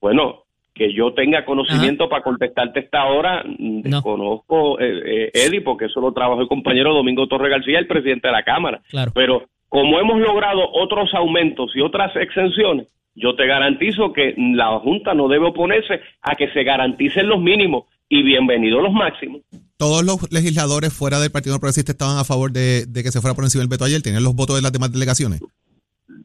Bueno, 0.00 0.44
que 0.74 0.92
yo 0.92 1.12
tenga 1.14 1.44
conocimiento 1.44 2.08
para 2.08 2.22
contestarte 2.22 2.80
esta 2.80 3.04
hora, 3.06 3.44
mm, 3.46 3.82
desconozco, 3.82 4.80
eh, 4.80 5.02
eh, 5.04 5.30
Eddie, 5.34 5.60
porque 5.60 5.84
eso 5.84 6.00
lo 6.00 6.12
trabajó 6.12 6.40
el 6.40 6.48
compañero 6.48 6.94
Domingo 6.94 7.26
Torre 7.28 7.50
García, 7.50 7.78
el 7.78 7.86
presidente 7.86 8.28
de 8.28 8.32
la 8.32 8.42
Cámara. 8.42 8.80
Claro. 8.88 9.12
Pero 9.14 9.44
como 9.68 10.00
hemos 10.00 10.18
logrado 10.18 10.68
otros 10.72 11.12
aumentos 11.14 11.72
y 11.76 11.80
otras 11.80 12.14
exenciones, 12.16 12.88
yo 13.14 13.36
te 13.36 13.46
garantizo 13.46 14.12
que 14.14 14.34
la 14.36 14.78
Junta 14.78 15.12
no 15.14 15.28
debe 15.28 15.46
oponerse 15.48 16.00
a 16.22 16.34
que 16.34 16.48
se 16.52 16.64
garanticen 16.64 17.28
los 17.28 17.40
mínimos 17.40 17.84
y 18.12 18.22
bienvenidos 18.22 18.82
los 18.82 18.92
máximos. 18.92 19.40
Todos 19.78 20.04
los 20.04 20.30
legisladores 20.30 20.92
fuera 20.92 21.18
del 21.18 21.32
Partido 21.32 21.58
Progresista 21.58 21.92
estaban 21.92 22.18
a 22.18 22.24
favor 22.24 22.52
de, 22.52 22.84
de 22.84 23.02
que 23.02 23.10
se 23.10 23.22
fuera 23.22 23.34
por 23.34 23.42
encima 23.42 23.62
del 23.62 23.70
veto 23.70 23.86
ayer. 23.86 24.02
¿Tenían 24.02 24.22
los 24.22 24.36
votos 24.36 24.54
de 24.56 24.60
las 24.60 24.70
demás 24.70 24.92
delegaciones? 24.92 25.40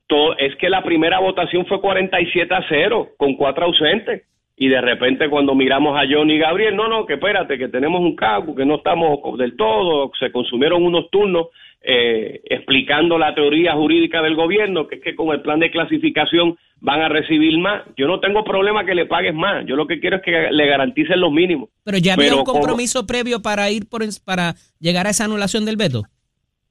todo, 0.08 0.38
es 0.38 0.54
que 0.58 0.70
la 0.70 0.84
primera 0.84 1.20
votación 1.20 1.66
fue 1.66 1.80
47 1.80 2.54
a 2.54 2.66
0, 2.68 3.10
con 3.18 3.36
cuatro 3.36 3.66
ausentes. 3.66 4.24
Y 4.58 4.68
de 4.68 4.82
repente 4.82 5.30
cuando 5.30 5.56
miramos 5.56 5.98
a 5.98 6.04
Johnny 6.10 6.34
y 6.34 6.40
Gabriel, 6.40 6.76
no, 6.76 6.90
no, 6.90 7.06
que 7.06 7.14
espérate, 7.14 7.58
que 7.58 7.70
tenemos 7.70 8.02
un 8.02 8.16
caso, 8.18 8.54
que 8.54 8.66
no 8.66 8.76
estamos 8.76 9.20
del 9.38 9.56
todo, 9.56 10.12
se 10.20 10.32
consumieron 10.32 10.84
unos 10.84 11.10
turnos 11.10 11.48
eh, 11.82 12.42
explicando 12.46 13.18
la 13.18 13.34
teoría 13.36 13.74
jurídica 13.74 14.22
del 14.22 14.36
gobierno, 14.36 14.88
que 14.88 14.96
es 14.96 15.02
que 15.02 15.16
con 15.16 15.30
el 15.34 15.42
plan 15.42 15.60
de 15.60 15.72
clasificación 15.72 16.58
van 16.80 17.02
a 17.02 17.10
recibir 17.10 17.58
más. 17.60 17.84
Yo 17.96 18.08
no 18.08 18.20
tengo 18.20 18.44
problema 18.44 18.86
que 18.86 18.96
le 18.96 19.06
pagues 19.06 19.34
más, 19.34 19.66
yo 19.66 19.76
lo 19.76 19.88
que 19.88 20.00
quiero 20.00 20.18
es 20.18 20.22
que 20.24 20.50
le 20.52 20.66
garanticen 20.68 21.20
los 21.20 21.32
mínimos. 21.32 21.70
Pero 21.84 21.98
ya 21.98 22.14
había 22.14 22.26
Pero 22.26 22.38
un 22.40 22.44
como- 22.44 22.60
compromiso 22.60 23.06
previo 23.08 23.42
para 23.42 23.70
ir 23.72 23.88
por 23.90 24.02
para 24.26 24.56
llegar 24.80 25.08
a 25.08 25.12
esa 25.12 25.26
anulación 25.26 25.66
del 25.66 25.78
veto. 25.78 26.04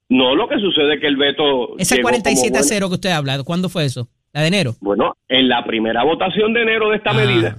No, 0.09 0.35
lo 0.35 0.47
que 0.47 0.57
sucede 0.59 0.95
es 0.95 1.01
que 1.01 1.07
el 1.07 1.17
veto... 1.17 1.43
Como 1.43 2.01
47 2.01 2.47
a 2.47 2.51
bueno. 2.61 2.65
0 2.67 2.87
que 2.89 2.93
usted 2.95 3.09
habla, 3.09 3.43
¿cuándo 3.43 3.67
fue 3.69 3.83
eso? 3.85 4.07
¿La 4.33 4.41
de 4.41 4.47
enero? 4.47 4.71
Bueno, 4.79 5.17
en 5.27 5.49
la 5.49 5.65
primera 5.65 6.03
votación 6.03 6.53
de 6.53 6.61
enero 6.61 6.89
de 6.89 6.97
esta 6.97 7.09
Ah, 7.11 7.13
medida. 7.13 7.57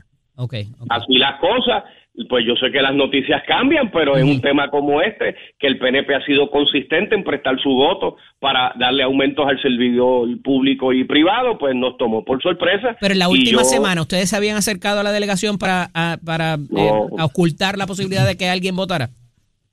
Así 0.89 1.19
las 1.19 1.41
cosas, 1.41 1.83
pues 2.29 2.45
yo 2.47 2.55
sé 2.57 2.73
que 2.73 2.83
las 2.83 2.95
noticias 2.95 3.43
cambian, 3.47 3.91
pero 3.93 4.17
en 4.17 4.27
un 4.29 4.41
tema 4.41 4.69
como 4.71 5.01
este, 5.03 5.37
que 5.59 5.67
el 5.67 5.79
PNP 5.79 6.15
ha 6.15 6.25
sido 6.25 6.51
consistente 6.51 7.15
en 7.15 7.23
prestar 7.25 7.61
su 7.63 7.71
voto 7.71 8.17
para 8.41 8.73
darle 8.79 9.03
aumentos 9.05 9.47
al 9.49 9.61
servidor 9.63 10.29
público 10.43 10.93
y 10.93 11.05
privado, 11.05 11.59
pues 11.59 11.75
nos 11.77 11.97
tomó 11.97 12.25
por 12.25 12.43
sorpresa. 12.43 12.97
Pero 13.01 13.13
en 13.13 13.19
la 13.21 13.29
última 13.29 13.63
yo- 13.63 13.69
semana, 13.69 14.03
¿ustedes 14.03 14.31
se 14.31 14.37
habían 14.37 14.57
acercado 14.57 15.01
a 15.01 15.03
la 15.05 15.13
delegación 15.13 15.59
para, 15.59 15.91
a- 15.95 16.19
para 16.25 16.55
eh, 16.55 16.91
a 17.19 17.25
ocultar 17.25 17.79
la 17.79 17.87
posibilidad 17.87 18.27
de 18.27 18.37
que 18.37 18.49
alguien 18.49 18.75
votara? 18.75 19.11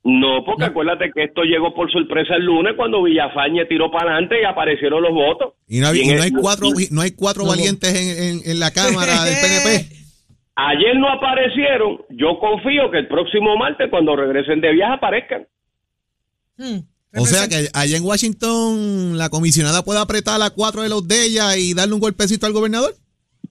No, 0.08 0.44
porque 0.44 0.62
acuérdate 0.66 1.10
que 1.12 1.24
esto 1.24 1.42
llegó 1.42 1.74
por 1.74 1.90
sorpresa 1.90 2.36
el 2.36 2.44
lunes 2.44 2.74
cuando 2.76 3.02
Villafañe 3.02 3.64
tiró 3.64 3.90
para 3.90 4.12
adelante 4.12 4.36
y 4.40 4.44
aparecieron 4.44 5.02
los 5.02 5.10
votos. 5.12 5.54
Y 5.66 5.80
no 5.80 5.88
hay, 5.88 5.98
Y 6.00 6.06
no 6.14 6.22
hay 6.22 6.28
el- 6.28 6.40
cuatro, 6.40 6.68
no 6.92 7.00
hay 7.00 7.10
cuatro 7.10 7.44
valientes 7.44 7.92
en, 7.92 8.22
en- 8.38 8.50
en 8.52 8.60
la 8.60 8.70
Cámara 8.72 9.24
del 9.24 9.34
PNP. 9.34 10.05
Ayer 10.56 10.96
no 10.98 11.08
aparecieron, 11.10 12.00
yo 12.10 12.38
confío 12.38 12.90
que 12.90 12.98
el 12.98 13.08
próximo 13.08 13.56
martes 13.58 13.88
cuando 13.90 14.16
regresen 14.16 14.60
de 14.62 14.72
viaje 14.72 14.94
aparezcan. 14.94 15.46
O 17.14 17.26
sea 17.26 17.46
que 17.48 17.68
allá 17.74 17.96
en 17.96 18.04
Washington 18.04 19.18
la 19.18 19.28
comisionada 19.28 19.82
puede 19.84 20.00
apretar 20.00 20.40
a 20.40 20.50
cuatro 20.50 20.82
de 20.82 20.88
los 20.88 21.06
de 21.06 21.24
ella 21.26 21.56
y 21.58 21.74
darle 21.74 21.94
un 21.94 22.00
golpecito 22.00 22.46
al 22.46 22.52
gobernador. 22.54 22.94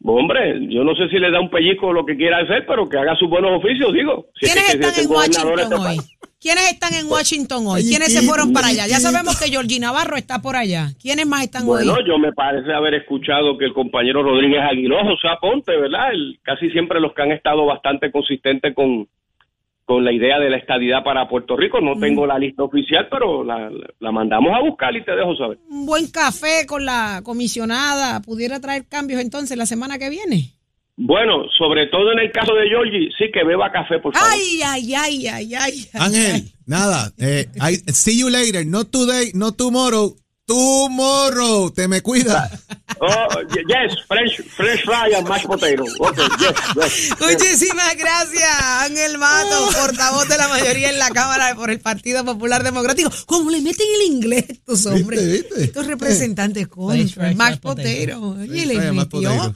Hombre, 0.04 0.68
yo 0.70 0.84
no 0.84 0.94
sé 0.96 1.08
si 1.10 1.18
le 1.18 1.32
da 1.32 1.40
un 1.40 1.50
pellizco 1.50 1.88
o 1.88 1.94
lo 1.94 2.06
que 2.06 2.16
quiera 2.16 2.38
hacer, 2.40 2.66
pero 2.68 2.88
que 2.88 2.98
haga 2.98 3.16
sus 3.16 3.30
buenos 3.30 3.52
oficios, 3.58 3.92
digo. 3.94 4.28
Si 4.40 4.46
es 4.46 4.54
¿Quiénes 4.54 4.72
que- 4.72 4.78
si 4.78 4.78
están 4.78 4.92
es 4.92 4.98
en 5.00 5.08
gobernador 5.08 5.54
Washington 5.58 5.74
este 5.90 6.00
hoy? 6.02 6.06
¿Quiénes 6.46 6.72
están 6.74 6.94
en 6.94 7.08
Washington 7.12 7.64
hoy? 7.66 7.82
¿Quiénes 7.86 8.14
se 8.14 8.22
fueron 8.22 8.54
para 8.54 8.68
allá? 8.68 8.86
Ya 8.86 9.00
sabemos 9.00 9.36
que 9.40 9.50
Georgie 9.50 9.80
Navarro 9.80 10.16
está 10.16 10.44
por 10.44 10.56
allá. 10.56 10.92
¿Quiénes 11.02 11.26
más 11.26 11.42
están 11.44 11.66
Bueno, 11.66 11.94
hoy? 11.94 12.04
yo 12.08 12.20
me 12.20 12.32
parece 12.34 12.72
haber 12.72 12.94
escuchado 12.94 13.58
que 13.58 13.66
el 13.66 13.74
compañero 13.74 14.22
Rodríguez 14.22 14.62
Aguiló, 14.62 14.98
José 15.04 15.28
Aponte, 15.28 15.76
¿verdad? 15.76 16.12
El- 16.14 16.38
casi 16.44 16.70
siempre 16.70 17.00
los 17.00 17.16
que 17.16 17.24
han 17.24 17.32
estado 17.32 17.66
bastante 17.66 18.12
consistentes 18.12 18.76
con, 18.76 19.08
con 19.86 20.06
la 20.06 20.12
idea 20.12 20.38
de 20.38 20.52
la 20.52 20.58
estadidad 20.58 21.04
para 21.04 21.28
Puerto 21.28 21.58
Rico. 21.58 21.82
No 21.82 22.00
tengo 22.00 22.28
la 22.28 22.38
lista 22.38 22.62
oficial, 22.62 23.08
pero 23.10 23.44
la, 23.44 23.72
la 24.00 24.12
mandamos 24.12 24.54
a 24.56 24.62
buscar 24.62 24.96
y 24.96 25.04
te 25.04 25.16
dejo 25.16 25.36
saber. 25.36 25.58
Un 25.68 25.88
buen 25.88 26.12
café 26.12 26.68
con 26.68 26.86
la 26.86 27.22
comisionada 27.24 28.20
pudiera 28.22 28.60
traer 28.60 28.86
cambios 28.88 29.20
entonces 29.20 29.58
la 29.58 29.66
semana 29.66 29.98
que 29.98 30.12
viene. 30.12 30.52
Bueno, 30.98 31.44
sobre 31.58 31.88
todo 31.88 32.14
en 32.14 32.20
el 32.20 32.32
caso 32.32 32.54
de 32.54 32.70
Georgie, 32.70 33.10
sí 33.18 33.26
que 33.34 33.44
beba 33.44 33.70
café, 33.72 34.00
por 34.00 34.14
favor. 34.14 34.30
Ay, 34.32 34.62
ay, 34.64 34.94
ay, 34.96 35.28
ay, 35.28 35.54
ay. 35.56 35.90
ay. 35.94 36.02
Ángel, 36.02 36.52
nada. 36.66 37.12
Eh, 37.18 37.48
I- 37.60 37.92
see 37.92 38.18
you 38.18 38.30
later. 38.30 38.66
Not 38.66 38.92
today, 38.92 39.32
not 39.34 39.58
tomorrow. 39.58 40.16
Tomorrow. 40.46 41.72
Te 41.72 41.88
me 41.88 42.02
cuida. 42.02 42.50
Oh, 43.00 43.28
yes, 43.68 43.98
French, 44.08 44.42
French 44.56 44.84
fry 44.84 45.14
and 45.16 45.28
mashed 45.28 45.48
potato. 45.48 45.84
Okay, 46.00 46.28
yes, 46.40 46.54
yes. 46.76 47.20
Muchísimas 47.20 47.96
gracias, 47.98 48.50
Ángel 48.62 49.18
Mato, 49.18 49.70
portavoz 49.82 50.30
de 50.30 50.38
la 50.38 50.48
mayoría 50.48 50.90
en 50.92 51.00
la 51.00 51.10
Cámara 51.10 51.56
por 51.56 51.72
el 51.72 51.82
Partido 51.82 52.24
Popular 52.24 52.64
Democrático. 52.64 53.12
¿Cómo 53.26 53.50
le 53.50 53.60
meten 53.62 53.86
el 53.96 54.14
inglés 54.14 54.46
estos 54.48 54.86
hombres? 54.86 55.20
¿Viste, 55.20 55.44
viste? 55.48 55.64
Estos 55.66 55.88
representantes 55.88 56.68
con 56.68 56.98
mashed 57.36 57.60
potato. 57.60 58.38
Oye, 58.40 58.66
le 58.66 58.92
metió. 58.92 59.56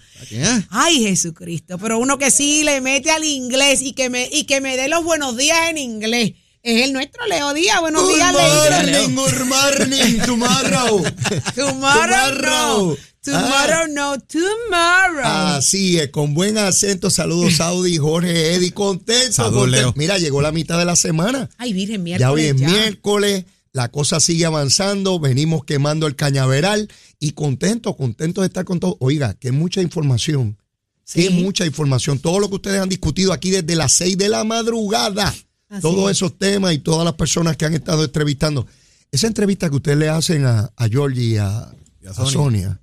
Ay, 0.70 1.04
Jesucristo. 1.04 1.78
Pero 1.78 1.98
uno 1.98 2.18
que 2.18 2.32
sí 2.32 2.64
le 2.64 2.82
mete 2.82 3.12
al 3.12 3.24
inglés 3.24 3.82
y 3.82 3.94
que 3.94 4.10
me, 4.10 4.28
y 4.32 4.44
que 4.44 4.60
me 4.60 4.76
dé 4.76 4.90
los 4.90 5.04
buenos 5.04 5.38
días 5.38 5.70
en 5.70 5.78
inglés. 5.78 6.34
Es 6.62 6.84
el 6.84 6.94
nuestro 6.94 7.26
Leo 7.28 7.54
Díaz. 7.54 7.80
Buenos 7.80 8.08
días, 8.14 8.34
Leo. 8.86 9.08
good 9.10 9.46
morning, 9.48 10.20
tomorrow. 10.26 11.04
Tomorrow, 11.56 12.42
no. 12.42 12.96
Tomorrow, 13.24 13.88
no. 13.90 14.18
Tomorrow. 14.20 15.26
Así 15.26 16.00
es, 16.00 16.10
con 16.10 16.34
buen 16.34 16.58
acento. 16.58 17.10
Saludos, 17.10 17.56
Saudi, 17.56 17.98
Jorge, 17.98 18.56
Eddie, 18.56 18.74
contento. 18.74 19.32
Saludos, 19.32 19.62
contento. 19.64 19.78
Leo. 19.88 19.94
Mira, 19.96 20.18
llegó 20.18 20.42
la 20.42 20.52
mitad 20.52 20.78
de 20.78 20.86
la 20.86 20.96
semana. 20.98 21.50
Ay, 21.58 21.72
Virgen, 21.74 22.06
ya 22.06 22.32
hoy 22.32 22.42
miércoles. 22.42 22.56
es 22.56 22.60
ya. 22.62 22.68
miércoles, 22.68 23.46
la 23.72 23.90
cosa 23.90 24.20
sigue 24.20 24.46
avanzando, 24.46 25.20
venimos 25.20 25.64
quemando 25.64 26.08
el 26.08 26.16
cañaveral 26.18 26.90
y 27.20 27.32
contento, 27.32 27.96
contento 27.96 28.42
de 28.42 28.48
estar 28.48 28.66
con 28.66 28.80
todos. 28.82 28.96
Oiga, 29.00 29.34
que 29.36 29.52
mucha 29.54 29.82
información, 29.82 30.58
Sí. 31.06 31.24
que 31.24 31.30
mucha 31.30 31.66
información. 31.66 32.20
Todo 32.20 32.40
lo 32.40 32.50
que 32.50 32.56
ustedes 32.56 32.82
han 32.82 32.90
discutido 32.90 33.32
aquí 33.32 33.50
desde 33.50 33.76
las 33.76 33.94
6 33.94 34.18
de 34.18 34.28
la 34.30 34.44
madrugada, 34.44 35.34
Así 35.70 35.82
todos 35.82 36.10
es. 36.12 36.18
esos 36.18 36.38
temas 36.38 36.74
y 36.74 36.80
todas 36.80 37.06
las 37.06 37.14
personas 37.14 37.56
que 37.58 37.66
han 37.66 37.74
estado 37.74 38.04
entrevistando. 38.04 38.66
Esa 39.12 39.28
entrevista 39.28 39.70
que 39.70 39.76
ustedes 39.76 39.98
le 39.98 40.10
hacen 40.10 40.46
a, 40.46 40.72
a 40.76 40.88
Georgie 40.88 41.24
y 41.24 41.38
a, 41.38 41.72
Y 42.02 42.08
a 42.08 42.12
a 42.12 42.26
Sonia. 42.26 42.80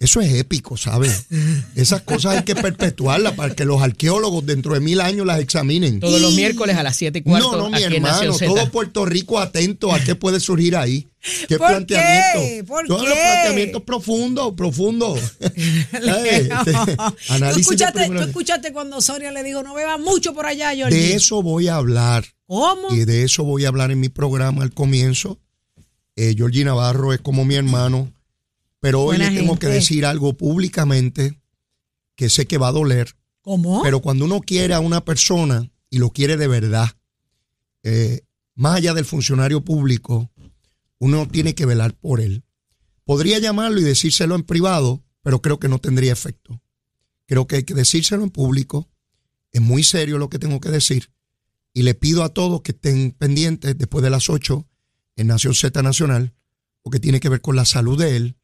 Eso 0.00 0.20
es 0.20 0.32
épico, 0.34 0.76
¿sabes? 0.76 1.26
Esas 1.74 2.02
cosas 2.02 2.36
hay 2.36 2.44
que 2.44 2.54
perpetuarlas 2.54 3.34
para 3.34 3.54
que 3.54 3.64
los 3.64 3.82
arqueólogos 3.82 4.46
dentro 4.46 4.74
de 4.74 4.80
mil 4.80 5.00
años 5.00 5.26
las 5.26 5.40
examinen. 5.40 6.00
Todos 6.00 6.20
los 6.20 6.34
miércoles 6.34 6.76
a 6.76 6.82
las 6.82 6.96
7 6.96 7.18
y 7.18 7.22
cuarto. 7.22 7.52
No, 7.52 7.68
no, 7.68 7.70
mi 7.70 7.82
hermano, 7.82 8.36
todo 8.36 8.70
Puerto 8.70 9.04
Rico 9.04 9.38
atento 9.38 9.92
a 9.92 10.00
qué 10.00 10.14
puede 10.14 10.40
surgir 10.40 10.76
ahí. 10.76 11.08
¿Qué 11.48 11.58
¿Por 11.58 11.68
planteamiento? 11.68 12.38
qué? 12.38 12.64
¿Por 12.64 12.86
Todos 12.86 13.02
qué? 13.02 13.08
los 13.08 13.18
planteamientos 13.18 13.82
profundos, 13.82 14.54
profundos. 14.54 15.18
Ay, 15.40 16.48
este, 16.48 16.96
¿Tú, 17.52 17.60
escuchaste, 17.60 18.08
tú 18.08 18.20
escuchaste 18.20 18.72
cuando 18.72 19.00
Sonia 19.00 19.32
le 19.32 19.42
dijo, 19.42 19.62
no 19.62 19.74
beba 19.74 19.98
mucho 19.98 20.32
por 20.32 20.46
allá, 20.46 20.74
Georgie. 20.74 20.96
De 20.96 21.14
eso 21.14 21.42
voy 21.42 21.68
a 21.68 21.76
hablar. 21.76 22.24
¿Cómo? 22.46 22.94
Y 22.94 23.04
de 23.04 23.24
eso 23.24 23.44
voy 23.44 23.64
a 23.64 23.68
hablar 23.68 23.90
en 23.90 24.00
mi 24.00 24.08
programa 24.08 24.62
al 24.62 24.72
comienzo. 24.72 25.38
Eh, 26.16 26.34
Georgie 26.36 26.64
Navarro 26.64 27.12
es 27.12 27.20
como 27.20 27.44
mi 27.44 27.54
hermano, 27.56 28.10
pero 28.80 29.02
hoy 29.02 29.16
Buena 29.16 29.30
le 29.30 29.40
tengo 29.40 29.58
que 29.58 29.66
decir 29.66 30.06
algo 30.06 30.34
públicamente 30.34 31.40
que 32.14 32.28
sé 32.28 32.46
que 32.46 32.58
va 32.58 32.68
a 32.68 32.72
doler. 32.72 33.16
¿Cómo? 33.42 33.82
Pero 33.82 34.00
cuando 34.00 34.24
uno 34.24 34.40
quiere 34.40 34.74
a 34.74 34.80
una 34.80 35.04
persona 35.04 35.70
y 35.90 35.98
lo 35.98 36.10
quiere 36.10 36.36
de 36.36 36.48
verdad, 36.48 36.90
eh, 37.82 38.22
más 38.54 38.76
allá 38.76 38.94
del 38.94 39.04
funcionario 39.04 39.64
público, 39.64 40.30
uno 40.98 41.26
tiene 41.28 41.54
que 41.54 41.66
velar 41.66 41.94
por 41.94 42.20
él. 42.20 42.44
Podría 43.04 43.38
llamarlo 43.38 43.80
y 43.80 43.84
decírselo 43.84 44.34
en 44.34 44.42
privado, 44.42 45.04
pero 45.22 45.40
creo 45.40 45.58
que 45.58 45.68
no 45.68 45.78
tendría 45.78 46.12
efecto. 46.12 46.60
Creo 47.26 47.46
que 47.46 47.56
hay 47.56 47.62
que 47.62 47.74
decírselo 47.74 48.22
en 48.22 48.30
público. 48.30 48.88
Es 49.52 49.60
muy 49.60 49.82
serio 49.82 50.18
lo 50.18 50.28
que 50.28 50.38
tengo 50.38 50.60
que 50.60 50.70
decir. 50.70 51.10
Y 51.72 51.82
le 51.82 51.94
pido 51.94 52.24
a 52.24 52.30
todos 52.30 52.62
que 52.62 52.72
estén 52.72 53.12
pendientes 53.12 53.76
después 53.78 54.02
de 54.02 54.10
las 54.10 54.28
8 54.28 54.66
en 55.16 55.26
Nación 55.26 55.54
Z 55.54 55.82
Nacional, 55.82 56.34
porque 56.82 57.00
tiene 57.00 57.20
que 57.20 57.28
ver 57.28 57.40
con 57.40 57.56
la 57.56 57.64
salud 57.64 57.98
de 57.98 58.16
él 58.16 58.37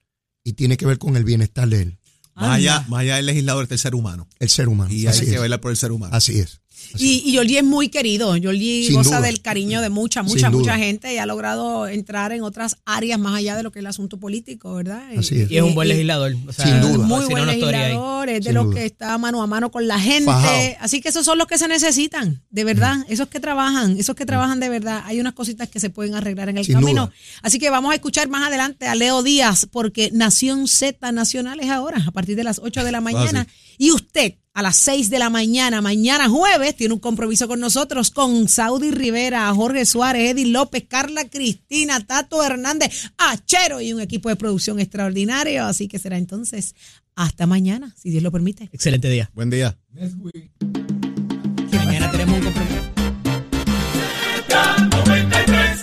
y 0.44 0.52
tiene 0.52 0.76
que 0.76 0.86
ver 0.86 0.98
con 0.98 1.16
el 1.16 1.24
bienestar 1.24 1.68
de 1.68 1.82
él, 1.82 1.98
Más 2.34 2.56
allá, 2.56 2.84
más 2.88 3.00
allá 3.00 3.16
del 3.16 3.26
legislador 3.26 3.66
del 3.66 3.78
ser 3.78 3.94
humano. 3.94 4.28
el 4.38 4.48
ser 4.50 4.68
humano. 4.68 4.92
Y 4.92 5.00
hay 5.00 5.06
Así 5.06 5.24
que 5.26 5.38
velar 5.38 5.60
por 5.60 5.70
el 5.70 5.76
ser 5.76 5.90
humano. 5.90 6.14
Así 6.14 6.38
es. 6.38 6.60
Y, 6.98 7.22
y 7.26 7.32
Georgie 7.32 7.58
es 7.58 7.64
muy 7.64 7.88
querido. 7.88 8.34
Sin 8.34 8.94
goza 8.94 9.16
duda. 9.18 9.26
del 9.26 9.40
cariño 9.40 9.80
de 9.80 9.88
mucha, 9.90 10.20
Sin 10.22 10.28
mucha, 10.32 10.48
duda. 10.50 10.58
mucha 10.58 10.76
gente 10.78 11.12
y 11.14 11.18
ha 11.18 11.26
logrado 11.26 11.86
entrar 11.88 12.32
en 12.32 12.42
otras 12.42 12.76
áreas 12.84 13.18
más 13.18 13.34
allá 13.34 13.56
de 13.56 13.62
lo 13.62 13.72
que 13.72 13.78
es 13.78 13.82
el 13.82 13.86
asunto 13.88 14.18
político, 14.18 14.74
¿verdad? 14.74 15.02
Así 15.16 15.40
es. 15.42 15.50
Y 15.50 15.56
es 15.56 15.62
un 15.62 15.74
buen 15.74 15.88
legislador. 15.88 16.34
O 16.46 16.52
sea, 16.52 16.64
Sin 16.66 16.80
duda. 16.80 17.06
Muy 17.06 17.24
si 17.26 17.30
buen 17.32 17.46
no, 17.46 17.52
legislador, 17.52 18.28
es 18.28 18.38
de 18.40 18.42
Sin 18.44 18.54
los 18.54 18.64
duda. 18.66 18.74
que 18.76 18.84
está 18.86 19.18
mano 19.18 19.42
a 19.42 19.46
mano 19.46 19.70
con 19.70 19.86
la 19.88 19.98
gente. 19.98 20.26
Fajao. 20.26 20.76
Así 20.80 21.00
que 21.00 21.08
esos 21.08 21.24
son 21.24 21.38
los 21.38 21.46
que 21.46 21.58
se 21.58 21.68
necesitan, 21.68 22.42
de 22.50 22.64
verdad. 22.64 22.98
Esos 23.08 23.28
que 23.28 23.40
trabajan, 23.40 23.96
esos 23.98 24.14
que 24.14 24.26
trabajan 24.26 24.60
de 24.60 24.68
verdad. 24.68 25.02
Hay 25.06 25.20
unas 25.20 25.34
cositas 25.34 25.68
que 25.68 25.80
se 25.80 25.90
pueden 25.90 26.14
arreglar 26.14 26.48
en 26.48 26.58
el 26.58 26.64
Sin 26.64 26.74
camino. 26.74 27.06
duda. 27.06 27.14
Así 27.42 27.58
que 27.58 27.70
vamos 27.70 27.92
a 27.92 27.94
escuchar 27.94 28.28
más 28.28 28.46
adelante 28.46 28.86
a 28.86 28.94
Leo 28.94 29.22
Díaz, 29.22 29.66
porque 29.70 30.10
Nación 30.12 30.66
Z 30.68 31.12
Nacional 31.12 31.60
es 31.60 31.70
ahora, 31.70 32.02
a 32.06 32.10
partir 32.10 32.36
de 32.36 32.44
las 32.44 32.60
8 32.62 32.84
de 32.84 32.92
la 32.92 33.00
mañana. 33.00 33.46
Y 33.78 33.90
usted, 33.90 34.34
a 34.54 34.62
las 34.62 34.76
6 34.76 35.10
de 35.10 35.18
la 35.18 35.30
mañana, 35.30 35.80
mañana 35.80 36.28
jueves, 36.28 36.76
tiene 36.76 36.94
un 36.94 37.00
compromiso 37.00 37.48
con 37.48 37.58
nosotros, 37.58 38.10
con 38.10 38.48
Saudi 38.48 38.92
Rivera, 38.92 39.52
Jorge 39.52 39.84
Suárez, 39.84 40.30
Eddie 40.30 40.46
López, 40.46 40.84
Carla 40.88 41.28
Cristina, 41.28 41.98
Tato 42.00 42.42
Hernández, 42.42 43.10
Achero 43.18 43.80
y 43.80 43.92
un 43.92 44.00
equipo 44.00 44.28
de 44.28 44.36
producción 44.36 44.78
extraordinario. 44.78 45.64
Así 45.64 45.88
que 45.88 45.98
será 45.98 46.18
entonces 46.18 46.76
hasta 47.16 47.46
mañana, 47.46 47.94
si 47.98 48.10
Dios 48.10 48.22
lo 48.22 48.30
permite. 48.30 48.70
Excelente 48.72 49.10
día. 49.10 49.30
Buen 49.34 49.50
día. 49.50 49.76